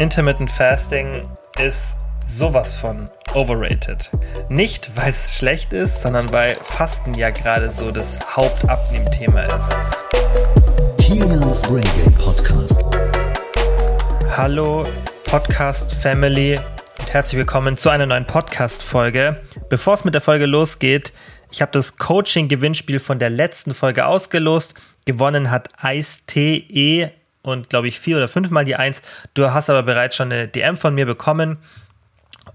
Intermittent 0.00 0.50
Fasting 0.50 1.28
ist 1.58 1.94
sowas 2.26 2.74
von 2.74 3.10
overrated. 3.34 4.10
Nicht, 4.48 4.90
weil 4.96 5.10
es 5.10 5.34
schlecht 5.34 5.74
ist, 5.74 6.00
sondern 6.00 6.32
weil 6.32 6.54
Fasten 6.62 7.12
ja 7.12 7.28
gerade 7.28 7.70
so 7.70 7.90
das 7.90 8.18
Hauptabnehmthema 8.34 9.42
ist. 9.42 9.76
Kilians 10.96 11.60
Brain 11.60 11.84
Game 12.02 12.14
Podcast. 12.14 12.82
Hallo 14.34 14.84
Podcast 15.26 15.92
Family 15.96 16.58
und 16.98 17.12
herzlich 17.12 17.38
willkommen 17.38 17.76
zu 17.76 17.90
einer 17.90 18.06
neuen 18.06 18.26
Podcast 18.26 18.82
Folge. 18.82 19.38
Bevor 19.68 19.92
es 19.92 20.04
mit 20.06 20.14
der 20.14 20.22
Folge 20.22 20.46
losgeht, 20.46 21.12
ich 21.52 21.60
habe 21.60 21.72
das 21.72 21.98
Coaching 21.98 22.48
Gewinnspiel 22.48 23.00
von 23.00 23.18
der 23.18 23.28
letzten 23.28 23.74
Folge 23.74 24.06
ausgelost. 24.06 24.72
Gewonnen 25.04 25.50
hat 25.50 25.68
Ice 25.84 26.20
TE 26.26 27.10
und 27.42 27.70
glaube 27.70 27.88
ich 27.88 28.00
vier 28.00 28.16
oder 28.16 28.28
fünfmal 28.28 28.64
die 28.64 28.76
Eins. 28.76 29.02
Du 29.34 29.52
hast 29.52 29.70
aber 29.70 29.82
bereits 29.82 30.16
schon 30.16 30.32
eine 30.32 30.48
DM 30.48 30.76
von 30.76 30.94
mir 30.94 31.06
bekommen 31.06 31.58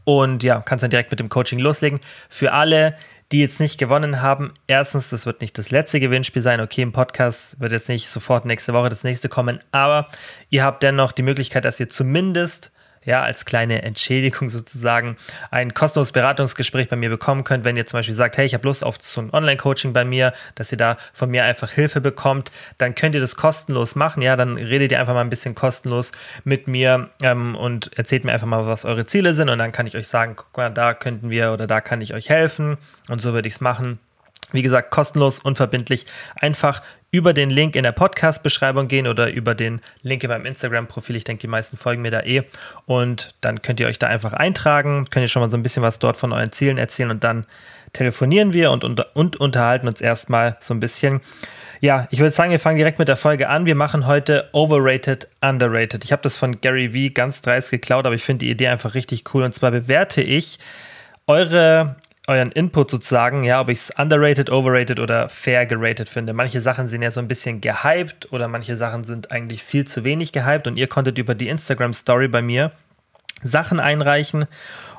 und 0.03 0.43
ja, 0.43 0.61
kannst 0.61 0.83
dann 0.83 0.91
direkt 0.91 1.11
mit 1.11 1.19
dem 1.19 1.29
Coaching 1.29 1.59
loslegen. 1.59 1.99
Für 2.29 2.53
alle, 2.53 2.95
die 3.31 3.41
jetzt 3.41 3.59
nicht 3.59 3.77
gewonnen 3.77 4.21
haben, 4.21 4.53
erstens, 4.67 5.09
das 5.09 5.25
wird 5.25 5.41
nicht 5.41 5.57
das 5.57 5.71
letzte 5.71 5.99
Gewinnspiel 5.99 6.41
sein. 6.41 6.61
Okay, 6.61 6.81
im 6.81 6.91
Podcast 6.91 7.59
wird 7.59 7.71
jetzt 7.71 7.89
nicht 7.89 8.09
sofort 8.09 8.45
nächste 8.45 8.73
Woche 8.73 8.89
das 8.89 9.03
nächste 9.03 9.29
kommen, 9.29 9.59
aber 9.71 10.09
ihr 10.49 10.63
habt 10.63 10.83
dennoch 10.83 11.11
die 11.11 11.23
Möglichkeit, 11.23 11.65
dass 11.65 11.79
ihr 11.79 11.89
zumindest 11.89 12.71
ja, 13.05 13.21
als 13.21 13.45
kleine 13.45 13.83
Entschädigung 13.83 14.49
sozusagen 14.49 15.17
ein 15.51 15.73
kostenloses 15.73 16.11
Beratungsgespräch 16.11 16.89
bei 16.89 16.95
mir 16.95 17.09
bekommen 17.09 17.43
könnt, 17.43 17.63
wenn 17.63 17.77
ihr 17.77 17.85
zum 17.85 17.99
Beispiel 17.99 18.15
sagt, 18.15 18.37
hey, 18.37 18.45
ich 18.45 18.53
habe 18.53 18.67
Lust 18.67 18.83
auf 18.83 18.97
so 18.99 19.21
ein 19.21 19.31
Online-Coaching 19.31 19.93
bei 19.93 20.03
mir, 20.03 20.33
dass 20.55 20.71
ihr 20.71 20.77
da 20.77 20.97
von 21.13 21.29
mir 21.29 21.43
einfach 21.43 21.71
Hilfe 21.71 22.01
bekommt, 22.01 22.51
dann 22.77 22.95
könnt 22.95 23.15
ihr 23.15 23.21
das 23.21 23.35
kostenlos 23.35 23.95
machen, 23.95 24.21
ja, 24.21 24.35
dann 24.35 24.57
redet 24.57 24.91
ihr 24.91 24.99
einfach 24.99 25.13
mal 25.13 25.21
ein 25.21 25.29
bisschen 25.29 25.55
kostenlos 25.55 26.11
mit 26.43 26.67
mir 26.67 27.09
ähm, 27.21 27.55
und 27.55 27.97
erzählt 27.97 28.25
mir 28.25 28.33
einfach 28.33 28.47
mal, 28.47 28.65
was 28.65 28.85
eure 28.85 29.05
Ziele 29.05 29.33
sind 29.33 29.49
und 29.49 29.59
dann 29.59 29.71
kann 29.71 29.87
ich 29.87 29.95
euch 29.95 30.07
sagen, 30.07 30.35
guck 30.35 30.57
mal, 30.57 30.69
da 30.69 30.93
könnten 30.93 31.29
wir 31.29 31.53
oder 31.53 31.67
da 31.67 31.81
kann 31.81 32.01
ich 32.01 32.13
euch 32.13 32.29
helfen 32.29 32.77
und 33.09 33.21
so 33.21 33.33
würde 33.33 33.47
ich 33.47 33.55
es 33.55 33.61
machen. 33.61 33.99
Wie 34.51 34.61
gesagt, 34.61 34.91
kostenlos, 34.91 35.39
unverbindlich. 35.39 36.05
Einfach 36.39 36.81
über 37.11 37.33
den 37.33 37.49
Link 37.49 37.75
in 37.75 37.83
der 37.83 37.93
Podcast-Beschreibung 37.93 38.87
gehen 38.87 39.07
oder 39.07 39.31
über 39.31 39.55
den 39.55 39.79
Link 40.01 40.23
in 40.23 40.29
meinem 40.29 40.45
Instagram-Profil. 40.45 41.15
Ich 41.15 41.23
denke, 41.23 41.41
die 41.41 41.47
meisten 41.47 41.77
folgen 41.77 42.01
mir 42.01 42.11
da 42.11 42.21
eh. 42.21 42.43
Und 42.85 43.35
dann 43.41 43.61
könnt 43.61 43.79
ihr 43.79 43.87
euch 43.87 43.99
da 43.99 44.07
einfach 44.07 44.33
eintragen, 44.33 45.05
könnt 45.09 45.23
ihr 45.23 45.29
schon 45.29 45.41
mal 45.41 45.49
so 45.49 45.57
ein 45.57 45.63
bisschen 45.63 45.81
was 45.81 45.99
dort 45.99 46.17
von 46.17 46.33
euren 46.33 46.51
Zielen 46.51 46.77
erzählen 46.77 47.11
und 47.11 47.23
dann 47.23 47.45
telefonieren 47.93 48.51
wir 48.51 48.71
und, 48.71 48.83
und, 48.83 49.15
und 49.15 49.37
unterhalten 49.37 49.87
uns 49.87 50.01
erstmal 50.01 50.57
so 50.59 50.73
ein 50.73 50.79
bisschen. 50.79 51.21
Ja, 51.79 52.07
ich 52.11 52.19
würde 52.19 52.33
sagen, 52.33 52.51
wir 52.51 52.59
fangen 52.59 52.77
direkt 52.77 52.99
mit 52.99 53.07
der 53.07 53.15
Folge 53.15 53.47
an. 53.47 53.65
Wir 53.65 53.75
machen 53.75 54.07
heute 54.07 54.49
Overrated, 54.51 55.27
Underrated. 55.41 56.03
Ich 56.03 56.11
habe 56.11 56.21
das 56.21 56.35
von 56.35 56.59
Gary 56.59 56.93
Vee 56.93 57.09
ganz 57.09 57.41
dreist 57.41 57.71
geklaut, 57.71 58.05
aber 58.05 58.15
ich 58.15 58.23
finde 58.23 58.45
die 58.45 58.51
Idee 58.51 58.67
einfach 58.67 58.93
richtig 58.93 59.23
cool. 59.33 59.43
Und 59.43 59.53
zwar 59.53 59.71
bewerte 59.71 60.21
ich 60.21 60.59
eure 61.27 61.95
euren 62.27 62.51
Input 62.51 62.89
sozusagen, 62.89 63.43
ja, 63.43 63.61
ob 63.61 63.69
ich 63.69 63.79
es 63.79 63.93
underrated, 63.97 64.49
overrated 64.49 64.99
oder 64.99 65.29
fair 65.29 65.65
gerated 65.65 66.09
finde. 66.09 66.33
Manche 66.33 66.59
Sachen 66.59 66.87
sind 66.87 67.01
ja 67.01 67.11
so 67.11 67.19
ein 67.19 67.27
bisschen 67.27 67.61
gehypt 67.61 68.31
oder 68.31 68.47
manche 68.47 68.75
Sachen 68.75 69.03
sind 69.03 69.31
eigentlich 69.31 69.63
viel 69.63 69.85
zu 69.85 70.03
wenig 70.03 70.31
gehypt 70.31 70.67
und 70.67 70.77
ihr 70.77 70.87
konntet 70.87 71.17
über 71.17 71.35
die 71.35 71.49
Instagram 71.49 71.93
Story 71.93 72.27
bei 72.27 72.41
mir 72.41 72.71
Sachen 73.43 73.79
einreichen 73.79 74.45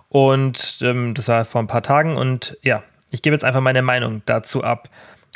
und 0.09 0.79
ähm, 0.83 1.15
das 1.15 1.29
war 1.29 1.45
vor 1.45 1.63
ein 1.63 1.67
paar 1.67 1.83
Tagen 1.83 2.17
und 2.17 2.57
ja, 2.63 2.83
ich 3.11 3.23
gebe 3.23 3.35
jetzt 3.35 3.45
einfach 3.45 3.61
meine 3.61 3.83
Meinung 3.83 4.23
dazu 4.27 4.63
ab. 4.63 4.89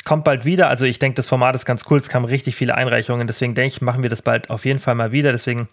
Kommt 0.03 0.23
bald 0.23 0.45
wieder, 0.45 0.69
also 0.69 0.85
ich 0.85 0.97
denke, 0.97 1.15
das 1.15 1.27
Format 1.27 1.55
ist 1.55 1.65
ganz 1.65 1.83
cool, 1.89 1.99
es 1.99 2.09
kamen 2.09 2.25
richtig 2.25 2.55
viele 2.55 2.75
Einreichungen, 2.75 3.27
deswegen 3.27 3.53
denke 3.53 3.67
ich, 3.67 3.81
machen 3.81 4.01
wir 4.01 4.09
das 4.09 4.21
bald 4.21 4.49
auf 4.49 4.65
jeden 4.65 4.79
Fall 4.79 4.95
mal 4.95 5.11
wieder, 5.11 5.31
deswegen 5.31 5.67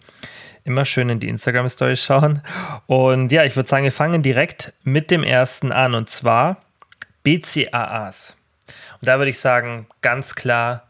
immer 0.69 0.85
schön 0.85 1.09
in 1.09 1.19
die 1.19 1.27
Instagram-Stories 1.27 2.01
schauen. 2.01 2.41
Und 2.87 3.31
ja, 3.31 3.43
ich 3.43 3.55
würde 3.55 3.67
sagen, 3.67 3.83
wir 3.83 3.91
fangen 3.91 4.21
direkt 4.21 4.73
mit 4.83 5.11
dem 5.11 5.23
ersten 5.23 5.71
an 5.71 5.95
und 5.95 6.09
zwar 6.09 6.61
BCAAs. 7.23 8.37
Und 9.01 9.07
da 9.07 9.17
würde 9.17 9.31
ich 9.31 9.39
sagen, 9.39 9.87
ganz 10.01 10.35
klar, 10.35 10.87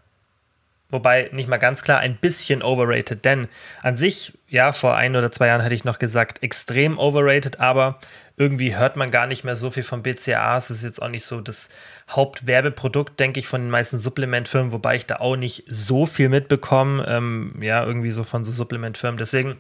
wobei 0.89 1.29
nicht 1.31 1.49
mal 1.49 1.57
ganz 1.57 1.83
klar, 1.83 1.99
ein 1.99 2.17
bisschen 2.17 2.61
overrated, 2.61 3.23
denn 3.23 3.47
an 3.81 3.97
sich, 3.97 4.37
ja, 4.47 4.71
vor 4.71 4.95
ein 4.95 5.15
oder 5.15 5.31
zwei 5.31 5.47
Jahren 5.47 5.61
hätte 5.61 5.75
ich 5.75 5.83
noch 5.83 5.99
gesagt, 5.99 6.43
extrem 6.43 6.97
overrated, 6.97 7.59
aber 7.59 7.99
irgendwie 8.39 8.75
hört 8.75 8.95
man 8.95 9.11
gar 9.11 9.27
nicht 9.27 9.43
mehr 9.43 9.57
so 9.57 9.69
viel 9.69 9.83
von 9.83 10.01
BCAAs. 10.01 10.69
Es 10.69 10.77
ist 10.77 10.83
jetzt 10.83 11.01
auch 11.01 11.09
nicht 11.09 11.25
so 11.25 11.41
das 11.41 11.69
Hauptwerbeprodukt, 12.09 13.19
denke 13.19 13.39
ich, 13.39 13.47
von 13.47 13.61
den 13.61 13.69
meisten 13.69 13.97
Supplementfirmen, 13.97 14.71
wobei 14.71 14.95
ich 14.95 15.05
da 15.05 15.17
auch 15.17 15.35
nicht 15.35 15.65
so 15.67 16.05
viel 16.05 16.29
mitbekomme. 16.29 17.05
Ähm, 17.05 17.55
ja, 17.61 17.83
irgendwie 17.85 18.11
so 18.11 18.23
von 18.23 18.45
so 18.45 18.51
Supplementfirmen. 18.51 19.17
Deswegen 19.17 19.57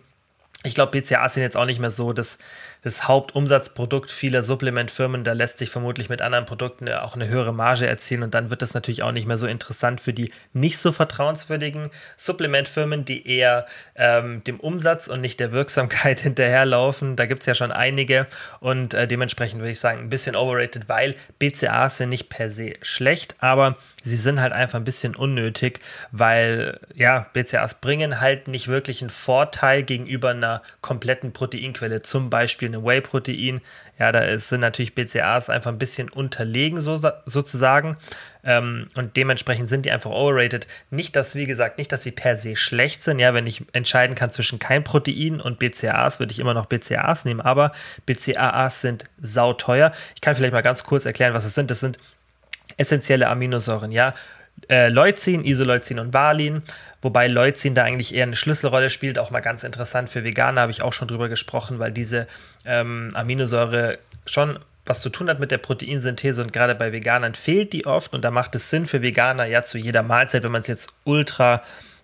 ich 0.63 0.75
glaube, 0.75 0.99
BCAAs 0.99 1.35
sind 1.35 1.43
jetzt 1.43 1.55
auch 1.55 1.65
nicht 1.65 1.79
mehr 1.79 1.91
so 1.91 2.11
das, 2.11 2.37
das 2.81 3.07
Hauptumsatzprodukt 3.07 4.09
vieler 4.09 4.41
Supplementfirmen. 4.41 5.23
Da 5.23 5.33
lässt 5.33 5.57
sich 5.57 5.69
vermutlich 5.69 6.09
mit 6.09 6.21
anderen 6.21 6.45
Produkten 6.45 6.89
auch 6.89 7.15
eine 7.15 7.27
höhere 7.27 7.53
Marge 7.53 7.85
erzielen 7.85 8.23
und 8.23 8.33
dann 8.33 8.49
wird 8.49 8.61
das 8.61 8.73
natürlich 8.73 9.03
auch 9.03 9.11
nicht 9.11 9.27
mehr 9.27 9.37
so 9.37 9.47
interessant 9.47 9.99
für 9.99 10.13
die 10.13 10.31
nicht 10.53 10.77
so 10.77 10.91
vertrauenswürdigen 10.91 11.89
Supplementfirmen, 12.15 13.03
die 13.03 13.27
eher 13.27 13.67
ähm, 13.95 14.43
dem 14.45 14.59
Umsatz 14.59 15.07
und 15.07 15.21
nicht 15.21 15.39
der 15.39 15.51
Wirksamkeit 15.51 16.19
hinterherlaufen. 16.21 17.15
Da 17.15 17.25
gibt 17.25 17.41
es 17.41 17.45
ja 17.47 17.55
schon 17.55 17.71
einige 17.71 18.27
und 18.61 18.93
äh, 18.93 19.07
dementsprechend 19.07 19.59
würde 19.59 19.71
ich 19.71 19.79
sagen, 19.79 19.99
ein 19.99 20.09
bisschen 20.09 20.35
overrated, 20.35 20.87
weil 20.87 21.15
BCAAs 21.39 21.97
sind 21.97 22.09
nicht 22.09 22.29
per 22.29 22.49
se 22.49 22.75
schlecht, 22.81 23.35
aber 23.39 23.77
sie 24.03 24.17
sind 24.17 24.39
halt 24.39 24.53
einfach 24.53 24.79
ein 24.79 24.85
bisschen 24.85 25.15
unnötig, 25.15 25.79
weil 26.11 26.79
ja, 26.95 27.27
BCAAs 27.33 27.81
bringen 27.81 28.21
halt 28.21 28.47
nicht 28.47 28.69
wirklich 28.69 29.01
einen 29.01 29.09
Vorteil 29.09 29.83
gegenüber 29.83 30.29
einer 30.29 30.61
kompletten 30.81 31.33
Proteinquelle, 31.33 32.01
zum 32.01 32.29
Beispiel 32.29 32.68
eine 32.73 32.83
Whey-Protein. 32.83 33.61
Ja, 33.97 34.11
da 34.11 34.21
ist, 34.21 34.49
sind 34.49 34.61
natürlich 34.61 34.95
BCAAs 34.95 35.49
einfach 35.49 35.71
ein 35.71 35.77
bisschen 35.77 36.09
unterlegen 36.09 36.79
so, 36.79 36.99
sozusagen 37.25 37.97
ähm, 38.43 38.87
und 38.95 39.17
dementsprechend 39.17 39.67
sind 39.67 39.85
die 39.85 39.91
einfach 39.91 40.11
overrated. 40.11 40.67
Nicht, 40.91 41.15
dass, 41.15 41.35
wie 41.35 41.45
gesagt, 41.45 41.77
nicht, 41.77 41.91
dass 41.91 42.03
sie 42.03 42.11
per 42.11 42.37
se 42.37 42.55
schlecht 42.55 43.03
sind. 43.03 43.19
Ja, 43.19 43.33
wenn 43.33 43.45
ich 43.45 43.63
entscheiden 43.73 44.15
kann 44.15 44.31
zwischen 44.31 44.59
kein 44.59 44.83
Protein 44.83 45.41
und 45.41 45.59
BCAAs, 45.59 46.19
würde 46.19 46.31
ich 46.31 46.39
immer 46.39 46.53
noch 46.53 46.67
BCAAs 46.67 47.25
nehmen, 47.25 47.41
aber 47.41 47.73
BCAAs 48.05 48.81
sind 48.81 49.05
sauteuer. 49.19 49.91
Ich 50.15 50.21
kann 50.21 50.35
vielleicht 50.35 50.53
mal 50.53 50.61
ganz 50.61 50.83
kurz 50.83 51.05
erklären, 51.05 51.33
was 51.33 51.45
es 51.45 51.55
sind. 51.55 51.69
Das 51.69 51.81
sind 51.81 51.99
essentielle 52.77 53.27
Aminosäuren, 53.27 53.91
ja. 53.91 54.13
Äh, 54.69 54.89
Leucin, 54.89 55.45
Isoleucin 55.45 55.99
und 55.99 56.13
Valin, 56.13 56.63
wobei 57.01 57.27
Leucin 57.27 57.75
da 57.75 57.83
eigentlich 57.83 58.13
eher 58.13 58.23
eine 58.23 58.35
Schlüsselrolle 58.35 58.89
spielt, 58.89 59.19
auch 59.19 59.31
mal 59.31 59.39
ganz 59.39 59.63
interessant 59.63 60.09
für 60.09 60.23
Veganer, 60.23 60.61
habe 60.61 60.71
ich 60.71 60.81
auch 60.81 60.93
schon 60.93 61.07
drüber 61.07 61.29
gesprochen, 61.29 61.79
weil 61.79 61.91
diese 61.91 62.27
ähm, 62.65 63.11
Aminosäure 63.13 63.99
schon 64.25 64.59
was 64.85 65.01
zu 65.01 65.09
tun 65.09 65.29
hat 65.29 65.39
mit 65.39 65.51
der 65.51 65.59
Proteinsynthese 65.59 66.41
und 66.41 66.51
gerade 66.51 66.73
bei 66.73 66.91
Veganern 66.91 67.35
fehlt 67.35 67.73
die 67.73 67.85
oft 67.85 68.13
und 68.13 68.23
da 68.25 68.31
macht 68.31 68.55
es 68.55 68.69
Sinn 68.69 68.87
für 68.87 69.01
Veganer 69.03 69.45
ja 69.45 69.61
zu 69.61 69.77
jeder 69.77 70.01
Mahlzeit, 70.01 70.43
wenn 70.43 70.51
man 70.51 70.61
es 70.61 70.67
jetzt 70.67 70.93
ultra 71.03 71.61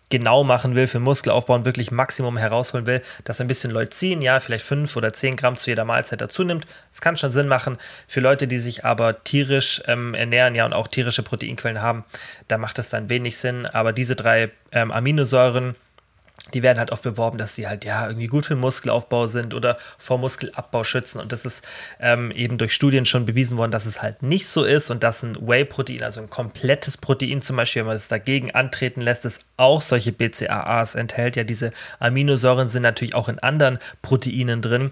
genau 0.10 0.44
machen 0.44 0.76
will, 0.76 0.88
für 0.88 1.00
Muskelaufbau 1.00 1.56
und 1.56 1.66
wirklich 1.66 1.92
Maximum 1.92 2.38
herausholen 2.38 2.86
will, 2.86 3.02
dass 3.24 3.42
ein 3.42 3.48
bisschen 3.48 3.72
Leucin, 3.72 4.22
ja, 4.22 4.40
vielleicht 4.40 4.66
5 4.66 4.96
oder 4.96 5.14
10 5.14 5.36
Gramm 5.36 5.58
zu 5.58 5.70
jeder 5.70 5.86
Mahlzeit 5.86 6.22
dazu 6.22 6.44
nimmt. 6.44 6.68
Das 6.92 7.02
kann 7.02 7.18
schon 7.18 7.32
Sinn 7.32 7.48
machen. 7.48 7.78
Für 8.08 8.20
Leute, 8.20 8.48
die 8.48 8.60
sich 8.60 8.86
aber 8.86 9.24
tierisch 9.24 9.82
ähm, 9.88 10.14
ernähren, 10.14 10.56
ja, 10.56 10.66
und 10.66 10.74
auch 10.74 10.88
tierische 10.88 11.24
Proteinquellen 11.24 11.82
haben, 11.82 12.04
da 12.48 12.58
macht 12.58 12.78
das 12.78 12.90
dann 12.90 13.10
wenig 13.10 13.38
Sinn. 13.38 13.66
Aber 13.66 13.94
diese 13.94 14.16
drei 14.16 14.52
ähm, 14.72 14.92
Aminosäuren, 14.92 15.76
die 16.54 16.64
werden 16.64 16.78
halt 16.78 16.92
oft 16.92 17.04
beworben, 17.04 17.38
dass 17.38 17.56
sie 17.56 17.68
halt 17.68 17.86
ja 17.86 18.08
irgendwie 18.08 18.28
gut 18.28 18.46
für 18.46 18.56
Muskelaufbau 18.56 19.26
sind 19.28 19.54
oder 19.54 19.78
vor 19.98 20.18
Muskelabbau 20.18 20.84
schützen. 20.84 21.20
Und 21.20 21.32
das 21.32 21.46
ist 21.46 21.66
ähm, 22.00 22.30
eben 22.32 22.58
durch 22.58 22.74
Studien 22.74 23.06
schon 23.06 23.26
bewiesen 23.26 23.58
worden, 23.58 23.72
dass 23.72 23.86
es 23.86 24.02
halt 24.02 24.22
nicht 24.22 24.48
so 24.48 24.64
ist 24.64 24.92
und 24.92 25.02
dass 25.04 25.24
ein 25.24 25.36
Whey-Protein, 25.36 26.04
also 26.04 26.22
ein 26.22 26.30
komplettes 26.30 26.98
Protein 26.98 27.42
zum 27.42 27.56
Beispiel, 27.56 27.82
wenn 27.82 27.88
man 27.88 27.96
das 27.96 28.10
dagegen 28.10 28.52
antreten 28.52 29.02
lässt, 29.02 29.26
es 29.26 29.40
auch 29.58 29.82
solche 29.82 30.12
BCAAs 30.12 30.96
enthält. 30.96 31.36
Ja, 31.36 31.44
diese 31.44 31.72
Aminosäuren 32.00 32.70
sind 32.70 32.84
natürlich 32.84 33.16
auch 33.16 33.30
in 33.30 33.40
anderen 33.40 33.80
Proteinen 34.02 34.62
drin. 34.62 34.92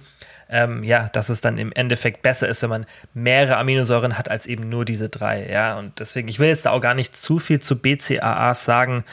Ähm, 0.49 0.83
ja, 0.83 1.09
dass 1.09 1.29
es 1.29 1.41
dann 1.41 1.57
im 1.57 1.71
Endeffekt 1.71 2.21
besser 2.21 2.47
ist, 2.47 2.61
wenn 2.61 2.69
man 2.69 2.85
mehrere 3.13 3.57
Aminosäuren 3.57 4.17
hat 4.17 4.29
als 4.29 4.45
eben 4.45 4.69
nur 4.69 4.85
diese 4.85 5.09
drei. 5.09 5.49
Ja, 5.49 5.79
und 5.79 5.99
deswegen, 5.99 6.27
ich 6.27 6.37
will 6.37 6.49
jetzt 6.49 6.65
da 6.65 6.71
auch 6.71 6.81
gar 6.81 6.93
nicht 6.93 7.15
zu 7.15 7.39
viel 7.39 7.59
zu 7.59 7.79
BCAAs 7.79 8.65
sagen, 8.65 9.03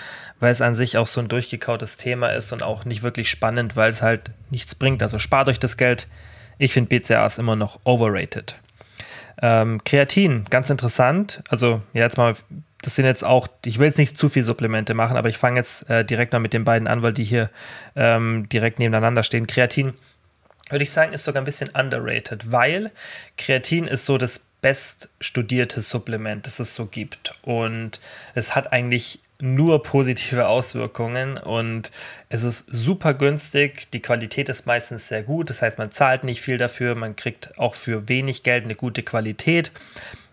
weil 0.41 0.51
es 0.51 0.61
an 0.61 0.75
sich 0.75 0.99
auch 0.99 1.07
so 1.07 1.21
ein 1.21 1.29
durchgekautes 1.29 1.97
Thema 1.97 2.20
ist 2.29 2.53
und 2.53 2.63
auch 2.63 2.85
nicht 2.85 3.03
wirklich 3.03 3.31
spannend, 3.31 3.77
weil 3.77 3.91
es 3.91 4.03
halt 4.03 4.31
nichts 4.51 4.75
bringt. 4.75 5.03
Also 5.03 5.19
spart 5.19 5.49
euch 5.49 5.59
das 5.59 5.77
Geld. 5.77 6.09
Ich 6.59 6.73
finde 6.73 6.89
BCAAs 6.89 7.39
immer 7.39 7.57
noch 7.57 7.81
overrated. 7.85 8.57
Ähm, 9.43 9.83
Kreatin, 9.85 10.45
ganz 10.51 10.69
interessant. 10.71 11.43
Also, 11.49 11.81
ja, 11.95 12.03
jetzt 12.03 12.19
mal, 12.19 12.35
das 12.83 12.95
sind 12.95 13.07
jetzt 13.07 13.25
auch, 13.25 13.49
ich 13.65 13.79
will 13.79 13.87
jetzt 13.87 13.99
nicht 13.99 14.19
zu 14.19 14.29
viel 14.29 14.43
Supplemente 14.43 14.93
machen, 14.95 15.17
aber 15.17 15.29
ich 15.29 15.39
fange 15.39 15.59
jetzt 15.59 15.89
äh, 15.89 16.05
direkt 16.05 16.33
mal 16.33 16.39
mit 16.39 16.53
den 16.53 16.65
beiden 16.65 16.87
an, 16.89 17.03
weil 17.03 17.15
die 17.15 17.25
hier 17.25 17.51
ähm, 17.97 18.49
direkt 18.51 18.79
nebeneinander 18.79 19.23
stehen. 19.23 19.47
Kreatin, 19.47 19.95
würde 20.69 20.83
ich 20.83 20.91
sagen, 20.91 21.13
ist 21.13 21.25
sogar 21.25 21.43
ein 21.43 21.47
bisschen 21.47 21.71
underrated, 21.71 22.53
weil 22.53 22.91
Kreatin 23.39 23.87
ist 23.87 24.05
so 24.07 24.19
das 24.19 24.45
beststudierte 24.61 25.81
Supplement, 25.81 26.47
das 26.47 26.61
es 26.61 26.75
so 26.75 26.87
gibt. 26.87 27.35
Und 27.43 28.01
es 28.35 28.55
hat 28.55 28.73
eigentlich 28.73 29.21
nur 29.43 29.83
positive 29.83 30.49
Auswirkungen 30.49 31.39
und 31.39 31.91
es 32.29 32.43
ist 32.43 32.67
super 32.71 33.15
günstig. 33.15 33.91
Die 33.93 34.01
Qualität 34.01 34.49
ist 34.49 34.67
meistens 34.67 35.09
sehr 35.09 35.23
gut. 35.23 35.51
Das 35.51 35.63
heißt, 35.63 35.79
man 35.79 35.91
zahlt 35.91 36.25
nicht 36.25 36.41
viel 36.41 36.59
dafür. 36.59 36.95
Man 36.95 37.17
kriegt 37.17 37.59
auch 37.59 37.75
für 37.75 38.09
wenig 38.09 38.43
Geld 38.43 38.65
eine 38.65 38.75
gute 38.75 39.03
Qualität. 39.03 39.73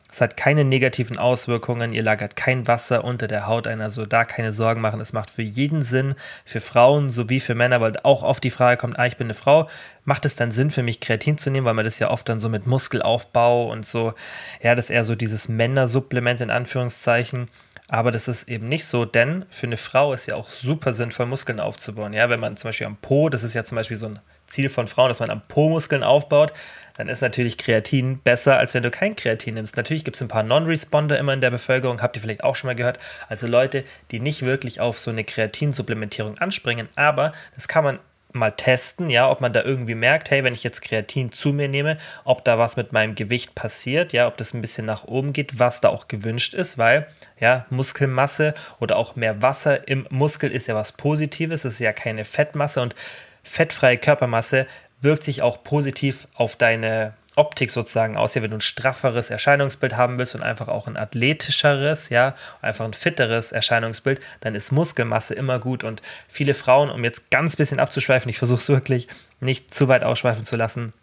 Es 0.10 0.22
hat 0.22 0.38
keine 0.38 0.64
negativen 0.64 1.18
Auswirkungen, 1.18 1.92
ihr 1.92 2.02
lagert 2.02 2.38
kein 2.38 2.66
Wasser 2.66 3.04
unter 3.04 3.28
der 3.28 3.46
Haut 3.46 3.68
ein, 3.68 3.82
also 3.82 4.06
da 4.06 4.24
keine 4.24 4.54
Sorgen 4.54 4.80
machen. 4.80 5.02
Es 5.02 5.12
macht 5.12 5.30
für 5.30 5.42
jeden 5.42 5.82
Sinn, 5.82 6.16
für 6.46 6.62
Frauen 6.62 7.10
sowie 7.10 7.42
für 7.42 7.56
Männer, 7.56 7.82
weil 7.82 7.94
auch 8.04 8.24
oft 8.24 8.44
die 8.44 8.50
Frage 8.50 8.78
kommt, 8.78 8.98
ah, 8.98 9.06
ich 9.06 9.18
bin 9.18 9.28
eine 9.28 9.34
Frau, 9.34 9.70
macht 10.06 10.26
es 10.26 10.36
dann 10.36 10.52
Sinn 10.52 10.72
für 10.72 10.82
mich 10.82 11.02
Kreatin 11.02 11.38
zu 11.38 11.52
nehmen, 11.52 11.66
weil 11.66 11.74
man 11.74 11.86
das 11.86 12.00
ja 12.00 12.10
oft 12.10 12.30
dann 12.30 12.40
so 12.40 12.48
mit 12.48 12.66
Muskelaufbau 12.66 13.70
und 13.70 13.86
so, 13.86 14.14
ja, 14.62 14.76
das 14.76 14.86
ist 14.86 14.92
eher 14.92 15.04
so 15.04 15.16
dieses 15.16 15.50
Männersupplement 15.50 16.40
in 16.40 16.52
Anführungszeichen. 16.52 17.50
Aber 17.90 18.12
das 18.12 18.28
ist 18.28 18.50
eben 18.50 18.68
nicht 18.68 18.86
so, 18.86 19.06
denn 19.06 19.46
für 19.50 19.66
eine 19.66 19.78
Frau 19.78 20.12
ist 20.12 20.26
ja 20.26 20.36
auch 20.36 20.50
super 20.50 20.94
sinnvoll, 20.94 21.26
Muskeln 21.26 21.62
aufzubauen. 21.62 22.12
Ja, 22.12 22.30
wenn 22.30 22.40
man 22.40 22.58
zum 22.58 22.70
Beispiel 22.70 22.88
am 22.88 22.98
Po, 22.98 23.30
das 23.30 23.44
ist 23.44 23.54
ja 23.54 23.64
zum 23.64 23.78
Beispiel 23.78 23.96
so 23.96 24.08
ein 24.08 24.20
Ziel 24.46 24.70
von 24.70 24.88
Frauen, 24.88 25.10
dass 25.10 25.22
man 25.22 25.30
am 25.30 25.42
Po 25.48 25.70
Muskeln 25.70 26.04
aufbaut, 26.04 26.52
dann 26.98 27.08
ist 27.08 27.22
natürlich 27.22 27.58
Kreatin 27.58 28.20
besser, 28.20 28.58
als 28.58 28.74
wenn 28.74 28.84
du 28.84 28.92
kein 28.92 29.16
Kreatin 29.16 29.54
nimmst. 29.54 29.78
Natürlich 29.78 30.04
gibt 30.04 30.16
es 30.18 30.22
ein 30.22 30.28
paar 30.28 30.44
Non-Responder 30.44 31.18
immer 31.18 31.34
in 31.34 31.42
der 31.42 31.52
Bevölkerung, 31.52 32.02
habt 32.02 32.18
ihr 32.18 32.22
vielleicht 32.22 32.44
auch 32.44 32.56
schon 32.56 32.68
mal 32.68 32.76
gehört. 32.76 33.00
Also 33.30 33.48
Leute, 33.48 33.84
die 34.12 34.20
nicht 34.20 34.42
wirklich 34.42 34.82
auf 34.82 35.00
so 35.00 35.12
eine 35.12 35.24
Kreatinsupplementierung 35.24 36.38
anspringen, 36.40 36.90
aber 36.96 37.34
das 37.56 37.68
kann 37.68 37.84
man 37.84 38.00
mal 38.34 38.52
testen, 38.52 39.10
ja, 39.10 39.30
ob 39.30 39.42
man 39.42 39.54
da 39.54 39.64
irgendwie 39.64 39.96
merkt, 39.96 40.30
hey, 40.30 40.44
wenn 40.44 40.54
ich 40.54 40.64
jetzt 40.64 40.82
Kreatin 40.82 41.32
zu 41.32 41.54
mir 41.54 41.68
nehme, 41.68 41.98
ob 42.24 42.44
da 42.44 42.58
was 42.58 42.76
mit 42.76 42.92
meinem 42.92 43.16
Gewicht 43.16 43.56
passiert, 43.56 44.14
ja, 44.14 44.28
ob 44.28 44.38
das 44.38 44.54
ein 44.54 44.62
bisschen 44.62 44.86
nach 44.86 45.06
oben 45.06 45.34
geht, 45.34 45.60
was 45.60 45.82
da 45.82 45.90
auch 45.90 46.08
gewünscht 46.08 46.54
ist, 46.54 46.78
weil 46.78 47.08
ja, 47.40 47.66
Muskelmasse 47.70 48.54
oder 48.80 48.98
auch 48.98 49.16
mehr 49.16 49.42
Wasser 49.42 49.88
im 49.88 50.08
Muskel 50.10 50.52
ist 50.52 50.68
ja 50.68 50.76
was 50.76 50.92
Positives, 50.92 51.66
ist 51.66 51.80
ja 51.80 51.94
keine 51.94 52.26
Fettmasse 52.26 52.82
und 52.82 52.96
fettfreie 53.44 53.98
Körpermasse 53.98 54.68
wirkt 55.02 55.24
sich 55.24 55.42
auch 55.42 55.64
positiv 55.64 56.28
auf 56.34 56.56
deine 56.56 57.14
Optik 57.38 57.72
sozusagen 57.72 58.18
aus. 58.18 58.36
Ja, 58.36 58.42
wenn 58.42 58.52
du 58.52 58.58
ein 58.58 58.62
strafferes 58.62 59.30
Erscheinungsbild 59.30 59.96
haben 59.96 60.18
willst 60.20 60.36
und 60.36 60.44
einfach 60.44 60.68
auch 60.68 60.88
ein 60.88 60.98
athletischeres, 60.98 62.10
ja, 62.10 62.36
einfach 62.62 62.86
ein 62.86 62.94
fitteres 62.94 63.52
Erscheinungsbild, 63.52 64.20
dann 64.42 64.56
ist 64.56 64.72
Muskelmasse 64.72 65.34
immer 65.34 65.60
gut. 65.60 65.84
Und 65.84 66.02
viele 66.28 66.54
Frauen, 66.54 66.90
um 66.90 67.04
jetzt 67.04 67.30
ganz 67.32 67.56
bisschen 67.56 67.80
abzuschweifen, 67.80 68.30
ich 68.30 68.38
versuche 68.38 68.60
es 68.60 68.70
wirklich 68.70 69.08
nicht 69.40 69.74
zu 69.74 69.88
weit 69.88 70.04
ausschweifen 70.04 70.46
zu 70.46 70.56
lassen, 70.56 70.94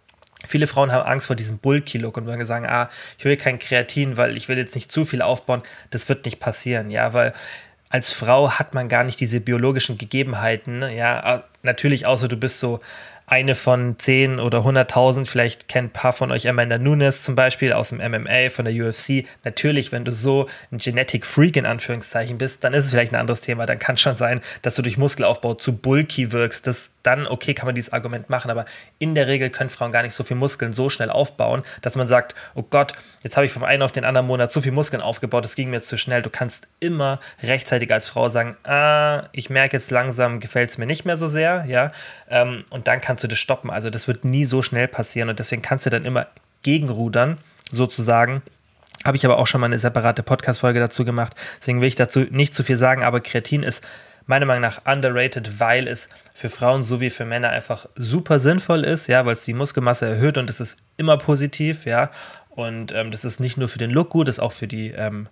Viele 0.46 0.66
Frauen 0.66 0.92
haben 0.92 1.06
Angst 1.06 1.26
vor 1.26 1.36
diesem 1.36 1.56
Bulky-Look 1.56 2.18
und 2.18 2.26
wollen 2.26 2.44
sagen, 2.44 2.66
ah, 2.66 2.90
ich 3.18 3.24
will 3.24 3.36
kein 3.36 3.58
Kreatin, 3.58 4.18
weil 4.18 4.36
ich 4.36 4.48
will 4.48 4.58
jetzt 4.58 4.74
nicht 4.74 4.92
zu 4.92 5.06
viel 5.06 5.22
aufbauen. 5.22 5.62
Das 5.90 6.08
wird 6.08 6.26
nicht 6.26 6.38
passieren, 6.38 6.90
ja, 6.90 7.14
weil 7.14 7.32
als 7.88 8.12
Frau 8.12 8.50
hat 8.50 8.74
man 8.74 8.88
gar 8.88 9.04
nicht 9.04 9.20
diese 9.20 9.40
biologischen 9.40 9.98
Gegebenheiten, 9.98 10.82
ja, 10.82 11.44
natürlich 11.62 12.06
außer 12.06 12.26
du 12.26 12.36
bist 12.36 12.58
so 12.58 12.80
eine 13.26 13.54
von 13.54 13.98
10 13.98 14.38
oder 14.38 14.58
100.000. 14.58 15.26
Vielleicht 15.26 15.68
kennt 15.68 15.88
ein 15.88 15.92
paar 15.92 16.12
von 16.12 16.30
euch 16.30 16.48
Amanda 16.48 16.78
Nunes 16.78 17.22
zum 17.22 17.34
Beispiel 17.34 17.72
aus 17.72 17.88
dem 17.88 17.98
MMA, 17.98 18.50
von 18.50 18.64
der 18.64 18.74
UFC. 18.74 19.26
Natürlich, 19.44 19.92
wenn 19.92 20.04
du 20.04 20.12
so 20.12 20.46
ein 20.70 20.78
Genetic 20.78 21.24
Freak 21.24 21.56
in 21.56 21.66
Anführungszeichen 21.66 22.36
bist, 22.38 22.64
dann 22.64 22.74
ist 22.74 22.84
es 22.84 22.90
vielleicht 22.90 23.12
ein 23.12 23.20
anderes 23.20 23.40
Thema. 23.40 23.66
Dann 23.66 23.78
kann 23.78 23.94
es 23.94 24.02
schon 24.02 24.16
sein, 24.16 24.40
dass 24.62 24.74
du 24.74 24.82
durch 24.82 24.98
Muskelaufbau 24.98 25.54
zu 25.54 25.74
bulky 25.74 26.32
wirkst. 26.32 26.66
Das, 26.66 26.92
dann, 27.02 27.26
okay, 27.26 27.54
kann 27.54 27.66
man 27.66 27.74
dieses 27.74 27.92
Argument 27.92 28.28
machen. 28.28 28.50
Aber 28.50 28.66
in 28.98 29.14
der 29.14 29.26
Regel 29.26 29.50
können 29.50 29.70
Frauen 29.70 29.92
gar 29.92 30.02
nicht 30.02 30.14
so 30.14 30.22
viel 30.24 30.36
Muskeln 30.36 30.72
so 30.72 30.90
schnell 30.90 31.10
aufbauen, 31.10 31.62
dass 31.80 31.96
man 31.96 32.08
sagt, 32.08 32.34
oh 32.54 32.62
Gott, 32.62 32.92
jetzt 33.22 33.36
habe 33.36 33.46
ich 33.46 33.52
vom 33.52 33.64
einen 33.64 33.82
auf 33.82 33.92
den 33.92 34.04
anderen 34.04 34.26
Monat 34.26 34.52
so 34.52 34.60
viel 34.60 34.72
Muskeln 34.72 35.02
aufgebaut, 35.02 35.44
das 35.44 35.54
ging 35.54 35.70
mir 35.70 35.80
zu 35.80 35.96
schnell. 35.96 36.22
Du 36.22 36.30
kannst 36.30 36.68
immer 36.80 37.20
rechtzeitig 37.42 37.92
als 37.92 38.08
Frau 38.08 38.28
sagen, 38.28 38.56
ah, 38.64 39.28
ich 39.32 39.48
merke 39.50 39.76
jetzt 39.76 39.90
langsam, 39.90 40.40
gefällt 40.40 40.70
es 40.70 40.78
mir 40.78 40.86
nicht 40.86 41.04
mehr 41.04 41.16
so 41.16 41.28
sehr, 41.28 41.64
ja. 41.66 41.92
Ähm, 42.28 42.64
und 42.70 42.86
dann 42.88 43.00
kannst 43.00 43.13
du 43.22 43.28
das 43.28 43.38
stoppen. 43.38 43.70
Also 43.70 43.90
das 43.90 44.08
wird 44.08 44.24
nie 44.24 44.44
so 44.44 44.62
schnell 44.62 44.88
passieren 44.88 45.28
und 45.28 45.38
deswegen 45.38 45.62
kannst 45.62 45.86
du 45.86 45.90
dann 45.90 46.04
immer 46.04 46.26
gegenrudern, 46.62 47.38
sozusagen. 47.70 48.42
Habe 49.04 49.16
ich 49.16 49.24
aber 49.24 49.38
auch 49.38 49.46
schon 49.46 49.60
mal 49.60 49.66
eine 49.66 49.78
separate 49.78 50.22
Podcast-Folge 50.22 50.80
dazu 50.80 51.04
gemacht. 51.04 51.34
Deswegen 51.60 51.80
will 51.80 51.88
ich 51.88 51.94
dazu 51.94 52.20
nicht 52.30 52.54
zu 52.54 52.64
viel 52.64 52.76
sagen, 52.76 53.02
aber 53.02 53.20
Kreatin 53.20 53.62
ist 53.62 53.84
meiner 54.26 54.46
Meinung 54.46 54.62
nach 54.62 54.86
underrated, 54.86 55.60
weil 55.60 55.86
es 55.86 56.08
für 56.34 56.48
Frauen 56.48 56.82
sowie 56.82 57.10
für 57.10 57.26
Männer 57.26 57.50
einfach 57.50 57.86
super 57.96 58.40
sinnvoll 58.40 58.82
ist, 58.84 59.06
ja, 59.06 59.26
weil 59.26 59.34
es 59.34 59.44
die 59.44 59.52
Muskelmasse 59.52 60.06
erhöht 60.06 60.38
und 60.38 60.48
es 60.48 60.60
ist 60.60 60.78
immer 60.96 61.18
positiv, 61.18 61.84
ja. 61.84 62.10
Und 62.50 62.92
ähm, 62.92 63.10
das 63.10 63.24
ist 63.24 63.40
nicht 63.40 63.56
nur 63.56 63.68
für 63.68 63.78
den 63.78 63.90
Look 63.90 64.10
gut, 64.10 64.28
das 64.28 64.36
ist 64.36 64.42
auch 64.42 64.52
für 64.52 64.68
die 64.68 64.90
ähm, 64.90 65.28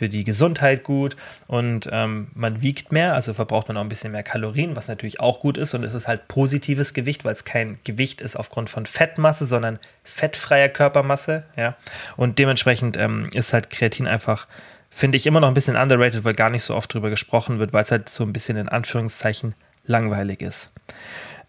für 0.00 0.08
die 0.08 0.24
Gesundheit 0.24 0.82
gut 0.82 1.14
und 1.46 1.86
ähm, 1.92 2.28
man 2.32 2.62
wiegt 2.62 2.90
mehr, 2.90 3.12
also 3.12 3.34
verbraucht 3.34 3.68
man 3.68 3.76
auch 3.76 3.82
ein 3.82 3.90
bisschen 3.90 4.12
mehr 4.12 4.22
Kalorien, 4.22 4.74
was 4.74 4.88
natürlich 4.88 5.20
auch 5.20 5.40
gut 5.40 5.58
ist 5.58 5.74
und 5.74 5.84
es 5.84 5.92
ist 5.92 6.08
halt 6.08 6.26
positives 6.26 6.94
Gewicht, 6.94 7.26
weil 7.26 7.34
es 7.34 7.44
kein 7.44 7.78
Gewicht 7.84 8.22
ist 8.22 8.34
aufgrund 8.34 8.70
von 8.70 8.86
Fettmasse, 8.86 9.44
sondern 9.44 9.78
fettfreier 10.02 10.70
Körpermasse, 10.70 11.42
ja, 11.54 11.76
und 12.16 12.38
dementsprechend 12.38 12.96
ähm, 12.96 13.28
ist 13.34 13.52
halt 13.52 13.68
Kreatin 13.68 14.06
einfach, 14.06 14.46
finde 14.88 15.18
ich, 15.18 15.26
immer 15.26 15.40
noch 15.40 15.48
ein 15.48 15.54
bisschen 15.54 15.76
underrated, 15.76 16.24
weil 16.24 16.32
gar 16.32 16.48
nicht 16.48 16.62
so 16.62 16.74
oft 16.74 16.94
drüber 16.94 17.10
gesprochen 17.10 17.58
wird, 17.58 17.74
weil 17.74 17.82
es 17.82 17.90
halt 17.90 18.08
so 18.08 18.24
ein 18.24 18.32
bisschen 18.32 18.56
in 18.56 18.70
Anführungszeichen 18.70 19.54
langweilig 19.84 20.40
ist. 20.40 20.72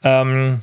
Ähm, 0.04 0.62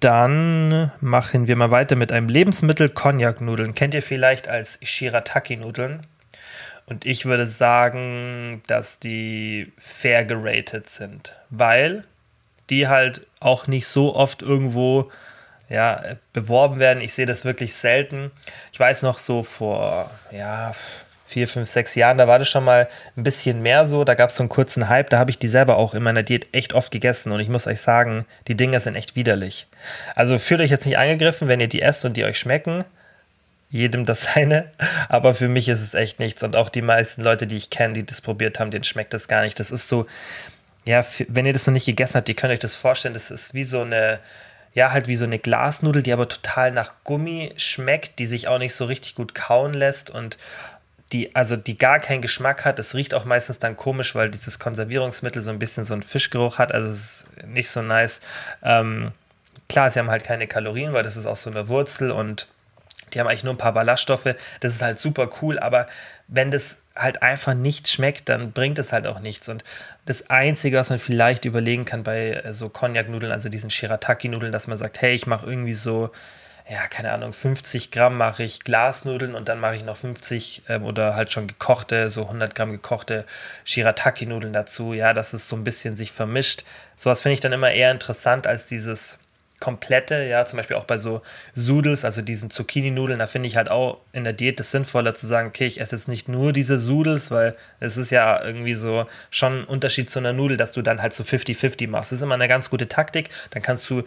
dann 0.00 0.90
machen 1.00 1.46
wir 1.46 1.54
mal 1.54 1.70
weiter 1.70 1.94
mit 1.94 2.10
einem 2.10 2.28
Lebensmittel 2.28 2.88
Cognac-Nudeln. 2.88 3.76
Kennt 3.76 3.94
ihr 3.94 4.02
vielleicht 4.02 4.48
als 4.48 4.80
Shirataki-Nudeln? 4.82 6.04
Und 6.90 7.06
ich 7.06 7.24
würde 7.24 7.46
sagen, 7.46 8.62
dass 8.66 8.98
die 8.98 9.72
fair 9.78 10.24
geratet 10.24 10.90
sind, 10.90 11.36
weil 11.48 12.02
die 12.68 12.88
halt 12.88 13.24
auch 13.38 13.68
nicht 13.68 13.86
so 13.86 14.16
oft 14.16 14.42
irgendwo 14.42 15.08
ja, 15.68 16.02
beworben 16.32 16.80
werden. 16.80 17.00
Ich 17.00 17.14
sehe 17.14 17.26
das 17.26 17.44
wirklich 17.44 17.74
selten. 17.74 18.32
Ich 18.72 18.80
weiß 18.80 19.04
noch 19.04 19.20
so 19.20 19.44
vor 19.44 20.10
ja, 20.32 20.72
vier, 21.26 21.46
fünf, 21.46 21.68
sechs 21.68 21.94
Jahren, 21.94 22.18
da 22.18 22.26
war 22.26 22.40
das 22.40 22.48
schon 22.48 22.64
mal 22.64 22.88
ein 23.16 23.22
bisschen 23.22 23.62
mehr 23.62 23.86
so. 23.86 24.02
Da 24.02 24.14
gab 24.14 24.30
es 24.30 24.36
so 24.36 24.42
einen 24.42 24.48
kurzen 24.48 24.88
Hype, 24.88 25.10
da 25.10 25.18
habe 25.20 25.30
ich 25.30 25.38
die 25.38 25.46
selber 25.46 25.76
auch 25.76 25.94
in 25.94 26.02
meiner 26.02 26.24
Diät 26.24 26.48
echt 26.50 26.74
oft 26.74 26.90
gegessen. 26.90 27.30
Und 27.30 27.38
ich 27.38 27.48
muss 27.48 27.68
euch 27.68 27.80
sagen, 27.80 28.26
die 28.48 28.56
Dinger 28.56 28.80
sind 28.80 28.96
echt 28.96 29.14
widerlich. 29.14 29.68
Also 30.16 30.40
fühlt 30.40 30.60
euch 30.60 30.70
jetzt 30.70 30.86
nicht 30.86 30.98
angegriffen, 30.98 31.46
wenn 31.46 31.60
ihr 31.60 31.68
die 31.68 31.82
esst 31.82 32.04
und 32.04 32.16
die 32.16 32.24
euch 32.24 32.36
schmecken 32.36 32.84
jedem 33.70 34.04
das 34.04 34.22
seine. 34.34 34.70
Aber 35.08 35.34
für 35.34 35.48
mich 35.48 35.68
ist 35.68 35.80
es 35.80 35.94
echt 35.94 36.18
nichts. 36.18 36.42
Und 36.42 36.56
auch 36.56 36.68
die 36.68 36.82
meisten 36.82 37.22
Leute, 37.22 37.46
die 37.46 37.56
ich 37.56 37.70
kenne, 37.70 37.94
die 37.94 38.06
das 38.06 38.20
probiert 38.20 38.60
haben, 38.60 38.70
denen 38.70 38.84
schmeckt 38.84 39.14
das 39.14 39.28
gar 39.28 39.42
nicht. 39.42 39.58
Das 39.58 39.70
ist 39.70 39.88
so, 39.88 40.06
ja, 40.84 41.04
wenn 41.28 41.46
ihr 41.46 41.52
das 41.52 41.66
noch 41.66 41.74
nicht 41.74 41.86
gegessen 41.86 42.14
habt, 42.14 42.28
ihr 42.28 42.36
könnt 42.36 42.52
euch 42.52 42.58
das 42.58 42.76
vorstellen, 42.76 43.14
das 43.14 43.30
ist 43.30 43.54
wie 43.54 43.64
so 43.64 43.82
eine, 43.82 44.18
ja, 44.74 44.92
halt 44.92 45.08
wie 45.08 45.16
so 45.16 45.24
eine 45.24 45.38
Glasnudel, 45.38 46.02
die 46.02 46.12
aber 46.12 46.28
total 46.28 46.72
nach 46.72 46.92
Gummi 47.04 47.52
schmeckt, 47.56 48.18
die 48.18 48.26
sich 48.26 48.48
auch 48.48 48.58
nicht 48.58 48.74
so 48.74 48.84
richtig 48.84 49.14
gut 49.14 49.34
kauen 49.34 49.74
lässt 49.74 50.10
und 50.10 50.38
die, 51.12 51.34
also 51.34 51.56
die 51.56 51.76
gar 51.76 51.98
keinen 51.98 52.22
Geschmack 52.22 52.64
hat. 52.64 52.78
Es 52.78 52.94
riecht 52.94 53.14
auch 53.14 53.24
meistens 53.24 53.58
dann 53.58 53.76
komisch, 53.76 54.14
weil 54.14 54.30
dieses 54.30 54.58
Konservierungsmittel 54.60 55.42
so 55.42 55.50
ein 55.50 55.58
bisschen 55.58 55.84
so 55.84 55.92
einen 55.92 56.04
Fischgeruch 56.04 56.58
hat. 56.58 56.72
Also 56.72 56.88
es 56.88 56.96
ist 56.96 57.46
nicht 57.46 57.68
so 57.68 57.82
nice. 57.82 58.20
Ähm, 58.62 59.10
klar, 59.68 59.90
sie 59.90 59.98
haben 59.98 60.10
halt 60.10 60.22
keine 60.22 60.46
Kalorien, 60.46 60.92
weil 60.92 61.02
das 61.02 61.16
ist 61.16 61.26
auch 61.26 61.36
so 61.36 61.50
eine 61.50 61.66
Wurzel 61.68 62.12
und 62.12 62.46
die 63.10 63.20
haben 63.20 63.26
eigentlich 63.26 63.44
nur 63.44 63.54
ein 63.54 63.58
paar 63.58 63.74
Ballaststoffe. 63.74 64.34
Das 64.60 64.72
ist 64.72 64.82
halt 64.82 64.98
super 64.98 65.28
cool, 65.40 65.58
aber 65.58 65.86
wenn 66.28 66.50
das 66.50 66.82
halt 66.96 67.22
einfach 67.22 67.54
nicht 67.54 67.88
schmeckt, 67.88 68.28
dann 68.28 68.52
bringt 68.52 68.78
es 68.78 68.92
halt 68.92 69.06
auch 69.06 69.20
nichts. 69.20 69.48
Und 69.48 69.64
das 70.06 70.30
Einzige, 70.30 70.76
was 70.76 70.90
man 70.90 70.98
vielleicht 70.98 71.44
überlegen 71.44 71.84
kann 71.84 72.02
bei 72.02 72.32
äh, 72.32 72.52
so 72.52 72.68
Cognac-Nudeln, 72.68 73.32
also 73.32 73.48
diesen 73.48 73.70
Shirataki-Nudeln, 73.70 74.52
dass 74.52 74.66
man 74.66 74.78
sagt, 74.78 75.00
hey, 75.00 75.14
ich 75.14 75.26
mache 75.26 75.46
irgendwie 75.46 75.72
so, 75.72 76.10
ja, 76.68 76.86
keine 76.88 77.12
Ahnung, 77.12 77.32
50 77.32 77.90
Gramm 77.90 78.16
mache 78.16 78.42
ich 78.42 78.60
Glasnudeln 78.60 79.34
und 79.34 79.48
dann 79.48 79.60
mache 79.60 79.76
ich 79.76 79.84
noch 79.84 79.96
50 79.96 80.64
ähm, 80.68 80.84
oder 80.84 81.14
halt 81.14 81.32
schon 81.32 81.46
gekochte, 81.46 82.10
so 82.10 82.22
100 82.22 82.54
Gramm 82.54 82.72
gekochte 82.72 83.24
Shirataki-Nudeln 83.64 84.52
dazu. 84.52 84.92
Ja, 84.92 85.14
dass 85.14 85.32
es 85.32 85.48
so 85.48 85.56
ein 85.56 85.64
bisschen 85.64 85.96
sich 85.96 86.12
vermischt. 86.12 86.64
Sowas 86.96 87.22
finde 87.22 87.34
ich 87.34 87.40
dann 87.40 87.52
immer 87.52 87.70
eher 87.70 87.90
interessant 87.90 88.46
als 88.46 88.66
dieses 88.66 89.19
komplette, 89.60 90.24
ja, 90.24 90.46
zum 90.46 90.56
Beispiel 90.56 90.76
auch 90.76 90.84
bei 90.84 90.98
so 90.98 91.20
Sudels, 91.54 92.04
also 92.04 92.22
diesen 92.22 92.50
Zucchini-Nudeln, 92.50 93.18
da 93.18 93.26
finde 93.26 93.46
ich 93.46 93.56
halt 93.56 93.70
auch 93.70 94.00
in 94.12 94.24
der 94.24 94.32
Diät 94.32 94.58
das 94.58 94.70
sinnvoller 94.70 95.14
zu 95.14 95.26
sagen, 95.26 95.48
okay, 95.48 95.66
ich 95.66 95.80
esse 95.80 95.94
jetzt 95.94 96.08
nicht 96.08 96.28
nur 96.28 96.52
diese 96.52 96.78
Sudels, 96.78 97.30
weil 97.30 97.54
es 97.78 97.98
ist 97.98 98.10
ja 98.10 98.42
irgendwie 98.42 98.74
so 98.74 99.06
schon 99.30 99.60
ein 99.60 99.64
Unterschied 99.64 100.08
zu 100.08 100.18
einer 100.18 100.32
Nudel, 100.32 100.56
dass 100.56 100.72
du 100.72 100.80
dann 100.80 101.02
halt 101.02 101.12
so 101.12 101.22
50-50 101.22 101.88
machst. 101.88 102.10
Das 102.10 102.18
ist 102.18 102.22
immer 102.22 102.34
eine 102.34 102.48
ganz 102.48 102.70
gute 102.70 102.88
Taktik. 102.88 103.28
Dann 103.50 103.62
kannst 103.62 103.88
du 103.90 104.02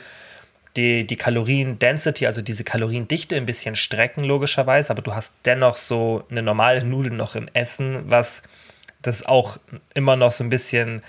die, 0.75 1.05
die 1.05 1.17
Kalorien-Density, 1.17 2.25
also 2.25 2.41
diese 2.41 2.63
Kaloriendichte 2.63 3.36
ein 3.36 3.45
bisschen 3.45 3.75
strecken, 3.75 4.24
logischerweise, 4.24 4.89
aber 4.89 5.03
du 5.03 5.13
hast 5.13 5.36
dennoch 5.45 5.75
so 5.75 6.25
eine 6.31 6.41
normale 6.41 6.83
Nudel 6.83 7.13
noch 7.13 7.36
im 7.36 7.48
Essen, 7.53 8.10
was 8.10 8.41
das 9.03 9.24
auch 9.24 9.57
immer 9.93 10.15
noch 10.15 10.31
so 10.31 10.43
ein 10.43 10.50
bisschen 10.50 11.03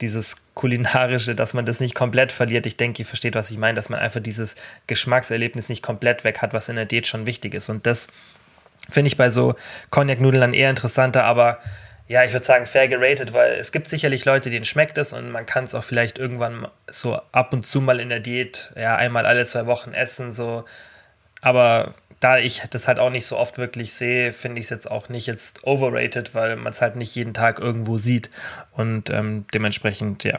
dieses 0.00 0.36
kulinarische, 0.54 1.34
dass 1.34 1.54
man 1.54 1.66
das 1.66 1.80
nicht 1.80 1.94
komplett 1.94 2.32
verliert. 2.32 2.66
Ich 2.66 2.76
denke, 2.76 3.02
ihr 3.02 3.06
versteht, 3.06 3.34
was 3.34 3.50
ich 3.50 3.58
meine, 3.58 3.74
dass 3.74 3.88
man 3.88 4.00
einfach 4.00 4.20
dieses 4.20 4.56
Geschmackserlebnis 4.86 5.68
nicht 5.68 5.82
komplett 5.82 6.24
weg 6.24 6.40
hat, 6.42 6.52
was 6.52 6.68
in 6.68 6.76
der 6.76 6.84
Diät 6.84 7.06
schon 7.06 7.26
wichtig 7.26 7.54
ist. 7.54 7.68
Und 7.68 7.86
das 7.86 8.08
finde 8.88 9.08
ich 9.08 9.16
bei 9.16 9.30
so 9.30 9.54
Cognac-Nudeln 9.90 10.40
dann 10.40 10.54
eher 10.54 10.70
interessanter, 10.70 11.24
aber 11.24 11.58
ja, 12.06 12.24
ich 12.24 12.32
würde 12.32 12.46
sagen 12.46 12.66
fair 12.66 12.88
geratet, 12.88 13.34
weil 13.34 13.52
es 13.52 13.70
gibt 13.70 13.88
sicherlich 13.88 14.24
Leute, 14.24 14.48
denen 14.48 14.64
schmeckt 14.64 14.96
es 14.96 15.12
und 15.12 15.30
man 15.30 15.44
kann 15.44 15.64
es 15.64 15.74
auch 15.74 15.84
vielleicht 15.84 16.18
irgendwann 16.18 16.68
so 16.90 17.20
ab 17.32 17.52
und 17.52 17.66
zu 17.66 17.82
mal 17.82 18.00
in 18.00 18.08
der 18.08 18.20
Diät, 18.20 18.72
ja, 18.76 18.96
einmal 18.96 19.26
alle 19.26 19.44
zwei 19.44 19.66
Wochen 19.66 19.92
essen, 19.92 20.32
so. 20.32 20.64
Aber 21.42 21.94
da 22.20 22.38
ich 22.38 22.62
das 22.70 22.88
halt 22.88 22.98
auch 22.98 23.10
nicht 23.10 23.26
so 23.26 23.36
oft 23.38 23.58
wirklich 23.58 23.92
sehe, 23.92 24.32
finde 24.32 24.60
ich 24.60 24.66
es 24.66 24.70
jetzt 24.70 24.90
auch 24.90 25.08
nicht 25.08 25.26
jetzt 25.26 25.64
overrated, 25.64 26.34
weil 26.34 26.56
man 26.56 26.72
es 26.72 26.80
halt 26.80 26.96
nicht 26.96 27.14
jeden 27.14 27.34
Tag 27.34 27.60
irgendwo 27.60 27.98
sieht. 27.98 28.30
Und 28.72 29.10
ähm, 29.10 29.44
dementsprechend, 29.54 30.24
ja. 30.24 30.38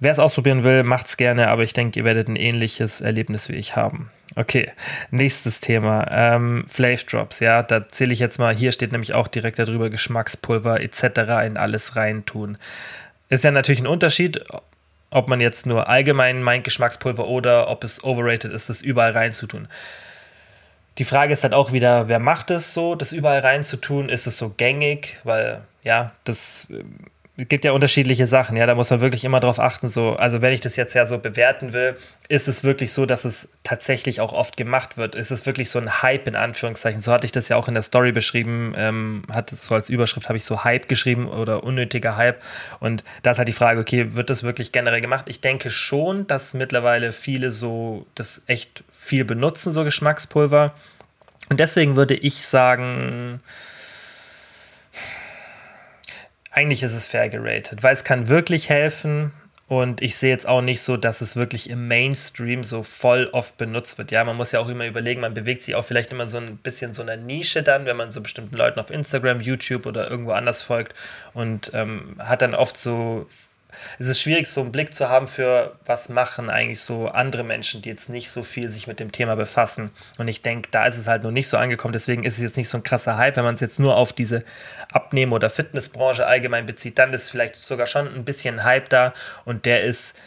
Wer 0.00 0.10
es 0.10 0.18
ausprobieren 0.18 0.64
will, 0.64 0.82
macht 0.82 1.06
es 1.06 1.16
gerne, 1.16 1.48
aber 1.48 1.62
ich 1.62 1.74
denke, 1.74 2.00
ihr 2.00 2.04
werdet 2.04 2.26
ein 2.26 2.34
ähnliches 2.34 3.00
Erlebnis 3.00 3.48
wie 3.48 3.54
ich 3.54 3.76
haben. 3.76 4.10
Okay, 4.34 4.72
nächstes 5.12 5.60
Thema. 5.60 6.08
Ähm, 6.10 6.64
Flav 6.66 7.04
Drops, 7.04 7.38
ja, 7.38 7.62
da 7.62 7.88
zähle 7.88 8.12
ich 8.12 8.18
jetzt 8.18 8.38
mal, 8.38 8.52
hier 8.52 8.72
steht 8.72 8.90
nämlich 8.90 9.14
auch 9.14 9.28
direkt 9.28 9.60
darüber, 9.60 9.90
Geschmackspulver 9.90 10.80
etc. 10.80 11.46
in 11.46 11.56
alles 11.56 11.94
reintun. 11.94 12.58
Ist 13.28 13.44
ja 13.44 13.52
natürlich 13.52 13.80
ein 13.80 13.86
Unterschied, 13.86 14.44
ob 15.10 15.28
man 15.28 15.40
jetzt 15.40 15.66
nur 15.66 15.88
allgemein 15.88 16.42
meint 16.42 16.64
Geschmackspulver 16.64 17.28
oder 17.28 17.68
ob 17.68 17.84
es 17.84 18.02
overrated 18.02 18.50
ist, 18.50 18.70
das 18.70 18.82
überall 18.82 19.12
reinzutun. 19.12 19.68
Die 20.98 21.04
Frage 21.04 21.32
ist 21.32 21.42
halt 21.42 21.54
auch 21.54 21.72
wieder, 21.72 22.08
wer 22.08 22.18
macht 22.18 22.50
es 22.50 22.74
so, 22.74 22.94
das 22.94 23.12
überall 23.12 23.40
reinzutun? 23.40 24.08
Ist 24.08 24.26
es 24.26 24.36
so 24.36 24.50
gängig? 24.50 25.18
Weil, 25.24 25.62
ja, 25.82 26.12
das 26.24 26.68
äh, 26.70 26.84
gibt 27.44 27.64
ja 27.64 27.72
unterschiedliche 27.72 28.26
Sachen, 28.26 28.56
ja, 28.56 28.66
da 28.66 28.74
muss 28.74 28.90
man 28.90 29.00
wirklich 29.00 29.24
immer 29.24 29.40
drauf 29.40 29.58
achten. 29.58 29.88
So, 29.88 30.16
also 30.16 30.42
wenn 30.42 30.52
ich 30.52 30.60
das 30.60 30.76
jetzt 30.76 30.92
ja 30.92 31.06
so 31.06 31.18
bewerten 31.18 31.72
will, 31.72 31.96
ist 32.28 32.46
es 32.46 32.62
wirklich 32.62 32.92
so, 32.92 33.06
dass 33.06 33.24
es 33.24 33.48
tatsächlich 33.62 34.20
auch 34.20 34.34
oft 34.34 34.58
gemacht 34.58 34.98
wird? 34.98 35.14
Ist 35.14 35.30
es 35.30 35.46
wirklich 35.46 35.70
so 35.70 35.78
ein 35.78 36.02
Hype 36.02 36.28
in 36.28 36.36
Anführungszeichen? 36.36 37.00
So 37.00 37.10
hatte 37.10 37.24
ich 37.24 37.32
das 37.32 37.48
ja 37.48 37.56
auch 37.56 37.68
in 37.68 37.74
der 37.74 37.82
Story 37.82 38.12
beschrieben, 38.12 38.74
ähm, 38.76 39.22
hat 39.30 39.50
so 39.50 39.74
als 39.74 39.88
Überschrift 39.88 40.28
habe 40.28 40.36
ich 40.36 40.44
so 40.44 40.62
Hype 40.62 40.88
geschrieben 40.88 41.26
oder 41.26 41.64
unnötiger 41.64 42.16
Hype. 42.16 42.42
Und 42.80 43.02
da 43.22 43.30
ist 43.30 43.38
halt 43.38 43.48
die 43.48 43.52
Frage, 43.52 43.80
okay, 43.80 44.14
wird 44.14 44.28
das 44.28 44.42
wirklich 44.42 44.70
generell 44.70 45.00
gemacht? 45.00 45.26
Ich 45.28 45.40
denke 45.40 45.70
schon, 45.70 46.26
dass 46.26 46.52
mittlerweile 46.52 47.14
viele 47.14 47.50
so 47.50 48.04
das 48.14 48.42
echt 48.46 48.84
viel 49.02 49.24
benutzen, 49.24 49.72
so 49.72 49.82
Geschmackspulver. 49.84 50.74
Und 51.48 51.58
deswegen 51.60 51.96
würde 51.96 52.14
ich 52.14 52.46
sagen, 52.46 53.40
eigentlich 56.52 56.82
ist 56.82 56.94
es 56.94 57.08
fair 57.08 57.28
geratet, 57.28 57.82
weil 57.82 57.92
es 57.92 58.04
kann 58.04 58.28
wirklich 58.28 58.68
helfen. 58.68 59.32
Und 59.66 60.02
ich 60.02 60.16
sehe 60.16 60.30
jetzt 60.30 60.46
auch 60.46 60.60
nicht 60.60 60.82
so, 60.82 60.96
dass 60.96 61.20
es 61.20 61.34
wirklich 61.34 61.70
im 61.70 61.88
Mainstream 61.88 62.62
so 62.62 62.82
voll 62.82 63.28
oft 63.32 63.56
benutzt 63.56 63.96
wird. 63.96 64.12
Ja, 64.12 64.22
man 64.22 64.36
muss 64.36 64.52
ja 64.52 64.60
auch 64.60 64.68
immer 64.68 64.86
überlegen, 64.86 65.22
man 65.22 65.34
bewegt 65.34 65.62
sich 65.62 65.74
auch 65.74 65.84
vielleicht 65.84 66.12
immer 66.12 66.26
so 66.26 66.36
ein 66.38 66.58
bisschen 66.58 66.94
so 66.94 67.02
einer 67.02 67.16
Nische 67.16 67.62
dann, 67.62 67.86
wenn 67.86 67.96
man 67.96 68.10
so 68.12 68.20
bestimmten 68.20 68.56
Leuten 68.56 68.78
auf 68.78 68.90
Instagram, 68.90 69.40
YouTube 69.40 69.86
oder 69.86 70.10
irgendwo 70.10 70.32
anders 70.32 70.62
folgt 70.62 70.94
und 71.32 71.70
ähm, 71.74 72.16
hat 72.18 72.42
dann 72.42 72.54
oft 72.54 72.76
so 72.76 73.26
es 73.98 74.06
ist 74.06 74.20
schwierig, 74.20 74.46
so 74.46 74.60
einen 74.60 74.72
Blick 74.72 74.94
zu 74.94 75.08
haben 75.08 75.28
für, 75.28 75.76
was 75.86 76.08
machen 76.08 76.50
eigentlich 76.50 76.80
so 76.80 77.08
andere 77.08 77.44
Menschen, 77.44 77.82
die 77.82 77.88
jetzt 77.88 78.08
nicht 78.08 78.30
so 78.30 78.42
viel 78.42 78.68
sich 78.68 78.86
mit 78.86 79.00
dem 79.00 79.12
Thema 79.12 79.36
befassen. 79.36 79.90
Und 80.18 80.28
ich 80.28 80.42
denke, 80.42 80.68
da 80.70 80.86
ist 80.86 80.98
es 80.98 81.06
halt 81.06 81.22
noch 81.22 81.30
nicht 81.30 81.48
so 81.48 81.56
angekommen. 81.56 81.92
Deswegen 81.92 82.24
ist 82.24 82.34
es 82.36 82.42
jetzt 82.42 82.56
nicht 82.56 82.68
so 82.68 82.78
ein 82.78 82.82
krasser 82.82 83.16
Hype. 83.16 83.36
Wenn 83.36 83.44
man 83.44 83.54
es 83.54 83.60
jetzt 83.60 83.80
nur 83.80 83.96
auf 83.96 84.12
diese 84.12 84.44
Abnehmen- 84.92 85.32
oder 85.32 85.50
Fitnessbranche 85.50 86.26
allgemein 86.26 86.66
bezieht, 86.66 86.98
dann 86.98 87.12
ist 87.12 87.30
vielleicht 87.30 87.56
sogar 87.56 87.86
schon 87.86 88.12
ein 88.14 88.24
bisschen 88.24 88.64
Hype 88.64 88.88
da. 88.88 89.14
Und 89.44 89.66
der 89.66 89.82
ist, 89.82 90.20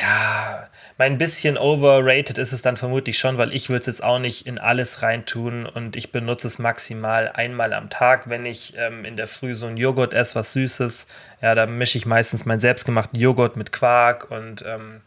ja, 0.00 0.68
mein 0.98 1.18
bisschen 1.18 1.56
overrated 1.56 2.38
ist 2.38 2.52
es 2.52 2.62
dann 2.62 2.76
vermutlich 2.76 3.18
schon, 3.18 3.38
weil 3.38 3.54
ich 3.54 3.68
würde 3.68 3.80
es 3.80 3.86
jetzt 3.86 4.04
auch 4.04 4.18
nicht 4.18 4.46
in 4.46 4.58
alles 4.58 5.02
reintun 5.02 5.66
und 5.66 5.96
ich 5.96 6.10
benutze 6.10 6.46
es 6.46 6.58
maximal 6.58 7.30
einmal 7.32 7.72
am 7.72 7.90
Tag, 7.90 8.28
wenn 8.28 8.44
ich 8.46 8.74
ähm, 8.76 9.04
in 9.04 9.16
der 9.16 9.28
Früh 9.28 9.54
so 9.54 9.66
ein 9.66 9.76
Joghurt 9.76 10.12
esse, 10.12 10.34
was 10.34 10.52
Süßes. 10.52 11.06
Ja, 11.42 11.54
da 11.54 11.66
mische 11.66 11.98
ich 11.98 12.06
meistens 12.06 12.44
meinen 12.44 12.60
selbstgemachten 12.60 13.18
Joghurt 13.18 13.56
mit 13.56 13.72
Quark 13.72 14.30
und 14.30 14.64
ähm, 14.66 15.00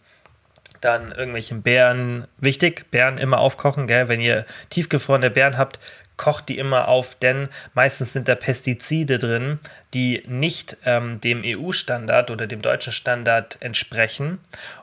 dann 0.82 1.12
irgendwelchen 1.12 1.63
Beeren. 1.63 2.27
Wichtig, 2.38 2.89
Beeren 2.91 3.17
immer 3.17 3.39
aufkochen, 3.39 3.88
gell? 3.88 4.08
Wenn 4.08 4.22
ihr 4.22 4.46
tiefgefrorene 4.70 5.29
Beeren 5.32 5.58
habt, 5.58 5.79
kocht 6.17 6.50
die 6.50 6.58
immer 6.58 6.88
auf, 6.88 7.15
denn 7.15 7.48
meistens 7.74 8.13
sind 8.13 8.27
da 8.27 8.36
Pestizide 8.36 9.20
drin, 9.20 9.60
die 9.94 10.24
nicht 10.27 10.77
ähm, 10.86 11.22
dem 11.22 11.44
EU-Standard 11.46 12.29
oder 12.29 12.46
dem 12.46 12.62
deutschen 12.62 12.91
Standard 12.91 13.58
entsprechen. 13.62 14.39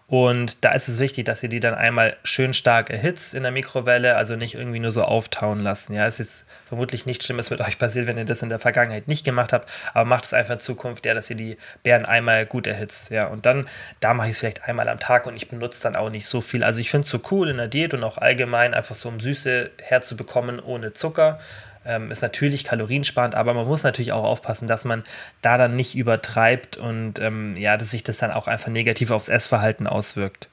Und 0.06 0.64
da 0.64 0.72
ist 0.72 0.88
es 0.88 0.98
wichtig, 0.98 1.24
dass 1.24 1.42
ihr 1.42 1.48
die 1.48 1.60
dann 1.60 1.74
einmal 1.74 2.16
schön 2.24 2.52
stark 2.52 2.90
erhitzt 2.90 3.34
in 3.34 3.42
der 3.42 3.52
Mikrowelle, 3.52 4.16
also 4.16 4.36
nicht 4.36 4.54
irgendwie 4.54 4.78
nur 4.78 4.92
so 4.92 5.02
auftauen 5.02 5.60
lassen. 5.60 5.94
Ja, 5.94 6.06
es 6.06 6.20
ist 6.20 6.26
jetzt 6.26 6.46
vermutlich 6.68 7.06
nichts 7.06 7.24
Schlimmes 7.24 7.50
mit 7.50 7.60
euch 7.66 7.78
passiert, 7.78 8.06
wenn 8.06 8.18
ihr 8.18 8.24
das 8.24 8.42
in 8.42 8.48
der 8.48 8.58
Vergangenheit 8.58 9.08
nicht 9.08 9.24
gemacht 9.24 9.52
habt, 9.52 9.68
aber 9.92 10.04
macht 10.04 10.26
es 10.26 10.34
einfach 10.34 10.54
in 10.54 10.60
Zukunft, 10.60 11.06
ja, 11.06 11.14
dass 11.14 11.30
ihr 11.30 11.36
die 11.36 11.56
Beeren 11.82 12.04
einmal 12.04 12.46
gut 12.46 12.66
erhitzt. 12.66 13.10
Ja, 13.10 13.26
und 13.28 13.46
dann, 13.46 13.66
da 14.00 14.14
mache 14.14 14.28
ich 14.28 14.32
es 14.32 14.40
vielleicht 14.40 14.64
einmal 14.64 14.88
am 14.88 15.00
Tag 15.00 15.26
und 15.26 15.36
ich 15.36 15.48
benutze 15.48 15.82
dann 15.82 15.96
auch 15.96 16.10
nicht 16.10 16.26
so 16.26 16.40
viel. 16.40 16.64
Also 16.64 16.80
ich 16.80 16.90
finde 16.90 17.06
es 17.06 17.10
so 17.10 17.20
cool 17.30 17.48
in 17.48 17.56
der 17.56 17.68
Diät 17.68 17.94
und 17.94 18.04
auch 18.04 18.18
allgemein 18.18 18.74
einfach 18.74 18.94
so 18.94 19.08
um 19.08 19.20
Süße 19.20 19.70
herzubekommen 19.82 20.60
ohne 20.60 20.92
Zucker. 20.92 21.40
Ähm, 21.86 22.10
ist 22.10 22.22
natürlich 22.22 22.64
kaloriensparend, 22.64 23.34
aber 23.34 23.52
man 23.52 23.66
muss 23.66 23.82
natürlich 23.82 24.12
auch 24.12 24.24
aufpassen, 24.24 24.66
dass 24.66 24.84
man 24.84 25.04
da 25.42 25.58
dann 25.58 25.76
nicht 25.76 25.94
übertreibt 25.94 26.76
und 26.76 27.18
ähm, 27.18 27.56
ja, 27.56 27.76
dass 27.76 27.90
sich 27.90 28.02
das 28.02 28.18
dann 28.18 28.30
auch 28.30 28.46
einfach 28.46 28.68
negativ 28.68 29.10
aufs 29.10 29.28
Essverhalten 29.28 29.86
auswirkt. 29.86 30.48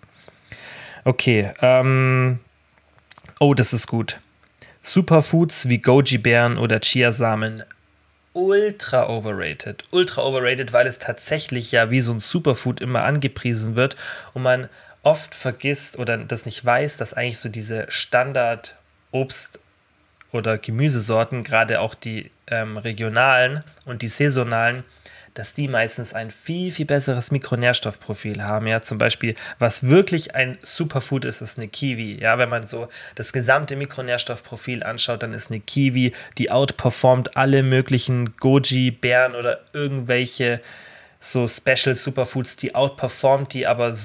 Okay, 1.05 1.51
ähm, 1.61 2.39
oh, 3.39 3.53
das 3.53 3.73
ist 3.73 3.87
gut. 3.87 4.19
Superfoods 4.81 5.69
wie 5.69 5.77
Goji-Beeren 5.77 6.57
oder 6.57 6.79
Chiasamen 6.79 7.63
ultra 8.33 9.09
overrated. 9.09 9.83
Ultra 9.91 10.23
overrated, 10.23 10.73
weil 10.73 10.87
es 10.87 10.99
tatsächlich 10.99 11.71
ja 11.71 11.91
wie 11.91 12.01
so 12.01 12.11
ein 12.11 12.19
Superfood 12.19 12.81
immer 12.81 13.03
angepriesen 13.03 13.75
wird 13.75 13.95
und 14.33 14.43
man 14.43 14.69
oft 15.03 15.35
vergisst 15.35 15.97
oder 15.97 16.17
das 16.17 16.45
nicht 16.45 16.63
weiß, 16.63 16.97
dass 16.97 17.13
eigentlich 17.13 17.39
so 17.39 17.49
diese 17.49 17.89
Standard-Obst- 17.89 19.59
oder 20.31 20.57
Gemüsesorten, 20.57 21.43
gerade 21.43 21.81
auch 21.81 21.95
die 21.95 22.31
ähm, 22.47 22.77
regionalen 22.77 23.63
und 23.85 24.01
die 24.01 24.07
saisonalen, 24.07 24.83
dass 25.33 25.53
die 25.53 25.67
meistens 25.67 26.13
ein 26.13 26.29
viel, 26.29 26.71
viel 26.71 26.85
besseres 26.85 27.31
Mikronährstoffprofil 27.31 28.43
haben. 28.43 28.67
Ja, 28.67 28.81
zum 28.81 28.97
Beispiel, 28.97 29.35
was 29.59 29.83
wirklich 29.87 30.35
ein 30.35 30.57
Superfood 30.61 31.25
ist, 31.25 31.41
ist 31.41 31.57
eine 31.57 31.67
Kiwi. 31.67 32.19
Ja, 32.21 32.37
wenn 32.37 32.49
man 32.49 32.67
so 32.67 32.89
das 33.15 33.31
gesamte 33.31 33.75
Mikronährstoffprofil 33.75 34.83
anschaut, 34.83 35.23
dann 35.23 35.33
ist 35.33 35.49
eine 35.49 35.61
Kiwi, 35.61 36.13
die 36.37 36.51
outperformt 36.51 37.37
alle 37.37 37.63
möglichen 37.63 38.35
Goji, 38.37 38.91
Beeren 38.91 39.35
oder 39.35 39.61
irgendwelche 39.73 40.59
so 41.23 41.47
Special 41.47 41.93
Superfoods, 41.93 42.55
die 42.55 42.73
outperformt 42.73 43.53
die 43.53 43.67
aber 43.67 43.95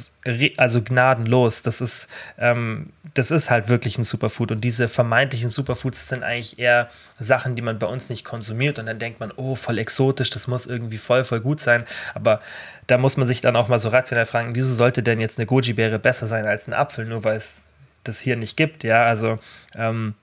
also 0.59 0.83
gnadenlos. 0.83 1.63
Das 1.63 1.81
ist, 1.81 2.09
ähm, 2.39 2.91
das 3.15 3.31
ist 3.31 3.49
halt 3.49 3.71
wirklich 3.71 3.97
ein 3.97 4.05
Superfood. 4.05 4.53
Und 4.53 4.61
diese 4.61 4.87
vermeintlichen 4.87 5.49
Superfoods 5.49 6.11
sind 6.11 6.23
eigentlich 6.23 6.59
eher 6.59 6.91
Sachen, 7.19 7.57
die 7.57 7.63
man 7.63 7.79
bei 7.79 7.87
uns 7.87 8.11
nicht 8.11 8.25
konsumiert. 8.25 8.79
Und 8.79 8.85
dann 8.85 8.99
denkt 8.99 9.19
man, 9.19 9.33
oh, 9.35 9.55
voll 9.55 9.79
exotisch, 9.79 10.29
das 10.29 10.47
muss 10.47 10.67
irgendwie 10.67 10.99
voll, 10.99 11.25
voll 11.25 11.41
gut 11.41 11.61
sein. 11.61 11.87
Aber 12.15 12.43
da 12.87 12.99
muss 12.99 13.17
man 13.17 13.27
sich 13.27 13.41
dann 13.41 13.57
auch 13.57 13.69
mal 13.69 13.79
so 13.79 13.89
rationell 13.89 14.27
fragen, 14.27 14.55
wieso 14.55 14.75
sollte 14.75 15.03
denn 15.03 15.19
jetzt 15.19 15.39
eine 15.39 15.47
Goji-Beere 15.47 15.99
besser 15.99 16.27
sein 16.27 16.45
als 16.45 16.69
ein 16.69 16.75
Apfel, 16.75 17.07
nur 17.07 17.25
weil 17.25 17.37
es 17.37 17.63
das 18.05 18.21
hier 18.21 18.37
nicht 18.37 18.59
gibt? 18.59 18.85
Ja, 18.85 19.05
also 19.07 19.39
ähm, 19.75 20.15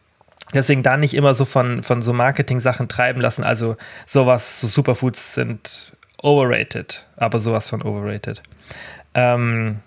Deswegen 0.53 0.83
da 0.83 0.97
nicht 0.97 1.15
immer 1.15 1.33
so 1.33 1.45
von, 1.45 1.81
von 1.81 2.03
so 2.03 2.13
Marketing-Sachen 2.13 2.87
treiben 2.87 3.21
lassen. 3.21 3.43
Also 3.43 3.77
sowas, 4.05 4.59
so 4.59 4.67
Superfoods 4.67 5.33
sind 5.33 5.93
overrated, 6.23 7.05
aber 7.17 7.39
sowas 7.39 7.69
von 7.69 7.83
overrated. 7.83 8.41
Ähm, 9.13 9.79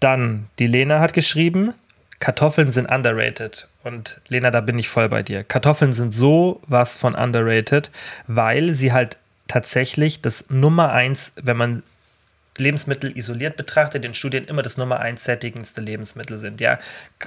dann, 0.00 0.48
die 0.58 0.66
Lena 0.66 0.98
hat 0.98 1.12
geschrieben, 1.12 1.72
Kartoffeln 2.18 2.72
sind 2.72 2.90
underrated. 2.90 3.68
Und 3.84 4.20
Lena, 4.28 4.50
da 4.50 4.60
bin 4.60 4.78
ich 4.78 4.88
voll 4.88 5.08
bei 5.08 5.22
dir. 5.22 5.44
Kartoffeln 5.44 5.92
sind 5.92 6.12
so 6.12 6.60
was 6.66 6.96
von 6.96 7.14
underrated, 7.14 7.90
weil 8.26 8.74
sie 8.74 8.92
halt 8.92 9.18
tatsächlich 9.48 10.22
das 10.22 10.50
Nummer 10.50 10.92
eins, 10.92 11.32
wenn 11.36 11.56
man 11.56 11.82
Lebensmittel 12.58 13.16
isoliert 13.16 13.56
betrachtet, 13.56 14.04
in 14.04 14.14
Studien 14.14 14.44
immer 14.44 14.62
das 14.62 14.76
Nummer 14.76 15.00
eins 15.00 15.24
sättigendste 15.24 15.80
Lebensmittel 15.80 16.38
sind, 16.38 16.60
ja. 16.60 16.78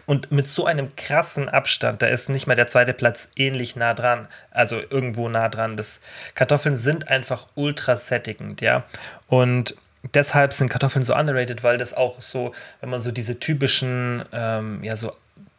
Und 0.06 0.32
mit 0.32 0.48
so 0.48 0.66
einem 0.66 0.96
krassen 0.96 1.50
Abstand, 1.50 2.02
da 2.02 2.08
ist 2.08 2.30
nicht 2.30 2.48
mal 2.48 2.56
der 2.56 2.68
zweite 2.68 2.94
Platz 2.94 3.30
ähnlich 3.36 3.76
nah 3.76 3.94
dran, 3.94 4.28
also 4.52 4.80
irgendwo 4.90 5.30
nah 5.30 5.50
dran. 5.50 5.78
Das 5.78 6.02
Kartoffeln 6.36 6.76
sind 6.76 7.08
einfach 7.08 7.48
ultra 7.56 7.96
sättigend, 7.96 8.62
ja. 8.62 8.84
Und 9.28 9.76
deshalb 10.14 10.54
sind 10.54 10.70
Kartoffeln 10.70 11.04
so 11.04 11.16
underrated, 11.16 11.64
weil 11.64 11.78
das 11.78 11.94
auch 11.94 12.22
so, 12.22 12.54
wenn 12.82 12.90
man 12.90 13.02
so 13.02 13.12
diese 13.12 13.40
typischen, 13.40 14.24
ähm, 14.32 14.84
ja, 14.84 14.96
so 14.96 15.16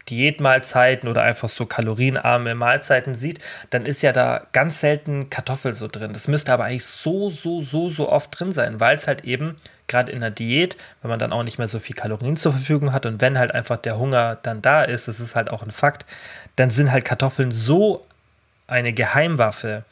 Diätmahlzeiten 0.08 1.08
oder 1.08 1.22
einfach 1.22 1.48
so 1.48 1.66
kalorienarme 1.66 2.54
Mahlzeiten 2.54 3.14
sieht, 3.14 3.38
dann 3.70 3.86
ist 3.86 4.02
ja 4.02 4.12
da 4.12 4.46
ganz 4.52 4.80
selten 4.80 5.30
Kartoffel 5.30 5.74
so 5.74 5.88
drin. 5.88 6.12
Das 6.12 6.26
müsste 6.28 6.52
aber 6.52 6.64
eigentlich 6.64 6.86
so, 6.86 7.30
so, 7.30 7.60
so, 7.60 7.90
so 7.90 8.08
oft 8.08 8.38
drin 8.38 8.52
sein, 8.52 8.80
weil 8.80 8.96
es 8.96 9.06
halt 9.06 9.24
eben 9.24 9.56
gerade 9.86 10.12
in 10.12 10.20
der 10.20 10.30
Diät, 10.30 10.76
wenn 11.02 11.10
man 11.10 11.18
dann 11.18 11.32
auch 11.32 11.42
nicht 11.42 11.58
mehr 11.58 11.68
so 11.68 11.78
viel 11.80 11.96
Kalorien 11.96 12.36
zur 12.36 12.52
Verfügung 12.52 12.92
hat 12.92 13.06
und 13.06 13.20
wenn 13.20 13.38
halt 13.38 13.52
einfach 13.52 13.76
der 13.76 13.98
Hunger 13.98 14.38
dann 14.42 14.62
da 14.62 14.82
ist, 14.82 15.08
das 15.08 15.20
ist 15.20 15.34
halt 15.34 15.50
auch 15.50 15.62
ein 15.62 15.72
Fakt, 15.72 16.06
dann 16.56 16.70
sind 16.70 16.92
halt 16.92 17.04
Kartoffeln 17.04 17.50
so 17.52 18.06
eine 18.66 18.92
Geheimwaffe 18.92 19.84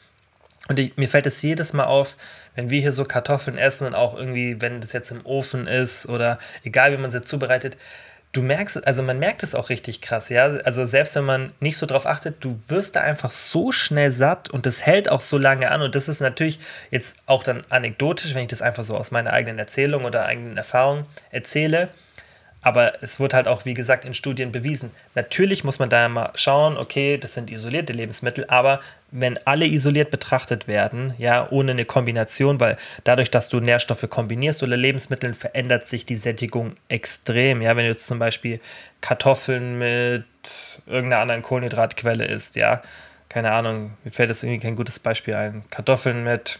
Und 0.69 0.79
ich, 0.79 0.95
mir 0.97 1.07
fällt 1.07 1.25
es 1.25 1.41
jedes 1.41 1.73
Mal 1.73 1.85
auf, 1.85 2.15
wenn 2.55 2.69
wir 2.69 2.81
hier 2.81 2.91
so 2.91 3.05
Kartoffeln 3.05 3.57
essen 3.57 3.87
und 3.87 3.95
auch 3.95 4.15
irgendwie, 4.17 4.61
wenn 4.61 4.81
das 4.81 4.93
jetzt 4.93 5.11
im 5.11 5.25
Ofen 5.25 5.67
ist 5.67 6.07
oder 6.07 6.39
egal 6.63 6.91
wie 6.93 6.97
man 7.01 7.11
sie 7.11 7.21
zubereitet, 7.21 7.77
du 8.31 8.41
merkst, 8.41 8.85
also 8.85 9.01
man 9.01 9.19
merkt 9.19 9.43
es 9.43 9.55
auch 9.55 9.69
richtig 9.69 10.01
krass, 10.01 10.29
ja. 10.29 10.43
Also 10.43 10.85
selbst 10.85 11.15
wenn 11.15 11.25
man 11.25 11.51
nicht 11.59 11.77
so 11.77 11.85
drauf 11.85 12.05
achtet, 12.05 12.43
du 12.43 12.59
wirst 12.67 12.95
da 12.95 13.01
einfach 13.01 13.31
so 13.31 13.71
schnell 13.71 14.11
satt 14.11 14.49
und 14.49 14.65
das 14.65 14.85
hält 14.85 15.09
auch 15.09 15.21
so 15.21 15.37
lange 15.37 15.71
an. 15.71 15.81
Und 15.81 15.95
das 15.95 16.07
ist 16.07 16.21
natürlich 16.21 16.59
jetzt 16.91 17.15
auch 17.25 17.43
dann 17.43 17.63
anekdotisch, 17.69 18.35
wenn 18.35 18.43
ich 18.43 18.49
das 18.49 18.61
einfach 18.61 18.83
so 18.83 18.95
aus 18.95 19.11
meiner 19.11 19.33
eigenen 19.33 19.59
Erzählung 19.59 20.05
oder 20.05 20.25
eigenen 20.25 20.57
Erfahrung 20.57 21.03
erzähle. 21.31 21.89
Aber 22.61 23.01
es 23.01 23.19
wird 23.19 23.33
halt 23.33 23.47
auch, 23.47 23.65
wie 23.65 23.73
gesagt, 23.73 24.03
in 24.03 24.13
Studien 24.13 24.51
bewiesen. 24.51 24.91
Natürlich 25.15 25.63
muss 25.63 25.79
man 25.79 25.89
da 25.89 26.09
mal 26.09 26.31
schauen, 26.35 26.77
okay, 26.77 27.17
das 27.17 27.33
sind 27.33 27.49
isolierte 27.49 27.93
Lebensmittel, 27.93 28.45
aber 28.49 28.81
wenn 29.11 29.39
alle 29.45 29.65
isoliert 29.65 30.11
betrachtet 30.11 30.67
werden, 30.67 31.13
ja, 31.17 31.47
ohne 31.49 31.71
eine 31.71 31.85
Kombination, 31.85 32.59
weil 32.59 32.77
dadurch, 33.05 33.31
dass 33.31 33.49
du 33.49 33.59
Nährstoffe 33.59 34.05
kombinierst 34.09 34.61
oder 34.61 34.77
Lebensmittel, 34.77 35.33
verändert 35.33 35.87
sich 35.87 36.05
die 36.05 36.17
Sättigung 36.17 36.75
extrem. 36.89 37.61
Ja, 37.61 37.75
wenn 37.75 37.85
du 37.85 37.91
jetzt 37.91 38.07
zum 38.07 38.19
Beispiel 38.19 38.59
Kartoffeln 39.01 39.79
mit 39.79 40.25
irgendeiner 40.85 41.21
anderen 41.21 41.41
Kohlenhydratquelle 41.41 42.25
isst, 42.25 42.55
ja, 42.55 42.81
keine 43.29 43.51
Ahnung, 43.51 43.93
mir 44.03 44.11
fällt 44.11 44.31
das 44.31 44.43
irgendwie 44.43 44.59
kein 44.59 44.75
gutes 44.75 44.99
Beispiel 44.99 45.35
ein. 45.35 45.63
Kartoffeln 45.69 46.23
mit 46.23 46.59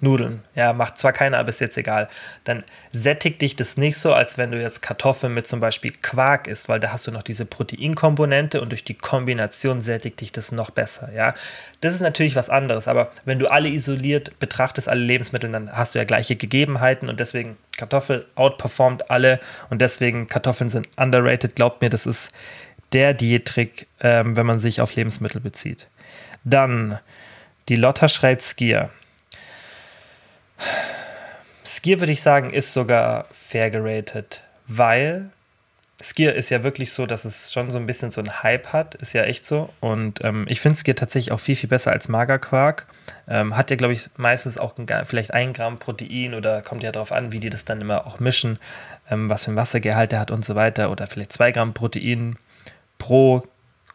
Nudeln. 0.00 0.42
Ja, 0.54 0.72
macht 0.72 0.98
zwar 0.98 1.12
keiner, 1.12 1.38
aber 1.38 1.48
ist 1.48 1.60
jetzt 1.60 1.78
egal. 1.78 2.08
Dann 2.44 2.64
sättigt 2.92 3.40
dich 3.40 3.56
das 3.56 3.76
nicht 3.76 3.96
so, 3.96 4.12
als 4.12 4.36
wenn 4.36 4.50
du 4.50 4.60
jetzt 4.60 4.82
Kartoffeln 4.82 5.32
mit 5.32 5.46
zum 5.46 5.60
Beispiel 5.60 5.92
Quark 6.02 6.46
isst, 6.48 6.68
weil 6.68 6.80
da 6.80 6.92
hast 6.92 7.06
du 7.06 7.10
noch 7.10 7.22
diese 7.22 7.46
Proteinkomponente 7.46 8.60
und 8.60 8.70
durch 8.70 8.84
die 8.84 8.94
Kombination 8.94 9.80
sättigt 9.80 10.20
dich 10.20 10.32
das 10.32 10.52
noch 10.52 10.70
besser. 10.70 11.10
Ja, 11.14 11.34
das 11.80 11.94
ist 11.94 12.00
natürlich 12.00 12.36
was 12.36 12.50
anderes, 12.50 12.88
aber 12.88 13.10
wenn 13.24 13.38
du 13.38 13.50
alle 13.50 13.68
isoliert 13.68 14.38
betrachtest, 14.38 14.88
alle 14.88 15.02
Lebensmittel, 15.02 15.50
dann 15.50 15.72
hast 15.72 15.94
du 15.94 15.98
ja 15.98 16.04
gleiche 16.04 16.36
Gegebenheiten 16.36 17.08
und 17.08 17.20
deswegen 17.20 17.56
Kartoffel 17.76 18.26
outperformt 18.34 19.10
alle 19.10 19.40
und 19.70 19.80
deswegen 19.80 20.26
Kartoffeln 20.26 20.68
sind 20.68 20.88
underrated. 20.96 21.56
Glaubt 21.56 21.82
mir, 21.82 21.90
das 21.90 22.06
ist 22.06 22.32
der 22.92 23.14
Diättrick, 23.14 23.86
ähm, 24.00 24.36
wenn 24.36 24.46
man 24.46 24.58
sich 24.58 24.80
auf 24.80 24.94
Lebensmittel 24.94 25.40
bezieht. 25.40 25.88
Dann, 26.44 26.98
die 27.68 27.76
Lotta 27.76 28.08
schreibt 28.08 28.42
Skier. 28.42 28.90
Skier 31.64 32.00
würde 32.00 32.12
ich 32.12 32.22
sagen, 32.22 32.50
ist 32.50 32.72
sogar 32.72 33.26
fair 33.32 33.70
geratet, 33.70 34.42
weil 34.68 35.30
Skier 36.00 36.34
ist 36.34 36.50
ja 36.50 36.62
wirklich 36.62 36.92
so, 36.92 37.06
dass 37.06 37.24
es 37.24 37.52
schon 37.52 37.70
so 37.70 37.78
ein 37.78 37.86
bisschen 37.86 38.10
so 38.10 38.20
einen 38.20 38.42
Hype 38.42 38.72
hat, 38.72 38.94
ist 38.96 39.14
ja 39.14 39.22
echt 39.24 39.46
so. 39.46 39.70
Und 39.80 40.22
ähm, 40.22 40.44
ich 40.48 40.60
finde 40.60 40.78
Skier 40.78 40.94
tatsächlich 40.94 41.32
auch 41.32 41.40
viel, 41.40 41.56
viel 41.56 41.70
besser 41.70 41.90
als 41.90 42.08
Magerquark. 42.08 42.86
Ähm, 43.28 43.56
hat 43.56 43.70
ja, 43.70 43.76
glaube 43.76 43.94
ich, 43.94 44.10
meistens 44.16 44.58
auch 44.58 44.76
ein, 44.76 44.86
vielleicht 45.06 45.32
ein 45.32 45.54
Gramm 45.54 45.78
Protein 45.78 46.34
oder 46.34 46.60
kommt 46.60 46.82
ja 46.82 46.92
darauf 46.92 47.12
an, 47.12 47.32
wie 47.32 47.40
die 47.40 47.50
das 47.50 47.64
dann 47.64 47.80
immer 47.80 48.06
auch 48.06 48.20
mischen, 48.20 48.58
ähm, 49.10 49.30
was 49.30 49.44
für 49.44 49.52
ein 49.52 49.56
Wassergehalt 49.56 50.12
er 50.12 50.20
hat 50.20 50.30
und 50.30 50.44
so 50.44 50.54
weiter. 50.54 50.90
Oder 50.90 51.06
vielleicht 51.06 51.32
zwei 51.32 51.50
Gramm 51.50 51.72
Protein 51.72 52.36
pro 52.98 53.42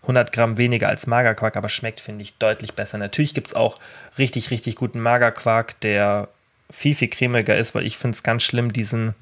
100 0.01 0.31
Gramm 0.31 0.57
weniger 0.57 0.89
als 0.89 1.05
Magerquark, 1.05 1.55
aber 1.55 1.69
schmeckt, 1.69 2.01
finde 2.01 2.23
ich, 2.23 2.37
deutlich 2.37 2.73
besser. 2.73 2.97
Natürlich 2.97 3.35
gibt 3.35 3.47
es 3.47 3.53
auch 3.53 3.77
richtig, 4.17 4.49
richtig 4.49 4.75
guten 4.75 4.99
Magerquark, 4.99 5.79
der 5.81 6.29
viel, 6.71 6.95
viel 6.95 7.09
cremiger 7.09 7.57
ist, 7.57 7.75
weil 7.75 7.85
ich 7.85 7.97
finde 7.97 8.15
es 8.15 8.23
ganz 8.23 8.43
schlimm, 8.43 8.73
diesen, 8.73 9.13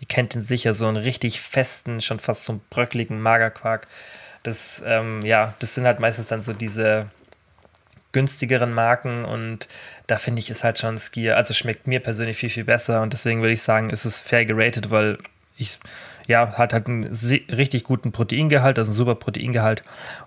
ihr 0.00 0.08
kennt 0.08 0.34
den 0.34 0.42
sicher, 0.42 0.74
so 0.74 0.86
einen 0.86 0.96
richtig 0.96 1.40
festen, 1.40 2.00
schon 2.00 2.20
fast 2.20 2.44
so 2.44 2.52
einen 2.52 2.62
bröckligen 2.70 3.20
Magerquark. 3.20 3.86
Das, 4.42 4.82
ähm, 4.86 5.22
ja, 5.22 5.54
das 5.58 5.74
sind 5.74 5.84
halt 5.84 6.00
meistens 6.00 6.26
dann 6.26 6.42
so 6.42 6.52
diese 6.52 7.06
günstigeren 8.12 8.74
Marken 8.74 9.24
und 9.24 9.68
da 10.06 10.16
finde 10.16 10.40
ich 10.40 10.50
es 10.50 10.64
halt 10.64 10.78
schon 10.78 10.98
Skier, 10.98 11.36
also 11.36 11.54
schmeckt 11.54 11.86
mir 11.86 12.00
persönlich 12.00 12.36
viel, 12.36 12.50
viel 12.50 12.64
besser 12.64 13.00
und 13.00 13.12
deswegen 13.12 13.40
würde 13.40 13.54
ich 13.54 13.62
sagen, 13.62 13.90
ist 13.90 14.04
es 14.04 14.18
fair 14.18 14.44
geratet, 14.44 14.90
weil 14.90 15.18
ich, 15.56 15.78
ja, 16.26 16.58
hat 16.58 16.74
halt 16.74 16.86
einen 16.88 17.04
richtig 17.50 17.84
guten 17.84 18.12
Proteingehalt, 18.12 18.78
also 18.78 18.90
einen 18.90 18.96
super 18.96 19.14
Proteingehalt 19.14 19.82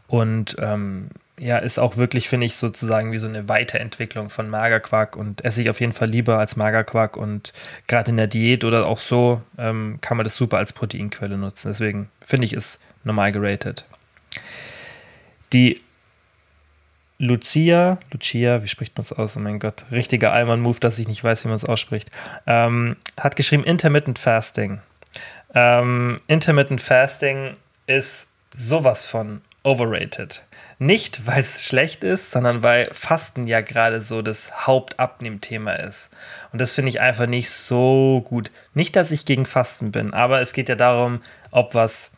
und 0.07 0.55
ähm, 0.59 1.09
ja, 1.37 1.57
ist 1.57 1.79
auch 1.79 1.97
wirklich, 1.97 2.29
finde 2.29 2.45
ich, 2.45 2.55
sozusagen 2.55 3.11
wie 3.11 3.17
so 3.17 3.27
eine 3.27 3.49
Weiterentwicklung 3.49 4.29
von 4.29 4.49
Magerquark 4.49 5.17
und 5.17 5.43
esse 5.43 5.61
ich 5.61 5.69
auf 5.69 5.81
jeden 5.81 5.91
Fall 5.91 6.09
lieber 6.09 6.39
als 6.39 6.55
Magerquark 6.55 7.17
und 7.17 7.51
gerade 7.87 8.11
in 8.11 8.17
der 8.17 8.27
Diät 8.27 8.63
oder 8.63 8.87
auch 8.87 8.99
so 8.99 9.41
ähm, 9.57 9.99
kann 10.01 10.17
man 10.17 10.23
das 10.23 10.35
super 10.35 10.57
als 10.57 10.71
Proteinquelle 10.71 11.37
nutzen. 11.37 11.67
Deswegen 11.67 12.09
finde 12.25 12.45
ich 12.45 12.53
es 12.53 12.79
normal 13.03 13.33
geratet. 13.33 13.83
Die 15.51 15.81
Lucia, 17.17 17.97
Lucia, 18.11 18.63
wie 18.63 18.67
spricht 18.67 18.97
man 18.97 19.03
es 19.03 19.13
aus? 19.13 19.37
Oh 19.37 19.39
mein 19.39 19.59
Gott, 19.59 19.85
richtiger 19.91 20.33
Allmann-Move, 20.33 20.79
dass 20.79 20.99
ich 20.99 21.07
nicht 21.07 21.23
weiß, 21.23 21.43
wie 21.43 21.49
man 21.49 21.57
es 21.57 21.65
ausspricht, 21.65 22.11
ähm, 22.47 22.95
hat 23.17 23.35
geschrieben 23.35 23.63
Intermittent 23.63 24.19
Fasting. 24.19 24.79
Ähm, 25.53 26.17
Intermittent 26.27 26.81
Fasting 26.81 27.55
ist 27.87 28.27
sowas 28.53 29.05
von 29.05 29.41
overrated. 29.63 30.43
Nicht, 30.77 31.25
weil 31.25 31.39
es 31.39 31.63
schlecht 31.63 32.03
ist, 32.03 32.31
sondern 32.31 32.61
weil 32.61 32.87
Fasten 32.91 33.47
ja 33.47 33.61
gerade 33.61 34.01
so 34.01 34.21
das 34.21 34.67
Hauptabnehmthema 34.67 35.73
ist. 35.73 36.09
Und 36.51 36.59
das 36.59 36.73
finde 36.73 36.89
ich 36.89 36.99
einfach 36.99 37.27
nicht 37.27 37.49
so 37.49 38.21
gut. 38.25 38.51
Nicht, 38.73 38.95
dass 38.95 39.11
ich 39.11 39.25
gegen 39.25 39.45
Fasten 39.45 39.91
bin, 39.91 40.13
aber 40.13 40.41
es 40.41 40.51
geht 40.51 40.67
ja 40.67 40.75
darum, 40.75 41.21
ob 41.51 41.73
was 41.73 42.11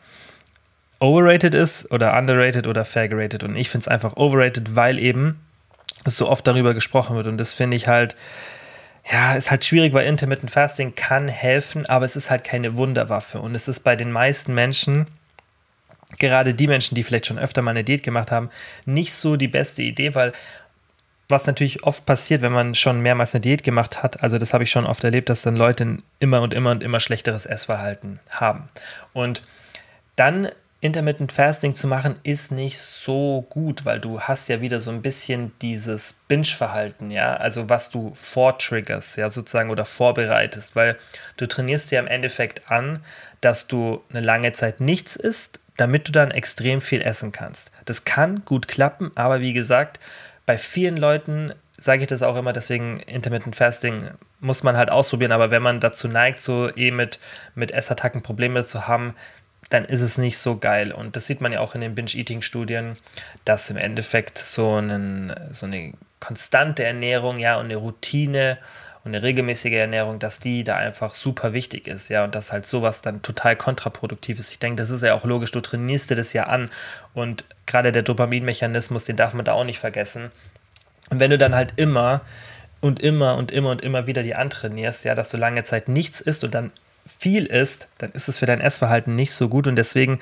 overrated 0.98 1.54
ist 1.54 1.90
oder 1.92 2.18
underrated 2.18 2.66
oder 2.66 2.84
fair 2.84 3.08
gerated. 3.08 3.44
Und 3.44 3.54
ich 3.54 3.70
finde 3.70 3.82
es 3.84 3.88
einfach 3.88 4.16
overrated, 4.16 4.74
weil 4.74 4.98
eben 4.98 5.40
so 6.04 6.28
oft 6.28 6.46
darüber 6.46 6.74
gesprochen 6.74 7.14
wird. 7.14 7.28
Und 7.28 7.38
das 7.38 7.54
finde 7.54 7.76
ich 7.76 7.86
halt, 7.86 8.16
ja, 9.10 9.34
ist 9.34 9.52
halt 9.52 9.64
schwierig, 9.64 9.92
weil 9.92 10.06
Intermittent 10.06 10.50
Fasting 10.50 10.96
kann 10.96 11.28
helfen, 11.28 11.86
aber 11.86 12.04
es 12.04 12.16
ist 12.16 12.30
halt 12.30 12.42
keine 12.42 12.76
Wunderwaffe. 12.76 13.40
Und 13.40 13.54
es 13.54 13.68
ist 13.68 13.80
bei 13.80 13.94
den 13.94 14.10
meisten 14.10 14.52
Menschen 14.52 15.06
gerade 16.18 16.54
die 16.54 16.66
Menschen, 16.66 16.94
die 16.94 17.02
vielleicht 17.02 17.26
schon 17.26 17.38
öfter 17.38 17.62
mal 17.62 17.72
eine 17.72 17.84
Diät 17.84 18.02
gemacht 18.02 18.30
haben, 18.30 18.50
nicht 18.86 19.12
so 19.12 19.36
die 19.36 19.48
beste 19.48 19.82
Idee, 19.82 20.14
weil 20.14 20.32
was 21.28 21.46
natürlich 21.46 21.84
oft 21.84 22.06
passiert, 22.06 22.40
wenn 22.40 22.52
man 22.52 22.74
schon 22.74 23.00
mehrmals 23.00 23.34
eine 23.34 23.42
Diät 23.42 23.62
gemacht 23.62 24.02
hat, 24.02 24.22
also 24.22 24.38
das 24.38 24.54
habe 24.54 24.64
ich 24.64 24.70
schon 24.70 24.86
oft 24.86 25.04
erlebt, 25.04 25.28
dass 25.28 25.42
dann 25.42 25.56
Leute 25.56 25.98
immer 26.20 26.40
und 26.40 26.54
immer 26.54 26.70
und 26.70 26.82
immer 26.82 27.00
schlechteres 27.00 27.44
Essverhalten 27.44 28.18
haben. 28.30 28.70
Und 29.12 29.42
dann 30.16 30.48
Intermittent 30.80 31.32
Fasting 31.32 31.74
zu 31.74 31.88
machen, 31.88 32.20
ist 32.22 32.52
nicht 32.52 32.78
so 32.78 33.44
gut, 33.50 33.84
weil 33.84 33.98
du 33.98 34.20
hast 34.20 34.48
ja 34.48 34.60
wieder 34.60 34.78
so 34.78 34.92
ein 34.92 35.02
bisschen 35.02 35.52
dieses 35.60 36.14
Binge-Verhalten, 36.28 37.10
ja, 37.10 37.34
also 37.36 37.68
was 37.68 37.90
du 37.90 38.12
vortriggerst, 38.14 39.16
ja, 39.16 39.28
sozusagen 39.28 39.70
oder 39.70 39.84
vorbereitest, 39.84 40.76
weil 40.76 40.96
du 41.36 41.46
trainierst 41.46 41.90
dir 41.90 41.98
im 41.98 42.06
Endeffekt 42.06 42.70
an, 42.70 43.04
dass 43.40 43.66
du 43.66 44.02
eine 44.10 44.20
lange 44.20 44.52
Zeit 44.52 44.80
nichts 44.80 45.16
isst, 45.16 45.58
damit 45.78 46.06
du 46.08 46.12
dann 46.12 46.30
extrem 46.30 46.82
viel 46.82 47.00
essen 47.00 47.32
kannst. 47.32 47.72
Das 47.86 48.04
kann 48.04 48.44
gut 48.44 48.68
klappen, 48.68 49.10
aber 49.14 49.40
wie 49.40 49.54
gesagt, 49.54 49.98
bei 50.44 50.58
vielen 50.58 50.98
Leuten 50.98 51.54
sage 51.78 52.02
ich 52.02 52.08
das 52.08 52.22
auch 52.22 52.36
immer, 52.36 52.52
deswegen 52.52 53.00
Intermittent 53.00 53.56
Fasting 53.56 54.10
muss 54.40 54.62
man 54.62 54.76
halt 54.76 54.90
ausprobieren, 54.90 55.32
aber 55.32 55.50
wenn 55.50 55.62
man 55.62 55.80
dazu 55.80 56.08
neigt, 56.08 56.40
so 56.40 56.74
eh 56.76 56.90
mit, 56.90 57.20
mit 57.54 57.70
Essattacken 57.70 58.22
Probleme 58.22 58.66
zu 58.66 58.88
haben, 58.88 59.14
dann 59.70 59.84
ist 59.84 60.00
es 60.00 60.18
nicht 60.18 60.38
so 60.38 60.56
geil. 60.56 60.92
Und 60.92 61.14
das 61.14 61.26
sieht 61.26 61.40
man 61.40 61.52
ja 61.52 61.60
auch 61.60 61.74
in 61.74 61.80
den 61.80 61.94
Binge-Eating-Studien, 61.94 62.96
dass 63.44 63.70
im 63.70 63.76
Endeffekt 63.76 64.38
so, 64.38 64.74
einen, 64.74 65.32
so 65.50 65.66
eine 65.66 65.92
konstante 66.20 66.84
Ernährung, 66.84 67.38
ja, 67.38 67.56
und 67.56 67.66
eine 67.66 67.76
Routine 67.76 68.58
und 69.04 69.14
eine 69.14 69.22
regelmäßige 69.22 69.72
Ernährung, 69.72 70.18
dass 70.18 70.40
die 70.40 70.64
da 70.64 70.76
einfach 70.76 71.14
super 71.14 71.52
wichtig 71.52 71.86
ist, 71.86 72.08
ja, 72.08 72.24
und 72.24 72.34
dass 72.34 72.52
halt 72.52 72.66
sowas 72.66 73.00
dann 73.00 73.22
total 73.22 73.56
kontraproduktiv 73.56 74.38
ist. 74.38 74.50
Ich 74.50 74.58
denke, 74.58 74.80
das 74.80 74.90
ist 74.90 75.02
ja 75.02 75.14
auch 75.14 75.24
logisch, 75.24 75.50
du 75.52 75.60
trainierst 75.60 76.10
dir 76.10 76.16
das 76.16 76.32
ja 76.32 76.44
an 76.44 76.70
und 77.14 77.44
gerade 77.66 77.92
der 77.92 78.02
Dopaminmechanismus, 78.02 79.04
den 79.04 79.16
darf 79.16 79.34
man 79.34 79.44
da 79.44 79.52
auch 79.52 79.64
nicht 79.64 79.78
vergessen. 79.78 80.30
Und 81.10 81.20
wenn 81.20 81.30
du 81.30 81.38
dann 81.38 81.54
halt 81.54 81.74
immer 81.76 82.22
und 82.80 83.00
immer 83.00 83.36
und 83.36 83.50
immer 83.50 83.70
und 83.70 83.82
immer 83.82 84.06
wieder 84.06 84.22
die 84.22 84.34
antrainierst, 84.34 85.04
ja, 85.04 85.14
dass 85.14 85.30
du 85.30 85.36
lange 85.36 85.64
Zeit 85.64 85.88
nichts 85.88 86.20
isst 86.20 86.44
und 86.44 86.54
dann 86.54 86.72
viel 87.18 87.46
isst, 87.46 87.88
dann 87.98 88.12
ist 88.12 88.28
es 88.28 88.38
für 88.38 88.46
dein 88.46 88.60
Essverhalten 88.60 89.16
nicht 89.16 89.32
so 89.32 89.48
gut 89.48 89.66
und 89.66 89.76
deswegen 89.76 90.20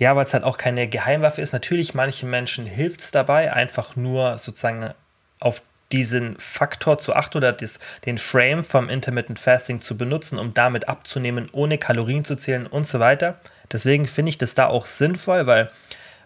ja, 0.00 0.16
weil 0.16 0.24
es 0.24 0.32
halt 0.32 0.44
auch 0.44 0.56
keine 0.56 0.88
Geheimwaffe 0.88 1.42
ist. 1.42 1.52
Natürlich, 1.52 1.92
manchen 1.92 2.30
Menschen 2.30 2.64
hilft 2.64 3.02
es 3.02 3.10
dabei, 3.10 3.52
einfach 3.52 3.96
nur 3.96 4.38
sozusagen 4.38 4.94
auf 5.40 5.62
diesen 5.92 6.38
Faktor 6.38 6.98
zu 6.98 7.14
achten 7.14 7.38
oder 7.38 7.52
das, 7.52 7.80
den 8.06 8.18
Frame 8.18 8.64
vom 8.64 8.88
Intermittent 8.88 9.38
Fasting 9.38 9.80
zu 9.80 9.96
benutzen, 9.96 10.38
um 10.38 10.54
damit 10.54 10.88
abzunehmen, 10.88 11.48
ohne 11.52 11.78
Kalorien 11.78 12.24
zu 12.24 12.36
zählen 12.36 12.66
und 12.66 12.86
so 12.86 13.00
weiter. 13.00 13.40
Deswegen 13.72 14.06
finde 14.06 14.30
ich 14.30 14.38
das 14.38 14.54
da 14.54 14.66
auch 14.66 14.86
sinnvoll, 14.86 15.46
weil 15.46 15.70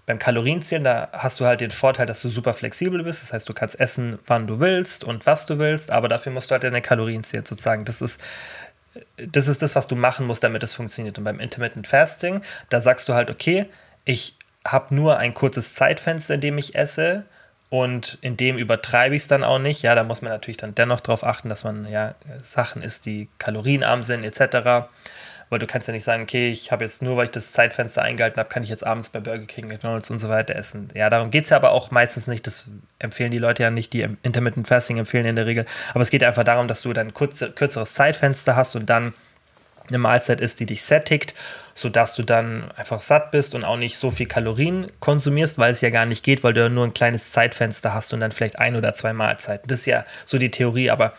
beim 0.07 0.19
Kalorienzählen, 0.19 0.85
da 0.85 1.09
hast 1.13 1.41
du 1.41 1.47
halt 1.47 1.63
den 1.63 1.71
Vorteil, 1.71 2.07
dass 2.07 2.21
du 2.21 2.29
super 2.29 2.53
flexibel 2.53 3.03
bist. 3.03 3.23
Das 3.23 3.33
heißt, 3.33 3.49
du 3.49 3.55
kannst 3.55 3.81
essen, 3.81 4.19
wann 4.27 4.47
du 4.47 4.61
willst 4.61 5.03
und 5.03 5.25
was 5.25 5.47
du 5.47 5.59
willst, 5.59 5.91
aber 5.91 6.09
dafür 6.09 6.31
musst 6.31 6.51
du 6.51 6.53
halt 6.53 6.65
deine 6.65 6.83
Kalorien 6.83 7.25
zählen, 7.25 7.45
sozusagen. 7.45 7.87
Das 7.87 8.03
ist, 8.03 8.21
das 9.17 9.49
ist 9.49 9.63
das, 9.63 9.75
was 9.75 9.87
du 9.87 9.97
machen 9.97 10.27
musst, 10.27 10.45
damit 10.45 10.63
es 10.63 10.75
funktioniert. 10.75 11.17
Und 11.17 11.25
beim 11.25 11.41
Intermittent 11.41 11.87
Fasting, 11.87 12.43
da 12.69 12.83
sagst 12.83 13.09
du 13.09 13.15
halt, 13.15 13.31
okay, 13.31 13.67
ich 14.05 14.37
habe 14.67 14.95
nur 14.95 15.19
ein 15.19 15.33
kurzes 15.33 15.75
Zeitfenster, 15.75 16.35
in 16.35 16.41
dem 16.43 16.59
ich 16.59 16.75
esse 16.75 17.25
und 17.75 18.19
in 18.21 18.37
dem 18.37 18.57
übertreibe 18.57 19.17
ich 19.17 19.23
es 19.23 19.27
dann 19.27 19.43
auch 19.43 19.59
nicht. 19.59 19.83
Ja, 19.83 19.97
da 19.97 20.05
muss 20.05 20.23
man 20.23 20.31
natürlich 20.31 20.59
dann 20.59 20.77
dennoch 20.77 21.01
darauf 21.01 21.25
achten, 21.25 21.49
dass 21.49 21.65
man 21.65 21.91
ja 21.91 22.15
Sachen 22.41 22.83
isst, 22.83 23.05
die 23.05 23.29
kalorienarm 23.39 24.05
sind, 24.05 24.23
etc. 24.23 24.87
Weil 25.49 25.59
du 25.59 25.67
kannst 25.67 25.89
ja 25.89 25.93
nicht 25.93 26.05
sagen, 26.05 26.23
okay, 26.23 26.53
ich 26.53 26.71
habe 26.71 26.85
jetzt 26.85 27.03
nur, 27.03 27.17
weil 27.17 27.25
ich 27.25 27.33
das 27.33 27.51
Zeitfenster 27.51 28.01
eingehalten 28.01 28.39
habe, 28.39 28.49
kann 28.49 28.63
ich 28.63 28.69
jetzt 28.69 28.87
abends 28.87 29.11
bei 29.11 29.19
Burger 29.19 29.47
King, 29.47 29.67
McDonalds 29.67 30.09
und 30.09 30.21
so 30.21 30.29
weiter 30.29 30.55
essen. 30.55 30.89
Ja, 30.95 31.11
darum 31.11 31.33
geht 31.33 31.45
es 31.45 31.51
ja 31.51 31.57
aber 31.57 31.73
auch 31.73 31.91
meistens 31.91 32.29
nicht. 32.29 32.47
Das 32.47 32.67
empfehlen 33.01 33.33
die 33.33 33.39
Leute 33.39 33.65
ja 33.65 33.73
nicht, 33.73 33.93
die 33.93 34.07
Intermittent 34.23 34.69
Fasting 34.69 34.99
empfehlen 34.99 35.27
in 35.27 35.35
der 35.35 35.47
Regel. 35.47 35.67
Aber 35.95 36.03
es 36.03 36.11
geht 36.11 36.23
einfach 36.23 36.45
darum, 36.45 36.69
dass 36.69 36.83
du 36.83 36.93
dann 36.93 37.13
kurze, 37.13 37.51
kürzeres 37.51 37.95
Zeitfenster 37.95 38.55
hast 38.55 38.77
und 38.77 38.89
dann 38.89 39.15
eine 39.89 39.99
Mahlzeit 39.99 40.41
ist, 40.41 40.61
die 40.61 40.67
dich 40.67 40.85
sättigt, 40.85 41.35
sodass 41.75 42.15
du 42.15 42.23
dann 42.23 42.71
einfach 42.73 43.03
satt 43.03 43.31
bist 43.33 43.55
und 43.55 43.65
auch 43.65 43.77
nicht 43.77 43.99
so 43.99 44.11
viel 44.11 44.27
Kalorien 44.27 44.87
konsumierst, 45.01 45.59
weil 45.59 45.73
es 45.73 45.81
ja 45.81 45.91
gar 45.91 46.07
nicht 46.07 46.25
geht, 46.25 46.45
weil 46.45 46.55
du 46.55 46.63
ja 46.63 46.69
nur 46.69 46.85
ein 46.85 46.95
kleines 46.95 47.33
Zeitfenster 47.33 47.93
hast 47.93 48.15
und 48.15 48.21
dann 48.21 48.33
vielleicht 48.33 48.59
ein 48.59 48.77
oder 48.77 48.95
zwei 48.95 49.13
Mahlzeiten. 49.13 49.69
Das 49.69 49.81
ist 49.81 49.87
ja 49.87 50.05
so 50.25 50.39
die 50.39 50.51
Theorie, 50.51 50.91
aber 50.91 51.15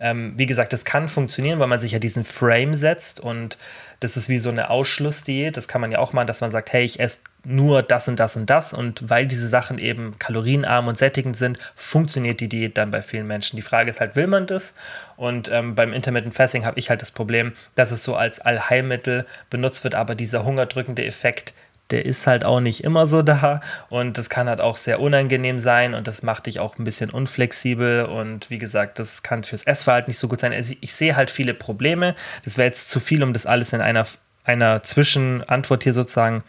ähm, 0.00 0.32
wie 0.36 0.46
gesagt, 0.46 0.72
das 0.72 0.84
kann 0.84 1.08
funktionieren, 1.08 1.60
weil 1.60 1.68
man 1.68 1.78
sich 1.78 1.92
ja 1.92 1.98
diesen 1.98 2.24
Frame 2.24 2.74
setzt 2.74 3.20
und 3.20 3.58
das 4.00 4.16
ist 4.16 4.28
wie 4.28 4.38
so 4.38 4.48
eine 4.50 4.70
Ausschlussdiät. 4.70 5.56
Das 5.56 5.68
kann 5.68 5.80
man 5.80 5.92
ja 5.92 5.98
auch 5.98 6.12
machen, 6.12 6.26
dass 6.26 6.40
man 6.40 6.50
sagt, 6.50 6.72
hey, 6.72 6.84
ich 6.84 6.98
esse 6.98 7.20
nur 7.44 7.82
das 7.82 8.08
und 8.08 8.20
das 8.20 8.36
und 8.36 8.48
das. 8.48 8.72
Und 8.72 9.08
weil 9.08 9.26
diese 9.26 9.48
Sachen 9.48 9.78
eben 9.78 10.18
kalorienarm 10.18 10.88
und 10.88 10.98
sättigend 10.98 11.36
sind, 11.36 11.58
funktioniert 11.74 12.40
die 12.40 12.48
Diät 12.48 12.76
dann 12.76 12.90
bei 12.90 13.02
vielen 13.02 13.26
Menschen. 13.26 13.56
Die 13.56 13.62
Frage 13.62 13.90
ist 13.90 14.00
halt, 14.00 14.16
will 14.16 14.26
man 14.26 14.46
das? 14.46 14.74
Und 15.16 15.50
ähm, 15.50 15.74
beim 15.74 15.92
Intermittent 15.92 16.34
Fasting 16.34 16.64
habe 16.64 16.78
ich 16.78 16.90
halt 16.90 17.02
das 17.02 17.10
Problem, 17.10 17.52
dass 17.74 17.90
es 17.90 18.04
so 18.04 18.16
als 18.16 18.40
Allheilmittel 18.40 19.26
benutzt 19.48 19.84
wird, 19.84 19.94
aber 19.94 20.14
dieser 20.14 20.44
hungerdrückende 20.44 21.04
Effekt 21.04 21.54
der 21.90 22.06
ist 22.06 22.26
halt 22.26 22.44
auch 22.44 22.60
nicht 22.60 22.84
immer 22.84 23.06
so 23.06 23.22
da 23.22 23.60
und 23.88 24.16
das 24.18 24.30
kann 24.30 24.48
halt 24.48 24.60
auch 24.60 24.76
sehr 24.76 25.00
unangenehm 25.00 25.58
sein 25.58 25.94
und 25.94 26.06
das 26.06 26.22
macht 26.22 26.46
dich 26.46 26.60
auch 26.60 26.78
ein 26.78 26.84
bisschen 26.84 27.10
unflexibel 27.10 28.04
und 28.04 28.50
wie 28.50 28.58
gesagt, 28.58 28.98
das 28.98 29.22
kann 29.22 29.44
fürs 29.44 29.64
Essverhalten 29.64 30.10
nicht 30.10 30.18
so 30.18 30.28
gut 30.28 30.40
sein. 30.40 30.52
Also 30.52 30.74
ich 30.80 30.94
sehe 30.94 31.16
halt 31.16 31.30
viele 31.30 31.54
Probleme. 31.54 32.14
Das 32.44 32.58
wäre 32.58 32.66
jetzt 32.66 32.90
zu 32.90 33.00
viel, 33.00 33.22
um 33.22 33.32
das 33.32 33.46
alles 33.46 33.72
in 33.72 33.80
einer, 33.80 34.06
einer 34.44 34.82
Zwischenantwort 34.82 35.82
hier 35.82 35.92
sozusagen 35.92 36.44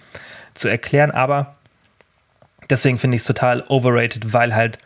zu 0.54 0.68
erklären, 0.68 1.12
aber 1.12 1.56
deswegen 2.70 3.00
finde 3.00 3.16
ich 3.16 3.22
es 3.22 3.28
total 3.28 3.64
overrated, 3.68 4.34
weil 4.34 4.56
halt 4.56 4.80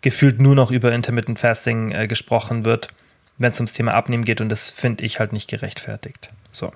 gefühlt 0.00 0.40
nur 0.40 0.54
noch 0.54 0.70
über 0.70 0.92
Intermittent 0.92 1.38
Fasting 1.38 1.90
äh, 1.92 2.06
gesprochen 2.06 2.64
wird, 2.64 2.88
wenn 3.38 3.50
es 3.50 3.60
ums 3.60 3.72
Thema 3.72 3.94
Abnehmen 3.94 4.24
geht 4.24 4.40
und 4.40 4.48
das 4.48 4.70
finde 4.70 5.04
ich 5.04 5.18
halt 5.20 5.32
nicht 5.32 5.50
gerechtfertigt. 5.50 6.30
So. 6.52 6.72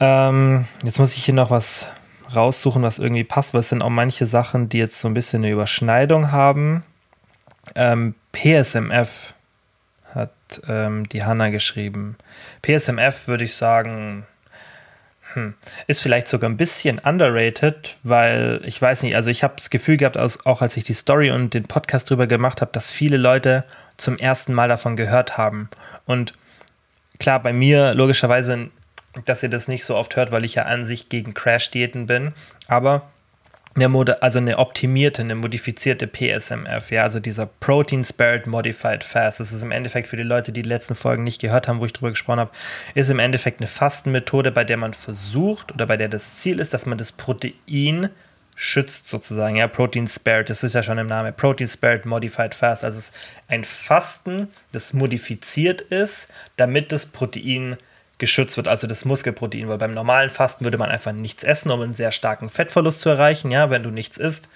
Ähm, 0.00 0.66
jetzt 0.82 0.98
muss 0.98 1.14
ich 1.14 1.24
hier 1.24 1.34
noch 1.34 1.50
was 1.50 1.86
raussuchen, 2.34 2.82
was 2.82 2.98
irgendwie 2.98 3.24
passt, 3.24 3.54
weil 3.54 3.60
es 3.60 3.68
sind 3.68 3.82
auch 3.82 3.90
manche 3.90 4.26
Sachen, 4.26 4.68
die 4.68 4.78
jetzt 4.78 5.00
so 5.00 5.08
ein 5.08 5.14
bisschen 5.14 5.44
eine 5.44 5.52
Überschneidung 5.52 6.32
haben. 6.32 6.82
Ähm, 7.74 8.14
PSMF 8.32 9.34
hat 10.14 10.32
ähm, 10.68 11.08
die 11.08 11.24
Hanna 11.24 11.48
geschrieben. 11.48 12.16
PSMF 12.62 13.28
würde 13.28 13.44
ich 13.44 13.54
sagen, 13.54 14.26
hm, 15.34 15.54
ist 15.86 16.00
vielleicht 16.00 16.28
sogar 16.28 16.48
ein 16.48 16.56
bisschen 16.56 16.98
underrated, 16.98 17.96
weil 18.02 18.60
ich 18.64 18.80
weiß 18.80 19.02
nicht, 19.02 19.16
also 19.16 19.30
ich 19.30 19.42
habe 19.42 19.54
das 19.56 19.70
Gefühl 19.70 19.96
gehabt, 19.96 20.16
auch 20.18 20.62
als 20.62 20.76
ich 20.76 20.84
die 20.84 20.94
Story 20.94 21.30
und 21.30 21.54
den 21.54 21.64
Podcast 21.64 22.08
drüber 22.08 22.26
gemacht 22.26 22.60
habe, 22.60 22.72
dass 22.72 22.90
viele 22.90 23.16
Leute 23.16 23.64
zum 23.96 24.16
ersten 24.16 24.54
Mal 24.54 24.68
davon 24.68 24.96
gehört 24.96 25.36
haben. 25.36 25.68
Und 26.06 26.34
klar, 27.18 27.40
bei 27.42 27.52
mir 27.52 27.94
logischerweise 27.94 28.70
dass 29.24 29.42
ihr 29.42 29.48
das 29.48 29.68
nicht 29.68 29.84
so 29.84 29.96
oft 29.96 30.16
hört, 30.16 30.32
weil 30.32 30.44
ich 30.44 30.56
ja 30.56 30.64
an 30.64 30.86
sich 30.86 31.08
gegen 31.08 31.34
Crash-Diäten 31.34 32.06
bin. 32.06 32.32
Aber 32.68 33.10
eine 33.74 33.88
Mode, 33.88 34.22
also 34.22 34.38
eine 34.38 34.58
optimierte, 34.58 35.22
eine 35.22 35.34
modifizierte 35.34 36.06
PSMF, 36.06 36.90
ja, 36.90 37.02
also 37.02 37.18
dieser 37.18 37.46
Protein 37.46 38.04
Spared 38.04 38.46
Modified 38.46 39.02
Fast. 39.02 39.40
Das 39.40 39.52
ist 39.52 39.62
im 39.62 39.72
Endeffekt 39.72 40.08
für 40.08 40.16
die 40.16 40.22
Leute, 40.22 40.52
die 40.52 40.62
die 40.62 40.68
letzten 40.68 40.94
Folgen 40.94 41.24
nicht 41.24 41.40
gehört 41.40 41.66
haben, 41.66 41.80
wo 41.80 41.86
ich 41.86 41.92
drüber 41.92 42.10
gesprochen 42.10 42.40
habe, 42.40 42.52
ist 42.94 43.10
im 43.10 43.18
Endeffekt 43.18 43.60
eine 43.60 43.66
Fastenmethode, 43.66 44.52
bei 44.52 44.64
der 44.64 44.76
man 44.76 44.94
versucht 44.94 45.72
oder 45.72 45.86
bei 45.86 45.96
der 45.96 46.08
das 46.08 46.36
Ziel 46.36 46.60
ist, 46.60 46.72
dass 46.72 46.86
man 46.86 46.98
das 46.98 47.12
Protein 47.12 48.10
schützt 48.56 49.08
sozusagen, 49.08 49.56
ja, 49.56 49.66
Protein 49.66 50.06
Spared, 50.06 50.48
das 50.48 50.62
ist 50.62 50.76
ja 50.76 50.82
schon 50.84 50.98
im 50.98 51.08
Namen, 51.08 51.34
Protein 51.34 51.66
Spared 51.66 52.06
Modified 52.06 52.54
Fast, 52.54 52.84
also 52.84 52.98
es 52.98 53.08
ist 53.08 53.14
ein 53.48 53.64
Fasten, 53.64 54.48
das 54.70 54.92
modifiziert 54.92 55.80
ist, 55.80 56.32
damit 56.56 56.92
das 56.92 57.06
Protein 57.06 57.76
geschützt 58.18 58.56
wird, 58.56 58.68
also 58.68 58.86
das 58.86 59.04
Muskelprotein, 59.04 59.68
weil 59.68 59.78
beim 59.78 59.92
normalen 59.92 60.30
Fasten 60.30 60.64
würde 60.64 60.78
man 60.78 60.90
einfach 60.90 61.12
nichts 61.12 61.44
essen, 61.44 61.70
um 61.70 61.80
einen 61.80 61.94
sehr 61.94 62.12
starken 62.12 62.48
Fettverlust 62.48 63.00
zu 63.00 63.08
erreichen. 63.08 63.50
Ja, 63.50 63.70
wenn 63.70 63.82
du 63.82 63.90
nichts 63.90 64.18
isst, 64.18 64.48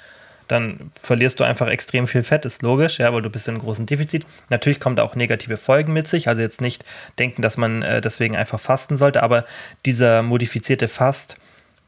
dann 0.46 0.90
verlierst 1.00 1.38
du 1.40 1.44
einfach 1.44 1.68
extrem 1.68 2.06
viel 2.06 2.22
Fett, 2.22 2.44
ist 2.44 2.62
logisch, 2.62 2.98
ja, 2.98 3.12
weil 3.12 3.22
du 3.22 3.30
bist 3.30 3.48
einem 3.48 3.58
großen 3.58 3.86
Defizit. 3.86 4.26
Natürlich 4.48 4.80
kommen 4.80 4.96
da 4.96 5.02
auch 5.02 5.14
negative 5.14 5.56
Folgen 5.56 5.92
mit 5.92 6.08
sich, 6.08 6.28
also 6.28 6.40
jetzt 6.40 6.60
nicht 6.60 6.84
denken, 7.18 7.42
dass 7.42 7.56
man 7.56 7.82
äh, 7.82 8.00
deswegen 8.00 8.36
einfach 8.36 8.58
fasten 8.58 8.96
sollte, 8.96 9.22
aber 9.22 9.44
dieser 9.84 10.22
modifizierte 10.22 10.88
Fast 10.88 11.36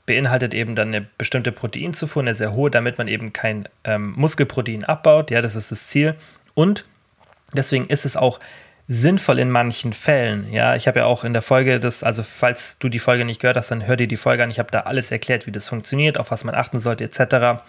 beinhaltet 0.06 0.54
eben 0.54 0.74
dann 0.74 0.88
eine 0.88 1.06
bestimmte 1.18 1.52
Proteinzufuhr, 1.52 2.22
eine 2.22 2.34
sehr 2.34 2.52
hohe, 2.52 2.70
damit 2.70 2.98
man 2.98 3.08
eben 3.08 3.32
kein 3.32 3.68
ähm, 3.84 4.12
Muskelprotein 4.16 4.84
abbaut, 4.84 5.30
ja, 5.30 5.40
das 5.40 5.56
ist 5.56 5.72
das 5.72 5.86
Ziel. 5.86 6.16
Und 6.54 6.84
deswegen 7.54 7.86
ist 7.86 8.04
es 8.04 8.16
auch 8.16 8.40
sinnvoll 8.92 9.38
in 9.38 9.52
manchen 9.52 9.92
Fällen. 9.92 10.52
Ja, 10.52 10.74
ich 10.74 10.88
habe 10.88 10.98
ja 10.98 11.06
auch 11.06 11.22
in 11.22 11.32
der 11.32 11.42
Folge 11.42 11.78
das, 11.78 12.02
also 12.02 12.24
falls 12.24 12.76
du 12.80 12.88
die 12.88 12.98
Folge 12.98 13.24
nicht 13.24 13.40
gehört 13.40 13.56
hast, 13.56 13.70
dann 13.70 13.86
hör 13.86 13.96
dir 13.96 14.08
die 14.08 14.16
Folge 14.16 14.42
an. 14.42 14.50
Ich 14.50 14.58
habe 14.58 14.72
da 14.72 14.80
alles 14.80 15.12
erklärt, 15.12 15.46
wie 15.46 15.52
das 15.52 15.68
funktioniert, 15.68 16.18
auf 16.18 16.32
was 16.32 16.42
man 16.42 16.56
achten 16.56 16.80
sollte, 16.80 17.04
etc. 17.04 17.62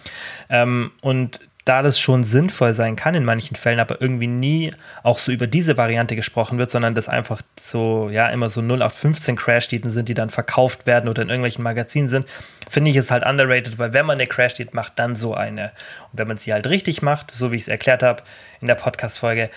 Ähm, 0.50 0.90
und 1.00 1.38
da 1.64 1.82
das 1.82 2.00
schon 2.00 2.24
sinnvoll 2.24 2.74
sein 2.74 2.96
kann 2.96 3.14
in 3.14 3.24
manchen 3.24 3.54
Fällen, 3.54 3.78
aber 3.78 4.00
irgendwie 4.00 4.26
nie 4.26 4.74
auch 5.04 5.20
so 5.20 5.30
über 5.30 5.46
diese 5.46 5.76
Variante 5.76 6.16
gesprochen 6.16 6.58
wird, 6.58 6.72
sondern 6.72 6.96
das 6.96 7.08
einfach 7.08 7.40
so, 7.56 8.10
ja, 8.10 8.28
immer 8.30 8.48
so 8.48 8.60
0815 8.60 9.36
Crash-Diäten 9.36 9.90
sind, 9.90 10.08
die 10.08 10.14
dann 10.14 10.28
verkauft 10.28 10.86
werden 10.86 11.08
oder 11.08 11.22
in 11.22 11.28
irgendwelchen 11.28 11.62
Magazinen 11.62 12.08
sind, 12.08 12.26
finde 12.68 12.90
ich 12.90 12.96
es 12.96 13.12
halt 13.12 13.24
underrated, 13.24 13.78
weil 13.78 13.92
wenn 13.92 14.06
man 14.06 14.18
eine 14.18 14.26
Crash-Diät 14.26 14.74
macht, 14.74 14.98
dann 14.98 15.14
so 15.14 15.34
eine. 15.34 15.70
Und 16.10 16.18
wenn 16.18 16.26
man 16.26 16.36
sie 16.36 16.52
halt 16.52 16.66
richtig 16.66 17.00
macht, 17.00 17.30
so 17.30 17.52
wie 17.52 17.56
ich 17.56 17.62
es 17.62 17.68
erklärt 17.68 18.02
habe 18.02 18.24
in 18.60 18.66
der 18.66 18.74
Podcast-Folge, 18.74 19.48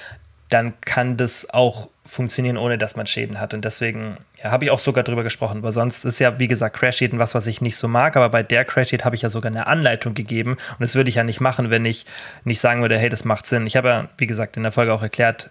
dann 0.50 0.80
kann 0.82 1.18
das 1.18 1.50
auch 1.50 1.90
funktionieren, 2.06 2.58
ohne 2.58 2.78
dass 2.78 2.96
man 2.96 3.08
Schäden 3.08 3.40
hat. 3.40 3.54
Und 3.54 3.66
deswegen 3.66 4.18
ja, 4.42 4.52
habe 4.52 4.66
ich 4.66 4.72
auch 4.72 4.80
sogar 4.80 5.04
drüber 5.04 5.24
gesprochen, 5.24 5.64
weil 5.64 5.72
sonst 5.72 6.06
ist 6.06 6.20
ja, 6.20 6.38
wie 6.40 6.48
gesagt, 6.48 6.78
Crash 6.78 6.98
Sheet 6.98 7.18
was, 7.18 7.34
was 7.34 7.48
ich 7.48 7.62
nicht 7.62 7.78
so 7.78 7.88
mag, 7.88 8.16
aber 8.16 8.30
bei 8.30 8.44
der 8.44 8.64
Crash 8.64 8.90
Sheet 8.90 9.06
habe 9.06 9.16
ich 9.16 9.24
ja 9.24 9.30
sogar 9.30 9.52
eine 9.52 9.66
Anleitung 9.66 10.14
gegeben 10.14 10.52
und 10.52 10.82
das 10.82 10.94
würde 10.94 11.10
ich 11.10 11.16
ja 11.16 11.24
nicht 11.24 11.42
machen, 11.42 11.72
wenn 11.72 11.84
ich 11.84 12.06
nicht 12.44 12.60
sagen 12.60 12.82
würde, 12.82 12.98
hey, 12.98 13.10
das 13.10 13.26
macht 13.26 13.48
Sinn. 13.48 13.66
Ich 13.66 13.76
habe 13.76 13.88
ja, 13.88 14.10
wie 14.18 14.28
gesagt, 14.28 14.56
in 14.56 14.64
der 14.64 14.72
Folge 14.72 14.94
auch 14.94 15.02
erklärt, 15.02 15.50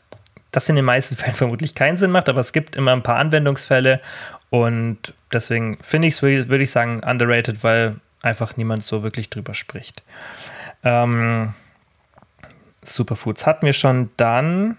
dass 0.53 0.69
in 0.69 0.77
den 0.77 0.85
meisten 0.85 1.17
Fällen 1.17 1.35
vermutlich 1.35 1.75
keinen 1.75 1.97
Sinn 1.97 2.13
macht, 2.13 2.29
aber 2.29 2.41
es 2.41 2.53
gibt 2.53 2.77
immer 2.77 2.93
ein 2.93 3.03
paar 3.03 3.17
Anwendungsfälle 3.17 4.01
und 4.51 5.13
deswegen 5.33 5.79
finde 5.83 6.07
ich 6.07 6.15
es, 6.15 6.23
würde 6.23 6.63
ich 6.63 6.71
sagen, 6.71 7.03
underrated, 7.03 7.65
weil 7.65 7.97
einfach 8.23 8.57
niemand 8.57 8.85
so 8.85 9.03
wirklich 9.03 9.29
drüber 9.29 9.55
spricht. 9.55 10.05
Ähm, 10.85 11.53
Superfoods 12.83 13.45
hatten 13.47 13.67
wir 13.67 13.73
schon 13.73 14.11
dann 14.17 14.77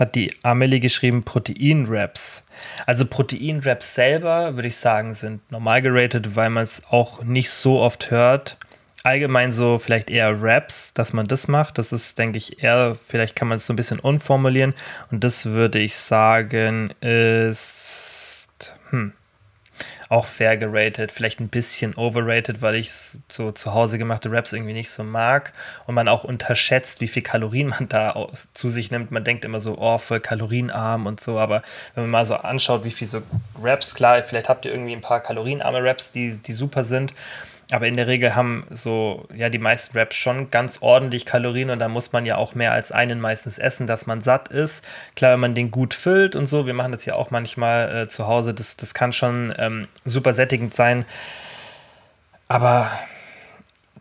hat 0.00 0.14
die 0.14 0.32
Amelie 0.42 0.80
geschrieben 0.80 1.22
Protein-Wraps. 1.22 2.42
Also 2.86 3.04
Protein-Wraps 3.06 3.94
selber, 3.94 4.56
würde 4.56 4.68
ich 4.68 4.76
sagen, 4.76 5.12
sind 5.12 5.52
normal 5.52 5.82
geratet, 5.82 6.34
weil 6.34 6.48
man 6.48 6.64
es 6.64 6.82
auch 6.90 7.22
nicht 7.22 7.50
so 7.50 7.80
oft 7.80 8.10
hört. 8.10 8.56
Allgemein 9.02 9.52
so 9.52 9.78
vielleicht 9.78 10.10
eher 10.10 10.40
Wraps, 10.40 10.94
dass 10.94 11.12
man 11.12 11.26
das 11.26 11.48
macht. 11.48 11.76
Das 11.76 11.92
ist, 11.92 12.18
denke 12.18 12.38
ich, 12.38 12.62
eher, 12.62 12.96
vielleicht 13.06 13.36
kann 13.36 13.48
man 13.48 13.56
es 13.56 13.66
so 13.66 13.74
ein 13.74 13.76
bisschen 13.76 14.00
unformulieren. 14.00 14.74
Und 15.10 15.22
das 15.22 15.46
würde 15.46 15.78
ich 15.78 15.94
sagen, 15.96 16.90
ist, 17.00 18.48
hm, 18.88 19.12
auch 20.10 20.26
fair 20.26 20.56
geratet, 20.56 21.12
vielleicht 21.12 21.38
ein 21.38 21.48
bisschen 21.48 21.94
overrated, 21.94 22.62
weil 22.62 22.74
ich 22.74 22.90
so 23.28 23.52
zu 23.52 23.74
Hause 23.74 23.96
gemachte 23.96 24.30
Raps 24.30 24.52
irgendwie 24.52 24.72
nicht 24.72 24.90
so 24.90 25.04
mag. 25.04 25.52
Und 25.86 25.94
man 25.94 26.08
auch 26.08 26.24
unterschätzt, 26.24 27.00
wie 27.00 27.06
viel 27.06 27.22
Kalorien 27.22 27.68
man 27.68 27.88
da 27.88 28.10
aus, 28.10 28.48
zu 28.52 28.68
sich 28.68 28.90
nimmt. 28.90 29.12
Man 29.12 29.22
denkt 29.22 29.44
immer 29.44 29.60
so, 29.60 29.78
oh, 29.78 29.98
voll 29.98 30.18
kalorienarm 30.18 31.06
und 31.06 31.20
so, 31.20 31.38
aber 31.38 31.62
wenn 31.94 32.04
man 32.04 32.10
mal 32.10 32.26
so 32.26 32.34
anschaut, 32.34 32.82
wie 32.82 32.90
viel 32.90 33.06
so 33.06 33.22
Raps, 33.62 33.94
klar, 33.94 34.20
vielleicht 34.24 34.48
habt 34.48 34.64
ihr 34.64 34.72
irgendwie 34.72 34.94
ein 34.94 35.00
paar 35.00 35.20
kalorienarme 35.20 35.82
Raps, 35.82 36.10
die, 36.10 36.34
die 36.34 36.52
super 36.54 36.82
sind, 36.82 37.14
aber 37.70 37.86
in 37.86 37.96
der 37.96 38.06
Regel 38.06 38.34
haben 38.34 38.66
so, 38.70 39.28
ja, 39.34 39.48
die 39.48 39.58
meisten 39.58 39.96
Raps 39.96 40.16
schon 40.16 40.50
ganz 40.50 40.78
ordentlich 40.80 41.24
Kalorien 41.24 41.70
und 41.70 41.78
da 41.78 41.88
muss 41.88 42.12
man 42.12 42.26
ja 42.26 42.36
auch 42.36 42.54
mehr 42.54 42.72
als 42.72 42.90
einen 42.90 43.20
meistens 43.20 43.58
essen, 43.58 43.86
dass 43.86 44.06
man 44.06 44.20
satt 44.20 44.48
ist. 44.48 44.84
Klar, 45.14 45.32
wenn 45.32 45.40
man 45.40 45.54
den 45.54 45.70
gut 45.70 45.94
füllt 45.94 46.34
und 46.34 46.46
so, 46.46 46.66
wir 46.66 46.74
machen 46.74 46.92
das 46.92 47.04
ja 47.04 47.14
auch 47.14 47.30
manchmal 47.30 48.02
äh, 48.02 48.08
zu 48.08 48.26
Hause, 48.26 48.54
das, 48.54 48.76
das 48.76 48.94
kann 48.94 49.12
schon 49.12 49.54
ähm, 49.58 49.88
super 50.04 50.34
sättigend 50.34 50.74
sein. 50.74 51.04
Aber 52.48 52.90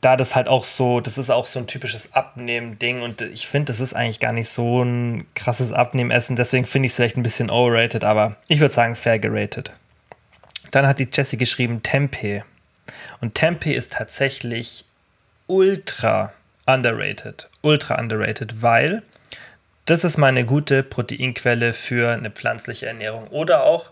da 0.02 0.16
das 0.16 0.36
halt 0.36 0.48
auch 0.48 0.64
so, 0.64 1.02
das 1.02 1.18
ist 1.18 1.30
auch 1.30 1.46
so 1.46 1.60
ein 1.60 1.68
typisches 1.68 2.14
Abnehmen-Ding 2.14 3.02
und 3.02 3.22
ich 3.22 3.48
finde, 3.48 3.66
das 3.66 3.80
ist 3.80 3.94
eigentlich 3.94 4.20
gar 4.20 4.34
nicht 4.34 4.50
so 4.50 4.82
ein 4.82 5.28
krasses 5.36 5.74
Abnehmessen, 5.74 6.36
deswegen 6.36 6.66
finde 6.66 6.88
ich 6.88 6.94
es 6.94 6.96
vielleicht 6.96 7.18
ein 7.18 7.24
bisschen 7.24 7.50
overrated, 7.50 8.04
aber 8.04 8.38
ich 8.48 8.60
würde 8.60 8.74
sagen 8.74 8.96
fair 8.96 9.20
gerated. 9.20 9.74
Dann 10.72 10.88
hat 10.88 11.00
die 11.00 11.10
Jessie 11.12 11.38
geschrieben 11.38 11.84
Tempeh. 11.84 12.44
Und 13.22 13.36
Tempeh 13.36 13.74
ist 13.74 13.94
tatsächlich 13.94 14.86
ultra 15.48 16.34
underrated. 16.66 17.50
Ultra 17.62 18.00
underrated, 18.00 18.62
weil 18.62 19.02
das 19.86 20.04
ist 20.04 20.18
mal 20.18 20.28
eine 20.28 20.46
gute 20.46 20.84
Proteinquelle 20.84 21.74
für 21.74 22.12
eine 22.12 22.30
pflanzliche 22.30 22.86
Ernährung 22.86 23.28
oder 23.28 23.64
auch 23.64 23.90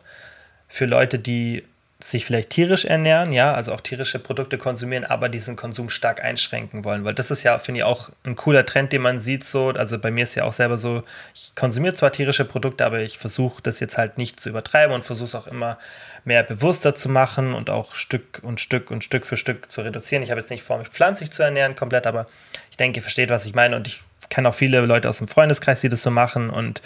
für 0.68 0.86
Leute, 0.86 1.18
die 1.18 1.64
sich 2.00 2.26
vielleicht 2.26 2.52
tierisch 2.52 2.86
ernähren, 2.86 3.34
ja, 3.34 3.54
also 3.54 3.74
auch 3.74 3.82
tierische 3.82 4.20
Produkte 4.20 4.60
konsumieren, 4.60 5.04
aber 5.04 5.30
diesen 5.30 5.56
Konsum 5.56 5.90
stark 5.90 6.24
einschränken 6.24 6.86
wollen, 6.86 7.04
weil 7.06 7.16
das 7.16 7.32
ist 7.32 7.42
ja, 7.42 7.58
finde 7.58 7.80
ich, 7.80 7.84
auch 7.86 8.12
ein 8.24 8.36
cooler 8.36 8.68
Trend, 8.68 8.94
den 8.94 9.02
man 9.02 9.18
sieht, 9.18 9.44
so, 9.44 9.70
also 9.70 9.98
bei 9.98 10.12
mir 10.12 10.24
ist 10.24 10.36
ja 10.36 10.44
auch 10.44 10.54
selber 10.54 10.78
so, 10.78 11.04
ich 11.34 11.56
konsumiere 11.56 11.96
zwar 11.96 12.12
tierische 12.12 12.46
Produkte, 12.46 12.86
aber 12.86 13.00
ich 13.00 13.18
versuche 13.18 13.64
das 13.64 13.80
jetzt 13.80 13.98
halt 13.98 14.20
nicht 14.20 14.40
zu 14.40 14.50
übertreiben 14.50 14.94
und 14.94 15.06
versuche 15.06 15.26
es 15.26 15.36
auch 15.36 15.48
immer 15.48 15.80
mehr 16.28 16.44
bewusster 16.44 16.94
zu 16.94 17.10
machen 17.10 17.54
und 17.54 17.70
auch 17.70 17.96
Stück 17.96 18.42
und 18.44 18.60
Stück 18.60 18.92
und 18.92 19.04
Stück 19.04 19.26
für 19.26 19.38
Stück 19.38 19.72
zu 19.72 19.82
reduzieren. 19.82 20.22
Ich 20.24 20.30
habe 20.30 20.42
jetzt 20.42 20.52
nicht 20.52 20.62
vor, 20.62 20.78
mich 20.78 20.90
pflanzlich 20.90 21.32
zu 21.32 21.42
ernähren 21.42 21.76
komplett, 21.76 22.06
aber 22.06 22.28
ich 22.70 22.78
denke, 22.78 23.00
ihr 23.00 23.02
versteht, 23.02 23.30
was 23.30 23.46
ich 23.46 23.56
meine 23.56 23.78
und 23.78 23.88
ich 23.88 24.04
kenne 24.30 24.50
auch 24.50 24.56
viele 24.56 24.82
Leute 24.82 25.08
aus 25.08 25.20
dem 25.20 25.30
Freundeskreis, 25.30 25.82
die 25.82 25.90
das 25.90 26.04
so 26.04 26.12
machen 26.12 26.50
und 26.50 26.82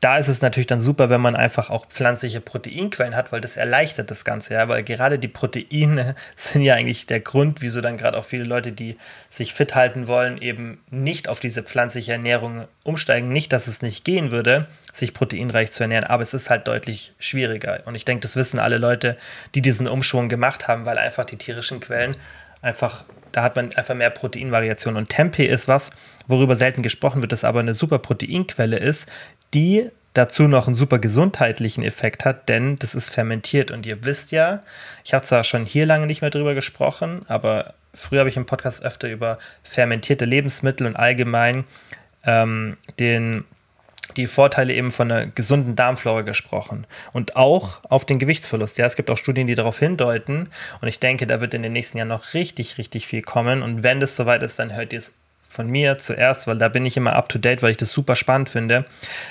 da 0.00 0.16
ist 0.16 0.28
es 0.28 0.40
natürlich 0.40 0.66
dann 0.66 0.80
super, 0.80 1.10
wenn 1.10 1.20
man 1.20 1.36
einfach 1.36 1.68
auch 1.68 1.86
pflanzliche 1.86 2.40
Proteinquellen 2.40 3.14
hat, 3.14 3.32
weil 3.32 3.42
das 3.42 3.58
erleichtert 3.58 4.10
das 4.10 4.24
Ganze, 4.24 4.54
ja, 4.54 4.66
weil 4.66 4.82
gerade 4.82 5.18
die 5.18 5.28
Proteine 5.28 6.14
sind 6.36 6.62
ja 6.62 6.74
eigentlich 6.74 7.06
der 7.06 7.20
Grund, 7.20 7.60
wieso 7.60 7.82
dann 7.82 7.98
gerade 7.98 8.16
auch 8.16 8.24
viele 8.24 8.44
Leute, 8.44 8.72
die 8.72 8.96
sich 9.28 9.52
fit 9.52 9.74
halten 9.74 10.06
wollen, 10.06 10.40
eben 10.40 10.80
nicht 10.90 11.28
auf 11.28 11.38
diese 11.38 11.62
pflanzliche 11.62 12.12
Ernährung 12.12 12.66
umsteigen. 12.82 13.28
Nicht, 13.28 13.52
dass 13.52 13.66
es 13.66 13.82
nicht 13.82 14.06
gehen 14.06 14.30
würde, 14.30 14.66
sich 14.90 15.12
proteinreich 15.12 15.70
zu 15.70 15.82
ernähren, 15.82 16.04
aber 16.04 16.22
es 16.22 16.32
ist 16.32 16.48
halt 16.48 16.66
deutlich 16.66 17.12
schwieriger. 17.18 17.80
Und 17.84 17.94
ich 17.94 18.06
denke, 18.06 18.22
das 18.22 18.36
wissen 18.36 18.58
alle 18.58 18.78
Leute, 18.78 19.18
die 19.54 19.60
diesen 19.60 19.86
Umschwung 19.86 20.30
gemacht 20.30 20.66
haben, 20.66 20.86
weil 20.86 20.96
einfach 20.96 21.26
die 21.26 21.36
tierischen 21.36 21.80
Quellen 21.80 22.16
einfach, 22.62 23.04
da 23.32 23.42
hat 23.42 23.56
man 23.56 23.72
einfach 23.74 23.94
mehr 23.94 24.10
Proteinvariation. 24.10 24.96
Und 24.96 25.10
Tempeh 25.10 25.46
ist 25.46 25.68
was, 25.68 25.90
worüber 26.26 26.56
selten 26.56 26.82
gesprochen 26.82 27.22
wird, 27.22 27.32
das 27.32 27.44
aber 27.44 27.60
eine 27.60 27.74
super 27.74 27.98
Proteinquelle 27.98 28.78
ist, 28.78 29.08
die 29.54 29.90
dazu 30.14 30.48
noch 30.48 30.66
einen 30.66 30.74
super 30.74 30.98
gesundheitlichen 30.98 31.84
Effekt 31.84 32.24
hat, 32.24 32.48
denn 32.48 32.76
das 32.76 32.94
ist 32.94 33.10
fermentiert. 33.10 33.70
Und 33.70 33.86
ihr 33.86 34.04
wisst 34.04 34.32
ja, 34.32 34.62
ich 35.04 35.14
habe 35.14 35.24
zwar 35.24 35.44
schon 35.44 35.64
hier 35.64 35.86
lange 35.86 36.06
nicht 36.06 36.20
mehr 36.20 36.30
drüber 36.30 36.54
gesprochen, 36.54 37.22
aber 37.28 37.74
früher 37.94 38.20
habe 38.20 38.28
ich 38.28 38.36
im 38.36 38.46
Podcast 38.46 38.84
öfter 38.84 39.08
über 39.08 39.38
fermentierte 39.62 40.24
Lebensmittel 40.24 40.86
und 40.86 40.96
allgemein 40.96 41.64
ähm, 42.24 42.76
den, 42.98 43.44
die 44.16 44.26
Vorteile 44.26 44.74
eben 44.74 44.90
von 44.90 45.10
einer 45.10 45.26
gesunden 45.26 45.76
Darmflora 45.76 46.22
gesprochen. 46.22 46.86
Und 47.12 47.36
auch 47.36 47.80
auf 47.84 48.04
den 48.04 48.18
Gewichtsverlust. 48.18 48.78
Ja, 48.78 48.86
es 48.86 48.96
gibt 48.96 49.10
auch 49.10 49.18
Studien, 49.18 49.46
die 49.46 49.54
darauf 49.54 49.78
hindeuten. 49.78 50.48
Und 50.80 50.88
ich 50.88 50.98
denke, 50.98 51.28
da 51.28 51.40
wird 51.40 51.54
in 51.54 51.62
den 51.62 51.72
nächsten 51.72 51.98
Jahren 51.98 52.08
noch 52.08 52.34
richtig, 52.34 52.78
richtig 52.78 53.06
viel 53.06 53.22
kommen. 53.22 53.62
Und 53.62 53.84
wenn 53.84 54.00
das 54.00 54.16
soweit 54.16 54.42
ist, 54.42 54.58
dann 54.58 54.74
hört 54.74 54.92
ihr 54.92 54.98
es 54.98 55.14
von 55.50 55.66
mir 55.66 55.98
zuerst, 55.98 56.46
weil 56.46 56.58
da 56.58 56.68
bin 56.68 56.86
ich 56.86 56.96
immer 56.96 57.14
up 57.14 57.28
to 57.28 57.36
date, 57.36 57.60
weil 57.60 57.72
ich 57.72 57.76
das 57.76 57.90
super 57.90 58.14
spannend 58.14 58.48
finde, 58.48 58.86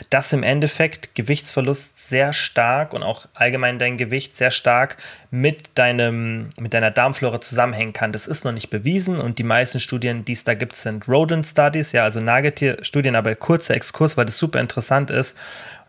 dass 0.10 0.34
im 0.34 0.44
Endeffekt 0.44 1.16
Gewichtsverlust 1.16 2.10
sehr 2.10 2.34
stark 2.34 2.94
und 2.94 3.04
auch 3.04 3.26
allgemein 3.34 3.80
dein 3.80 3.98
Gewicht 3.98 4.36
sehr 4.36 4.52
stark 4.52 4.98
mit 5.32 5.70
deinem, 5.76 6.50
mit 6.60 6.74
deiner 6.74 6.92
Darmflora 6.92 7.40
zusammenhängen 7.40 7.94
kann. 7.94 8.12
Das 8.12 8.28
ist 8.28 8.44
noch 8.44 8.52
nicht 8.52 8.70
bewiesen 8.70 9.18
und 9.18 9.40
die 9.40 9.44
meisten 9.44 9.80
Studien, 9.80 10.26
die 10.26 10.34
es 10.34 10.44
da 10.44 10.56
gibt, 10.56 10.76
sind 10.76 11.08
Rodent 11.08 11.46
Studies, 11.46 11.94
ja, 11.94 12.04
also 12.04 12.20
Nagetierstudien, 12.20 13.16
aber 13.16 13.34
kurzer 13.36 13.76
Exkurs, 13.76 14.18
weil 14.18 14.26
das 14.26 14.38
super 14.38 14.60
interessant 14.60 15.12
ist. 15.12 15.38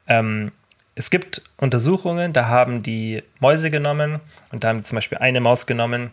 Ähm, 0.06 0.52
es 0.94 1.10
gibt 1.10 1.42
Untersuchungen, 1.56 2.32
da 2.32 2.46
haben 2.46 2.84
die 2.84 3.24
Mäuse 3.40 3.70
genommen 3.70 4.20
und 4.52 4.62
da 4.62 4.68
haben 4.68 4.84
zum 4.84 4.96
Beispiel 4.96 5.18
eine 5.18 5.40
Maus 5.40 5.66
genommen, 5.66 6.12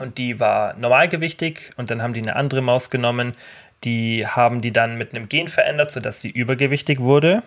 und 0.00 0.18
die 0.18 0.40
war 0.40 0.74
normalgewichtig 0.74 1.70
und 1.76 1.90
dann 1.90 2.02
haben 2.02 2.12
die 2.14 2.22
eine 2.22 2.36
andere 2.36 2.60
Maus 2.60 2.90
genommen, 2.90 3.34
die 3.84 4.26
haben 4.26 4.60
die 4.60 4.72
dann 4.72 4.96
mit 4.98 5.14
einem 5.14 5.28
Gen 5.28 5.48
verändert, 5.48 5.90
sodass 5.90 6.20
sie 6.20 6.30
übergewichtig 6.30 7.00
wurde. 7.00 7.42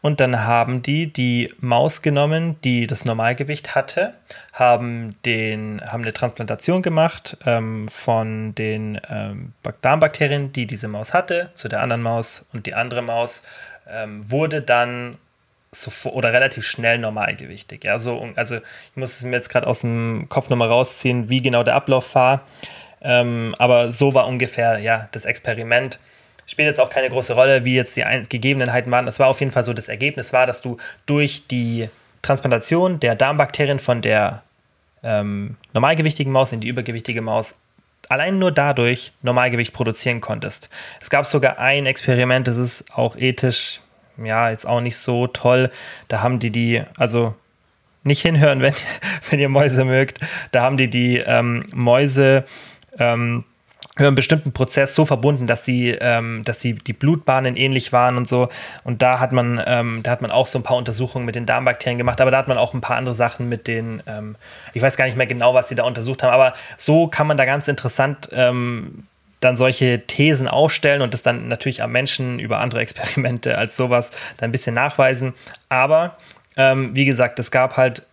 Und 0.00 0.20
dann 0.20 0.44
haben 0.44 0.80
die 0.82 1.12
die 1.12 1.52
Maus 1.60 2.00
genommen, 2.00 2.56
die 2.64 2.86
das 2.86 3.04
Normalgewicht 3.04 3.74
hatte, 3.74 4.14
haben, 4.54 5.14
den, 5.26 5.82
haben 5.86 6.02
eine 6.02 6.14
Transplantation 6.14 6.80
gemacht 6.80 7.36
ähm, 7.44 7.86
von 7.88 8.54
den 8.54 8.98
ähm, 9.10 9.52
Darmbakterien, 9.82 10.52
die 10.52 10.66
diese 10.66 10.88
Maus 10.88 11.12
hatte, 11.12 11.50
zu 11.54 11.68
der 11.68 11.82
anderen 11.82 12.02
Maus. 12.02 12.46
Und 12.54 12.66
die 12.66 12.74
andere 12.74 13.02
Maus 13.02 13.42
ähm, 13.86 14.28
wurde 14.30 14.62
dann 14.62 15.18
sofort 15.72 16.14
oder 16.14 16.32
relativ 16.32 16.66
schnell 16.66 16.98
normalgewichtig. 16.98 17.84
Ja, 17.84 17.98
so, 17.98 18.28
also 18.36 18.56
ich 18.56 18.96
muss 18.96 19.16
es 19.16 19.22
mir 19.22 19.36
jetzt 19.36 19.50
gerade 19.50 19.66
aus 19.66 19.80
dem 19.80 20.26
Kopf 20.28 20.48
nochmal 20.48 20.68
rausziehen, 20.68 21.28
wie 21.28 21.42
genau 21.42 21.62
der 21.62 21.76
Ablauf 21.76 22.14
war. 22.14 22.42
Ähm, 23.02 23.54
aber 23.58 23.92
so 23.92 24.12
war 24.14 24.26
ungefähr 24.26 24.78
ja 24.78 25.08
das 25.12 25.24
Experiment. 25.24 25.98
Spielt 26.46 26.66
jetzt 26.66 26.80
auch 26.80 26.90
keine 26.90 27.08
große 27.08 27.34
Rolle, 27.34 27.64
wie 27.64 27.76
jetzt 27.76 27.96
die 27.96 28.04
Gegebenheiten 28.28 28.90
waren. 28.90 29.06
Es 29.06 29.20
war 29.20 29.28
auf 29.28 29.38
jeden 29.38 29.52
Fall 29.52 29.62
so, 29.62 29.72
das 29.72 29.88
Ergebnis 29.88 30.32
war, 30.32 30.46
dass 30.46 30.60
du 30.60 30.78
durch 31.06 31.46
die 31.46 31.88
Transplantation 32.22 32.98
der 32.98 33.14
Darmbakterien 33.14 33.78
von 33.78 34.02
der 34.02 34.42
ähm, 35.02 35.56
normalgewichtigen 35.72 36.32
Maus 36.32 36.52
in 36.52 36.60
die 36.60 36.68
übergewichtige 36.68 37.22
Maus 37.22 37.54
allein 38.08 38.40
nur 38.40 38.50
dadurch 38.50 39.12
Normalgewicht 39.22 39.72
produzieren 39.72 40.20
konntest. 40.20 40.68
Es 41.00 41.10
gab 41.10 41.26
sogar 41.26 41.58
ein 41.58 41.86
Experiment, 41.86 42.48
das 42.48 42.56
ist 42.56 42.92
auch 42.92 43.16
ethisch 43.16 43.80
ja, 44.24 44.50
jetzt 44.50 44.66
auch 44.66 44.80
nicht 44.80 44.96
so 44.96 45.26
toll. 45.26 45.70
Da 46.08 46.22
haben 46.22 46.38
die 46.38 46.50
die, 46.50 46.82
also 46.96 47.34
nicht 48.02 48.22
hinhören, 48.22 48.60
wenn, 48.60 48.74
wenn 49.30 49.40
ihr 49.40 49.48
Mäuse 49.48 49.84
mögt. 49.84 50.20
Da 50.52 50.62
haben 50.62 50.76
die 50.76 50.88
die 50.88 51.18
ähm, 51.18 51.64
Mäuse 51.72 52.44
ähm, 52.98 53.44
über 53.96 54.06
einen 54.06 54.16
bestimmten 54.16 54.52
Prozess 54.52 54.94
so 54.94 55.04
verbunden, 55.04 55.46
dass 55.46 55.64
sie, 55.64 55.90
ähm, 55.90 56.42
dass 56.44 56.60
sie 56.60 56.74
die 56.74 56.92
Blutbahnen 56.92 57.56
ähnlich 57.56 57.92
waren 57.92 58.16
und 58.16 58.28
so. 58.28 58.48
Und 58.84 59.02
da 59.02 59.20
hat 59.20 59.32
man, 59.32 59.62
ähm, 59.66 60.02
da 60.02 60.10
hat 60.12 60.22
man 60.22 60.30
auch 60.30 60.46
so 60.46 60.58
ein 60.58 60.62
paar 60.62 60.76
Untersuchungen 60.76 61.26
mit 61.26 61.34
den 61.34 61.44
Darmbakterien 61.44 61.98
gemacht, 61.98 62.20
aber 62.20 62.30
da 62.30 62.38
hat 62.38 62.48
man 62.48 62.56
auch 62.56 62.72
ein 62.72 62.80
paar 62.80 62.96
andere 62.96 63.14
Sachen 63.14 63.48
mit 63.48 63.66
den, 63.66 64.02
ähm, 64.06 64.36
ich 64.72 64.80
weiß 64.80 64.96
gar 64.96 65.04
nicht 65.04 65.16
mehr 65.16 65.26
genau, 65.26 65.54
was 65.54 65.68
sie 65.68 65.74
da 65.74 65.84
untersucht 65.84 66.22
haben, 66.22 66.32
aber 66.32 66.54
so 66.76 67.08
kann 67.08 67.26
man 67.26 67.36
da 67.36 67.44
ganz 67.44 67.68
interessant 67.68 68.30
ähm, 68.32 69.06
dann 69.40 69.56
solche 69.56 70.06
Thesen 70.06 70.48
aufstellen 70.48 71.02
und 71.02 71.14
das 71.14 71.22
dann 71.22 71.48
natürlich 71.48 71.82
am 71.82 71.92
Menschen 71.92 72.38
über 72.38 72.60
andere 72.60 72.80
Experimente 72.80 73.58
als 73.58 73.76
sowas 73.76 74.10
dann 74.36 74.50
ein 74.50 74.52
bisschen 74.52 74.74
nachweisen. 74.74 75.34
Aber 75.68 76.16
ähm, 76.56 76.94
wie 76.94 77.04
gesagt, 77.04 77.38
es 77.38 77.50
gab 77.50 77.76
halt 77.76 78.04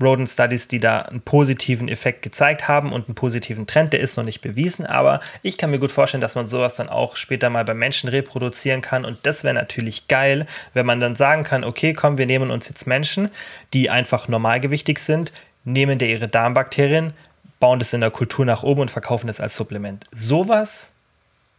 Rodent 0.00 0.28
Studies, 0.28 0.68
die 0.68 0.78
da 0.78 1.00
einen 1.00 1.22
positiven 1.22 1.88
Effekt 1.88 2.22
gezeigt 2.22 2.68
haben 2.68 2.92
und 2.92 3.08
einen 3.08 3.14
positiven 3.14 3.66
Trend, 3.66 3.92
der 3.92 4.00
ist 4.00 4.16
noch 4.16 4.24
nicht 4.24 4.42
bewiesen, 4.42 4.84
aber 4.84 5.20
ich 5.42 5.56
kann 5.56 5.70
mir 5.70 5.78
gut 5.78 5.90
vorstellen, 5.90 6.20
dass 6.20 6.34
man 6.34 6.48
sowas 6.48 6.74
dann 6.74 6.88
auch 6.88 7.16
später 7.16 7.48
mal 7.48 7.64
bei 7.64 7.72
Menschen 7.72 8.10
reproduzieren 8.10 8.82
kann 8.82 9.06
und 9.06 9.18
das 9.22 9.42
wäre 9.42 9.54
natürlich 9.54 10.06
geil, 10.06 10.46
wenn 10.74 10.84
man 10.84 11.00
dann 11.00 11.14
sagen 11.14 11.44
kann, 11.44 11.64
okay, 11.64 11.94
komm, 11.94 12.18
wir 12.18 12.26
nehmen 12.26 12.50
uns 12.50 12.68
jetzt 12.68 12.86
Menschen, 12.86 13.30
die 13.72 13.88
einfach 13.88 14.28
normalgewichtig 14.28 14.98
sind, 14.98 15.32
nehmen 15.64 15.98
dir 15.98 16.08
ihre 16.08 16.28
Darmbakterien, 16.28 17.14
bauen 17.60 17.78
das 17.78 17.92
in 17.92 18.00
der 18.00 18.10
Kultur 18.10 18.44
nach 18.44 18.62
oben 18.62 18.82
und 18.82 18.90
verkaufen 18.90 19.26
das 19.26 19.40
als 19.40 19.56
Supplement. 19.56 20.04
Sowas, 20.12 20.90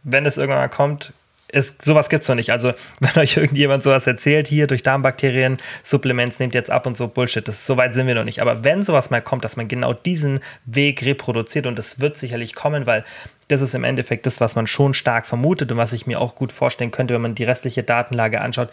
wenn 0.02 0.26
es 0.26 0.36
irgendwann 0.38 0.60
mal 0.60 0.68
kommt, 0.68 1.12
ist, 1.50 1.82
sowas 1.82 2.08
gibt 2.08 2.22
es 2.22 2.28
noch 2.28 2.36
nicht. 2.36 2.50
Also, 2.50 2.74
wenn 3.00 3.16
euch 3.16 3.36
irgendjemand 3.36 3.82
sowas 3.82 4.06
erzählt, 4.06 4.48
hier 4.48 4.66
durch 4.66 4.82
Darmbakterien, 4.82 5.58
Supplements 5.82 6.38
nehmt 6.38 6.54
jetzt 6.54 6.70
ab 6.70 6.86
und 6.86 6.96
so 6.96 7.08
Bullshit, 7.08 7.46
das, 7.46 7.66
so 7.66 7.76
weit 7.76 7.94
sind 7.94 8.06
wir 8.06 8.14
noch 8.14 8.24
nicht. 8.24 8.40
Aber 8.40 8.64
wenn 8.64 8.82
sowas 8.82 9.10
mal 9.10 9.22
kommt, 9.22 9.44
dass 9.44 9.56
man 9.56 9.68
genau 9.68 9.92
diesen 9.92 10.40
Weg 10.66 11.02
reproduziert 11.04 11.66
und 11.66 11.78
das 11.78 12.00
wird 12.00 12.18
sicherlich 12.18 12.54
kommen, 12.54 12.86
weil 12.86 13.04
das 13.48 13.62
ist 13.62 13.74
im 13.74 13.84
Endeffekt 13.84 14.26
das, 14.26 14.40
was 14.40 14.56
man 14.56 14.66
schon 14.66 14.92
stark 14.92 15.26
vermutet 15.26 15.72
und 15.72 15.78
was 15.78 15.94
ich 15.94 16.06
mir 16.06 16.20
auch 16.20 16.34
gut 16.34 16.52
vorstellen 16.52 16.90
könnte, 16.90 17.14
wenn 17.14 17.22
man 17.22 17.34
die 17.34 17.44
restliche 17.44 17.82
Datenlage 17.82 18.40
anschaut, 18.40 18.70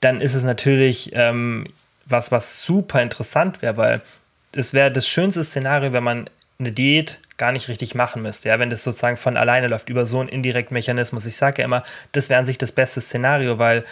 dann 0.00 0.20
ist 0.20 0.34
es 0.34 0.44
natürlich 0.44 1.10
ähm, 1.14 1.66
was, 2.06 2.30
was 2.30 2.62
super 2.62 3.02
interessant 3.02 3.60
wäre, 3.60 3.76
weil 3.76 4.00
es 4.54 4.72
wäre 4.72 4.92
das 4.92 5.08
schönste 5.08 5.42
Szenario, 5.42 5.92
wenn 5.92 6.04
man 6.04 6.30
eine 6.60 6.72
Diät 6.72 7.20
gar 7.36 7.52
nicht 7.52 7.68
richtig 7.68 7.94
machen 7.94 8.20
müsste, 8.20 8.48
ja, 8.48 8.58
wenn 8.58 8.68
das 8.68 8.82
sozusagen 8.82 9.16
von 9.16 9.36
alleine 9.36 9.68
läuft 9.68 9.88
über 9.88 10.06
so 10.06 10.18
einen 10.18 10.28
indirekten 10.28 10.74
Mechanismus. 10.74 11.24
Ich 11.24 11.36
sage 11.36 11.62
ja 11.62 11.64
immer, 11.64 11.84
das 12.10 12.28
wäre 12.30 12.40
an 12.40 12.46
sich 12.46 12.58
das 12.58 12.72
beste 12.72 13.00
Szenario, 13.00 13.60
weil 13.60 13.84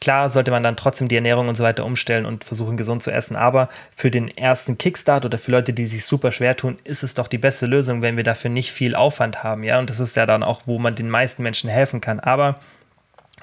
klar 0.00 0.30
sollte 0.30 0.52
man 0.52 0.62
dann 0.62 0.76
trotzdem 0.76 1.08
die 1.08 1.16
Ernährung 1.16 1.48
und 1.48 1.56
so 1.56 1.64
weiter 1.64 1.84
umstellen 1.84 2.24
und 2.24 2.44
versuchen 2.44 2.76
gesund 2.76 3.02
zu 3.02 3.10
essen, 3.10 3.34
aber 3.34 3.68
für 3.96 4.12
den 4.12 4.28
ersten 4.28 4.78
Kickstart 4.78 5.24
oder 5.24 5.36
für 5.36 5.50
Leute, 5.50 5.72
die 5.72 5.86
sich 5.86 6.04
super 6.04 6.30
schwer 6.30 6.56
tun, 6.56 6.78
ist 6.84 7.02
es 7.02 7.14
doch 7.14 7.26
die 7.26 7.38
beste 7.38 7.66
Lösung, 7.66 8.02
wenn 8.02 8.16
wir 8.16 8.24
dafür 8.24 8.50
nicht 8.50 8.70
viel 8.70 8.94
Aufwand 8.94 9.42
haben, 9.42 9.64
ja, 9.64 9.80
und 9.80 9.90
das 9.90 9.98
ist 9.98 10.14
ja 10.14 10.24
dann 10.24 10.44
auch, 10.44 10.62
wo 10.66 10.78
man 10.78 10.94
den 10.94 11.10
meisten 11.10 11.42
Menschen 11.42 11.70
helfen 11.70 12.00
kann, 12.00 12.20
aber 12.20 12.60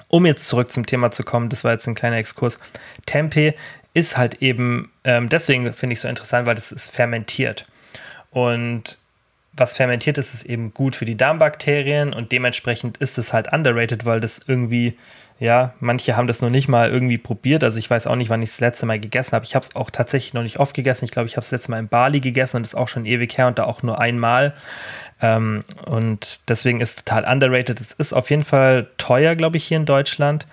um 0.08 0.24
jetzt 0.24 0.48
zurück 0.48 0.72
zum 0.72 0.86
Thema 0.86 1.10
zu 1.10 1.22
kommen, 1.22 1.50
das 1.50 1.64
war 1.64 1.72
jetzt 1.72 1.86
ein 1.86 1.94
kleiner 1.94 2.16
Exkurs. 2.16 2.58
Tempeh 3.04 3.52
ist 3.92 4.16
halt 4.16 4.36
eben, 4.40 4.90
ähm, 5.04 5.28
deswegen 5.28 5.70
finde 5.74 5.92
ich 5.92 6.00
so 6.00 6.08
interessant, 6.08 6.46
weil 6.46 6.54
das 6.54 6.72
ist 6.72 6.88
fermentiert. 6.90 7.66
Und 8.30 8.98
was 9.52 9.76
fermentiert 9.76 10.18
ist, 10.18 10.32
ist 10.32 10.44
eben 10.44 10.72
gut 10.72 10.96
für 10.96 11.04
die 11.04 11.16
Darmbakterien 11.16 12.12
und 12.12 12.32
dementsprechend 12.32 12.98
ist 12.98 13.18
es 13.18 13.32
halt 13.32 13.52
underrated, 13.52 14.04
weil 14.06 14.20
das 14.20 14.40
irgendwie, 14.46 14.96
ja, 15.40 15.74
manche 15.80 16.16
haben 16.16 16.28
das 16.28 16.40
noch 16.40 16.50
nicht 16.50 16.68
mal 16.68 16.88
irgendwie 16.88 17.18
probiert. 17.18 17.64
Also 17.64 17.78
ich 17.78 17.90
weiß 17.90 18.06
auch 18.06 18.14
nicht, 18.14 18.30
wann 18.30 18.42
ich 18.42 18.50
das 18.50 18.60
letzte 18.60 18.86
Mal 18.86 19.00
gegessen 19.00 19.32
habe. 19.32 19.44
Ich 19.44 19.54
habe 19.54 19.64
es 19.64 19.74
auch 19.74 19.90
tatsächlich 19.90 20.34
noch 20.34 20.44
nicht 20.44 20.60
oft 20.60 20.74
gegessen. 20.74 21.04
Ich 21.04 21.10
glaube, 21.10 21.26
ich 21.26 21.36
habe 21.36 21.44
es 21.44 21.50
letzte 21.50 21.72
Mal 21.72 21.80
in 21.80 21.88
Bali 21.88 22.20
gegessen 22.20 22.56
und 22.58 22.62
das 22.62 22.74
ist 22.74 22.78
auch 22.78 22.88
schon 22.88 23.06
ewig 23.06 23.36
her 23.36 23.48
und 23.48 23.58
da 23.58 23.64
auch 23.64 23.82
nur 23.82 24.00
einmal. 24.00 24.54
Ähm, 25.20 25.60
und 25.84 26.40
deswegen 26.48 26.80
ist 26.80 26.98
es 26.98 27.04
total 27.04 27.24
underrated. 27.24 27.80
Es 27.80 27.92
ist 27.92 28.12
auf 28.12 28.30
jeden 28.30 28.44
Fall 28.44 28.86
teuer, 28.98 29.34
glaube 29.34 29.56
ich, 29.56 29.64
hier 29.64 29.78
in 29.78 29.86
Deutschland. 29.86 30.46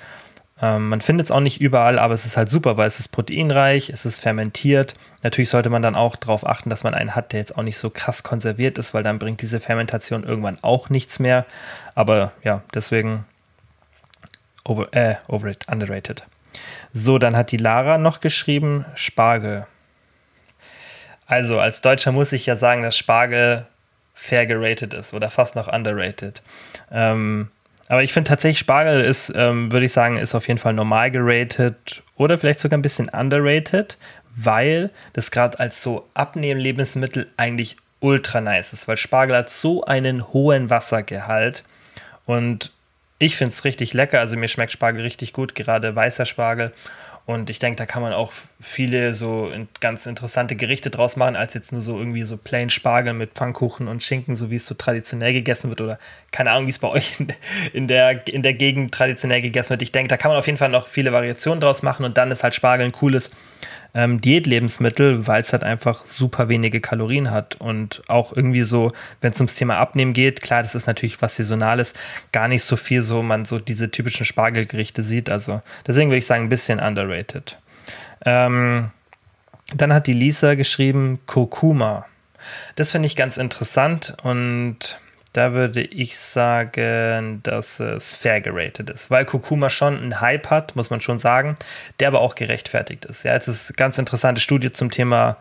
Ähm, 0.61 0.89
man 0.89 1.01
findet 1.01 1.27
es 1.27 1.31
auch 1.31 1.39
nicht 1.39 1.61
überall, 1.61 1.99
aber 1.99 2.13
es 2.13 2.25
ist 2.25 2.35
halt 2.35 2.49
super, 2.49 2.77
weil 2.77 2.87
es 2.87 2.99
ist 2.99 3.09
proteinreich, 3.09 3.89
es 3.89 4.05
ist 4.05 4.19
fermentiert. 4.19 4.95
Natürlich 5.21 5.49
sollte 5.49 5.69
man 5.69 5.81
dann 5.81 5.95
auch 5.95 6.15
darauf 6.15 6.45
achten, 6.47 6.69
dass 6.69 6.83
man 6.83 6.93
einen 6.93 7.15
hat, 7.15 7.31
der 7.31 7.39
jetzt 7.41 7.57
auch 7.57 7.63
nicht 7.63 7.77
so 7.77 7.89
krass 7.89 8.23
konserviert 8.23 8.77
ist, 8.77 8.93
weil 8.93 9.03
dann 9.03 9.19
bringt 9.19 9.41
diese 9.41 9.59
Fermentation 9.59 10.23
irgendwann 10.23 10.57
auch 10.63 10.89
nichts 10.89 11.19
mehr. 11.19 11.45
Aber 11.93 12.31
ja, 12.43 12.63
deswegen 12.73 13.25
over, 14.63 14.93
äh, 14.93 15.15
overrated, 15.27 15.67
underrated. 15.69 16.25
So, 16.91 17.19
dann 17.19 17.35
hat 17.35 17.51
die 17.51 17.57
Lara 17.57 17.97
noch 17.97 18.19
geschrieben, 18.19 18.85
Spargel. 18.95 19.67
Also, 21.27 21.59
als 21.59 21.81
Deutscher 21.81 22.11
muss 22.11 22.33
ich 22.33 22.45
ja 22.45 22.55
sagen, 22.55 22.83
dass 22.83 22.97
Spargel 22.97 23.67
fair 24.15 24.47
geratet 24.47 24.95
ist 24.95 25.13
oder 25.13 25.29
fast 25.29 25.55
noch 25.55 25.71
underrated. 25.71 26.41
Ähm, 26.91 27.51
aber 27.89 28.03
ich 28.03 28.13
finde 28.13 28.29
tatsächlich, 28.29 28.59
Spargel 28.59 29.01
ist, 29.03 29.31
ähm, 29.35 29.71
würde 29.71 29.85
ich 29.85 29.93
sagen, 29.93 30.17
ist 30.17 30.35
auf 30.35 30.47
jeden 30.47 30.59
Fall 30.59 30.73
normal 30.73 31.11
geratet 31.11 32.03
oder 32.15 32.37
vielleicht 32.37 32.59
sogar 32.59 32.77
ein 32.77 32.81
bisschen 32.81 33.09
underrated, 33.09 33.97
weil 34.35 34.89
das 35.13 35.31
gerade 35.31 35.59
als 35.59 35.81
so 35.81 36.07
Abnehmen-Lebensmittel 36.13 37.27
eigentlich 37.37 37.77
ultra 37.99 38.41
nice 38.41 38.73
ist, 38.73 38.87
weil 38.87 38.97
Spargel 38.97 39.35
hat 39.35 39.49
so 39.49 39.83
einen 39.83 40.27
hohen 40.33 40.69
Wassergehalt 40.69 41.63
und 42.25 42.71
ich 43.19 43.35
finde 43.35 43.53
es 43.53 43.65
richtig 43.65 43.93
lecker. 43.93 44.19
Also 44.19 44.37
mir 44.37 44.47
schmeckt 44.47 44.71
Spargel 44.71 45.01
richtig 45.01 45.33
gut, 45.33 45.55
gerade 45.55 45.95
weißer 45.95 46.25
Spargel. 46.25 46.71
Und 47.27 47.49
ich 47.49 47.59
denke, 47.59 47.75
da 47.75 47.85
kann 47.85 48.01
man 48.01 48.13
auch 48.13 48.31
viele 48.61 49.13
so 49.13 49.51
ganz 49.81 50.05
interessante 50.05 50.55
Gerichte 50.55 50.89
draus 50.89 51.17
machen, 51.17 51.35
als 51.35 51.53
jetzt 51.55 51.73
nur 51.73 51.81
so 51.81 51.99
irgendwie 51.99 52.23
so 52.23 52.37
plain 52.37 52.69
Spargel 52.69 53.11
mit 53.11 53.33
Pfannkuchen 53.33 53.89
und 53.89 54.01
Schinken, 54.01 54.37
so 54.37 54.49
wie 54.49 54.55
es 54.55 54.65
so 54.65 54.75
traditionell 54.75 55.33
gegessen 55.33 55.69
wird. 55.69 55.81
Oder 55.81 55.99
keine 56.31 56.51
Ahnung, 56.51 56.67
wie 56.67 56.71
es 56.71 56.79
bei 56.79 56.87
euch 56.87 57.17
in 57.73 57.89
der, 57.89 58.25
in 58.29 58.43
der 58.43 58.53
Gegend 58.53 58.93
traditionell 58.93 59.41
gegessen 59.41 59.71
wird. 59.71 59.81
Ich 59.81 59.91
denke, 59.91 60.07
da 60.07 60.15
kann 60.15 60.31
man 60.31 60.37
auf 60.37 60.45
jeden 60.45 60.57
Fall 60.57 60.69
noch 60.69 60.87
viele 60.87 61.11
Variationen 61.11 61.59
draus 61.59 61.83
machen 61.83 62.05
und 62.05 62.17
dann 62.17 62.31
ist 62.31 62.43
halt 62.43 62.55
Spargel 62.55 62.85
ein 62.85 62.93
cooles 62.93 63.29
ähm, 63.93 64.21
Diätlebensmittel, 64.21 65.27
weil 65.27 65.41
es 65.41 65.53
halt 65.53 65.63
einfach 65.63 66.05
super 66.05 66.49
wenige 66.49 66.81
Kalorien 66.81 67.31
hat 67.31 67.55
und 67.55 68.01
auch 68.07 68.35
irgendwie 68.35 68.63
so, 68.63 68.91
wenn 69.21 69.31
es 69.31 69.39
ums 69.39 69.55
Thema 69.55 69.77
Abnehmen 69.77 70.13
geht, 70.13 70.41
klar, 70.41 70.61
das 70.61 70.75
ist 70.75 70.87
natürlich 70.87 71.21
was 71.21 71.35
Saisonales, 71.35 71.93
gar 72.31 72.47
nicht 72.47 72.63
so 72.63 72.75
viel 72.75 73.01
so, 73.01 73.23
man 73.23 73.45
so 73.45 73.59
diese 73.59 73.91
typischen 73.91 74.25
Spargelgerichte 74.25 75.03
sieht. 75.03 75.29
Also 75.29 75.61
deswegen 75.85 76.09
würde 76.09 76.19
ich 76.19 76.27
sagen, 76.27 76.43
ein 76.45 76.49
bisschen 76.49 76.79
underrated. 76.79 77.57
Ähm, 78.25 78.91
dann 79.75 79.93
hat 79.93 80.07
die 80.07 80.13
Lisa 80.13 80.55
geschrieben 80.55 81.19
Kurkuma. 81.25 82.05
Das 82.75 82.91
finde 82.91 83.07
ich 83.07 83.15
ganz 83.15 83.37
interessant 83.37 84.15
und 84.23 84.99
da 85.37 85.53
würde 85.53 85.81
ich 85.81 86.17
sagen, 86.17 87.41
dass 87.43 87.79
es 87.79 88.15
fair 88.15 88.41
geratet 88.41 88.89
ist, 88.89 89.11
weil 89.11 89.23
Kurkuma 89.23 89.69
schon 89.69 89.95
einen 89.95 90.19
Hype 90.19 90.49
hat, 90.49 90.75
muss 90.75 90.89
man 90.89 90.99
schon 90.99 91.19
sagen, 91.19 91.57
der 91.99 92.07
aber 92.07 92.21
auch 92.21 92.33
gerechtfertigt 92.33 93.05
ist. 93.05 93.21
Ja, 93.21 93.33
jetzt 93.33 93.47
ist 93.47 93.69
eine 93.69 93.75
ganz 93.75 93.99
interessante 93.99 94.41
Studie 94.41 94.71
zum 94.71 94.89
Thema, 94.89 95.37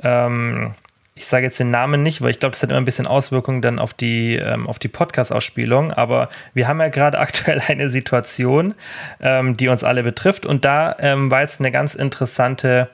ähm, 0.00 0.74
ich 1.16 1.26
sage 1.26 1.44
jetzt 1.44 1.58
den 1.58 1.72
Namen 1.72 2.04
nicht, 2.04 2.22
weil 2.22 2.30
ich 2.30 2.38
glaube, 2.38 2.52
das 2.52 2.62
hat 2.62 2.70
immer 2.70 2.80
ein 2.80 2.84
bisschen 2.84 3.08
Auswirkungen 3.08 3.62
dann 3.62 3.80
auf 3.80 3.94
die, 3.94 4.36
ähm, 4.36 4.68
die 4.80 4.88
Podcast-Ausspielung, 4.88 5.92
aber 5.92 6.30
wir 6.54 6.68
haben 6.68 6.80
ja 6.80 6.88
gerade 6.88 7.18
aktuell 7.18 7.60
eine 7.66 7.88
Situation, 7.90 8.76
ähm, 9.20 9.56
die 9.56 9.66
uns 9.66 9.82
alle 9.82 10.04
betrifft 10.04 10.46
und 10.46 10.64
da 10.64 10.94
ähm, 11.00 11.32
war 11.32 11.40
jetzt 11.40 11.58
eine 11.58 11.72
ganz 11.72 11.96
interessante 11.96 12.90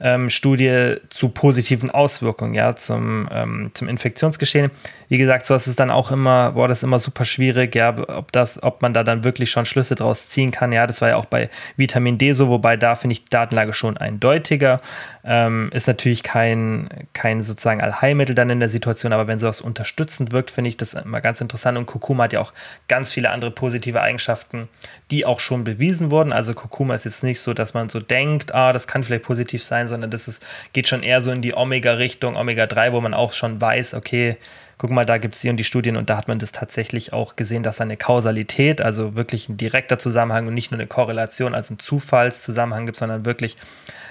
ähm, 0.00 0.30
Studie 0.30 0.96
zu 1.08 1.28
positiven 1.28 1.90
Auswirkungen, 1.90 2.54
ja, 2.54 2.76
zum, 2.76 3.28
ähm, 3.32 3.70
zum 3.74 3.88
Infektionsgeschehen. 3.88 4.70
Wie 5.08 5.18
gesagt, 5.18 5.46
so 5.46 5.54
ist 5.54 5.66
es 5.66 5.76
dann 5.76 5.90
auch 5.90 6.10
immer, 6.10 6.54
war 6.54 6.68
das 6.68 6.82
immer 6.82 6.98
super 6.98 7.24
schwierig, 7.24 7.74
ja, 7.74 7.96
ob 8.08 8.30
das, 8.32 8.62
ob 8.62 8.82
man 8.82 8.92
da 8.92 9.04
dann 9.04 9.24
wirklich 9.24 9.50
schon 9.50 9.64
Schlüsse 9.64 9.94
draus 9.94 10.28
ziehen 10.28 10.50
kann. 10.50 10.72
Ja, 10.72 10.86
das 10.86 11.00
war 11.00 11.08
ja 11.08 11.16
auch 11.16 11.24
bei 11.24 11.48
Vitamin 11.76 12.18
D 12.18 12.32
so, 12.32 12.48
wobei 12.48 12.76
da 12.76 12.94
finde 12.94 13.12
ich 13.14 13.24
die 13.24 13.30
Datenlage 13.30 13.72
schon 13.72 13.96
eindeutiger. 13.96 14.80
Ähm, 15.24 15.70
ist 15.72 15.88
natürlich 15.88 16.22
kein, 16.22 16.88
kein 17.12 17.42
sozusagen 17.42 17.82
Allheilmittel 17.82 18.34
dann 18.34 18.50
in 18.50 18.60
der 18.60 18.68
Situation, 18.68 19.12
aber 19.12 19.26
wenn 19.26 19.38
sowas 19.38 19.60
unterstützend 19.60 20.32
wirkt, 20.32 20.50
finde 20.50 20.68
ich 20.68 20.76
das 20.76 20.94
immer 20.94 21.20
ganz 21.20 21.40
interessant. 21.40 21.78
Und 21.78 21.86
Kurkuma 21.86 22.24
hat 22.24 22.32
ja 22.32 22.40
auch 22.40 22.52
ganz 22.88 23.12
viele 23.12 23.30
andere 23.30 23.50
positive 23.50 24.00
Eigenschaften, 24.00 24.68
die 25.10 25.24
auch 25.24 25.40
schon 25.40 25.64
bewiesen 25.64 26.10
wurden. 26.10 26.32
Also 26.32 26.54
Kurkuma 26.54 26.94
ist 26.94 27.04
jetzt 27.04 27.24
nicht 27.24 27.40
so, 27.40 27.54
dass 27.54 27.74
man 27.74 27.88
so 27.88 28.00
denkt, 28.00 28.54
ah, 28.54 28.72
das 28.72 28.86
kann 28.86 29.02
vielleicht 29.02 29.24
positiv 29.24 29.64
sein, 29.64 29.88
sondern 29.88 30.10
das 30.10 30.28
ist, 30.28 30.42
geht 30.72 30.88
schon 30.88 31.02
eher 31.02 31.22
so 31.22 31.30
in 31.30 31.42
die 31.42 31.56
Omega-Richtung, 31.56 32.36
Omega-3, 32.36 32.92
wo 32.92 33.00
man 33.00 33.14
auch 33.14 33.32
schon 33.32 33.60
weiß, 33.60 33.94
okay, 33.94 34.36
guck 34.76 34.90
mal, 34.90 35.04
da 35.04 35.18
gibt 35.18 35.34
es 35.34 35.40
die 35.40 35.50
und 35.50 35.56
die 35.56 35.64
Studien 35.64 35.96
und 35.96 36.08
da 36.08 36.16
hat 36.16 36.28
man 36.28 36.38
das 36.38 36.52
tatsächlich 36.52 37.12
auch 37.12 37.36
gesehen, 37.36 37.62
dass 37.62 37.80
eine 37.80 37.96
Kausalität, 37.96 38.80
also 38.80 39.16
wirklich 39.16 39.48
ein 39.48 39.56
direkter 39.56 39.98
Zusammenhang 39.98 40.46
und 40.46 40.54
nicht 40.54 40.70
nur 40.70 40.78
eine 40.78 40.86
Korrelation, 40.86 41.54
also 41.54 41.74
ein 41.74 41.78
Zufallszusammenhang 41.78 42.86
gibt, 42.86 42.98
sondern 42.98 43.24
wirklich, 43.24 43.56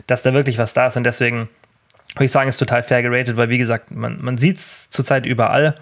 dass 0.07 0.23
da 0.23 0.33
wirklich 0.33 0.57
was 0.57 0.73
da 0.73 0.87
ist 0.87 0.97
und 0.97 1.05
deswegen 1.05 1.47
würde 2.15 2.25
ich 2.25 2.31
sagen, 2.31 2.49
ist 2.49 2.57
total 2.57 2.83
fair 2.83 3.01
geratet, 3.01 3.37
weil 3.37 3.49
wie 3.49 3.57
gesagt, 3.57 3.91
man, 3.91 4.21
man 4.21 4.37
sieht 4.37 4.57
es 4.57 4.89
zurzeit 4.89 5.25
überall 5.25 5.75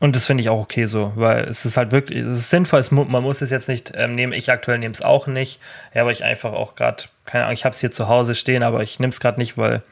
und 0.00 0.16
das 0.16 0.26
finde 0.26 0.42
ich 0.42 0.48
auch 0.48 0.60
okay 0.60 0.86
so, 0.86 1.12
weil 1.14 1.44
es 1.44 1.64
ist 1.64 1.76
halt 1.76 1.92
wirklich, 1.92 2.24
es 2.24 2.38
ist 2.38 2.50
sinnvoll, 2.50 2.80
es, 2.80 2.90
man 2.90 3.22
muss 3.22 3.42
es 3.42 3.50
jetzt 3.50 3.68
nicht 3.68 3.92
ähm, 3.94 4.12
nehmen, 4.12 4.32
ich 4.32 4.50
aktuell 4.50 4.78
nehme 4.78 4.92
es 4.92 5.02
auch 5.02 5.26
nicht, 5.26 5.60
ja, 5.94 6.04
weil 6.04 6.12
ich 6.12 6.24
einfach 6.24 6.52
auch 6.52 6.74
gerade, 6.74 7.04
keine 7.26 7.44
Ahnung, 7.44 7.54
ich 7.54 7.64
habe 7.64 7.74
es 7.74 7.80
hier 7.80 7.92
zu 7.92 8.08
Hause 8.08 8.34
stehen, 8.34 8.62
aber 8.62 8.82
ich 8.82 8.98
nehme 8.98 9.10
es 9.10 9.20
gerade 9.20 9.38
nicht, 9.38 9.58
weil 9.58 9.82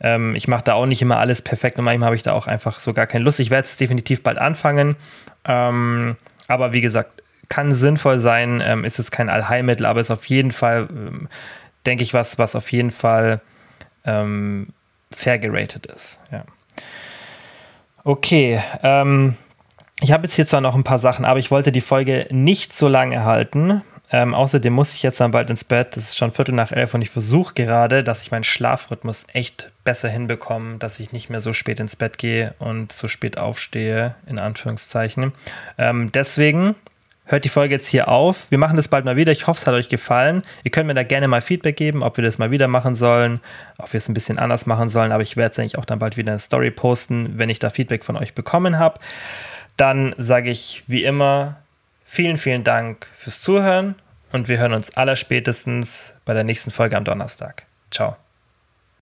ähm, 0.00 0.34
ich 0.34 0.48
mache 0.48 0.64
da 0.64 0.74
auch 0.74 0.86
nicht 0.86 1.02
immer 1.02 1.18
alles 1.18 1.42
perfekt 1.42 1.78
und 1.78 1.86
manchmal 1.86 2.06
habe 2.06 2.16
ich 2.16 2.22
da 2.22 2.32
auch 2.32 2.46
einfach 2.46 2.78
so 2.78 2.92
gar 2.92 3.06
keine 3.06 3.24
Lust. 3.24 3.40
Ich 3.40 3.50
werde 3.50 3.66
es 3.66 3.76
definitiv 3.76 4.22
bald 4.22 4.38
anfangen. 4.38 4.96
Ähm, 5.44 6.16
aber 6.46 6.72
wie 6.72 6.80
gesagt, 6.80 7.22
kann 7.48 7.72
sinnvoll 7.72 8.20
sein, 8.20 8.62
ähm, 8.64 8.84
ist 8.84 8.98
es 8.98 9.10
kein 9.10 9.30
Allheilmittel, 9.30 9.86
aber 9.86 10.00
ist 10.00 10.10
auf 10.10 10.26
jeden 10.26 10.52
Fall, 10.52 10.88
ähm, 10.90 11.28
denke 11.86 12.02
ich, 12.02 12.14
was, 12.14 12.38
was 12.38 12.54
auf 12.54 12.70
jeden 12.70 12.90
Fall 12.90 13.40
ähm, 14.04 14.68
fair 15.10 15.38
geratet 15.38 15.86
ist. 15.86 16.18
Ja. 16.30 16.44
Okay, 18.04 18.62
ähm, 18.82 19.36
ich 20.00 20.12
habe 20.12 20.24
jetzt 20.24 20.34
hier 20.34 20.46
zwar 20.46 20.60
noch 20.60 20.74
ein 20.74 20.84
paar 20.84 20.98
Sachen, 20.98 21.24
aber 21.24 21.40
ich 21.40 21.50
wollte 21.50 21.72
die 21.72 21.80
Folge 21.80 22.26
nicht 22.30 22.72
so 22.72 22.88
lange 22.88 23.24
halten. 23.24 23.82
Ähm, 24.10 24.34
außerdem 24.34 24.72
muss 24.72 24.94
ich 24.94 25.02
jetzt 25.02 25.20
dann 25.20 25.32
bald 25.32 25.50
ins 25.50 25.64
Bett. 25.64 25.96
Es 25.96 26.04
ist 26.04 26.16
schon 26.16 26.32
Viertel 26.32 26.54
nach 26.54 26.72
elf 26.72 26.94
und 26.94 27.02
ich 27.02 27.10
versuche 27.10 27.52
gerade, 27.54 28.02
dass 28.02 28.22
ich 28.22 28.30
meinen 28.30 28.44
Schlafrhythmus 28.44 29.26
echt 29.32 29.70
besser 29.84 30.08
hinbekomme, 30.08 30.78
dass 30.78 31.00
ich 31.00 31.12
nicht 31.12 31.28
mehr 31.28 31.40
so 31.40 31.52
spät 31.52 31.80
ins 31.80 31.96
Bett 31.96 32.16
gehe 32.16 32.54
und 32.58 32.92
so 32.92 33.08
spät 33.08 33.38
aufstehe, 33.38 34.14
in 34.26 34.38
Anführungszeichen. 34.38 35.32
Ähm, 35.76 36.10
deswegen 36.12 36.74
hört 37.28 37.44
die 37.44 37.48
Folge 37.48 37.74
jetzt 37.74 37.86
hier 37.86 38.08
auf. 38.08 38.50
Wir 38.50 38.58
machen 38.58 38.76
das 38.76 38.88
bald 38.88 39.04
mal 39.04 39.16
wieder. 39.16 39.32
Ich 39.32 39.46
hoffe, 39.46 39.58
es 39.58 39.66
hat 39.66 39.74
euch 39.74 39.88
gefallen. 39.88 40.42
Ihr 40.64 40.70
könnt 40.70 40.88
mir 40.88 40.94
da 40.94 41.04
gerne 41.04 41.28
mal 41.28 41.40
Feedback 41.40 41.76
geben, 41.76 42.02
ob 42.02 42.16
wir 42.16 42.24
das 42.24 42.38
mal 42.38 42.50
wieder 42.50 42.68
machen 42.68 42.94
sollen, 42.96 43.40
ob 43.78 43.92
wir 43.92 43.98
es 43.98 44.08
ein 44.08 44.14
bisschen 44.14 44.38
anders 44.38 44.66
machen 44.66 44.88
sollen. 44.88 45.12
Aber 45.12 45.22
ich 45.22 45.36
werde 45.36 45.52
es 45.52 45.58
eigentlich 45.58 45.78
auch 45.78 45.84
dann 45.84 46.00
bald 46.00 46.16
wieder 46.16 46.32
eine 46.32 46.40
Story 46.40 46.70
posten, 46.70 47.38
wenn 47.38 47.48
ich 47.48 47.60
da 47.60 47.70
Feedback 47.70 48.04
von 48.04 48.16
euch 48.16 48.34
bekommen 48.34 48.78
habe. 48.78 48.98
Dann 49.76 50.14
sage 50.18 50.50
ich 50.50 50.82
wie 50.88 51.04
immer 51.04 51.56
Vielen, 52.10 52.38
vielen 52.38 52.64
Dank 52.64 53.06
fürs 53.14 53.42
Zuhören 53.42 53.94
und 54.32 54.48
wir 54.48 54.58
hören 54.58 54.72
uns 54.72 54.96
allerspätestens 54.96 56.14
bei 56.24 56.32
der 56.32 56.42
nächsten 56.42 56.70
Folge 56.70 56.96
am 56.96 57.04
Donnerstag. 57.04 57.66
Ciao. 57.90 58.16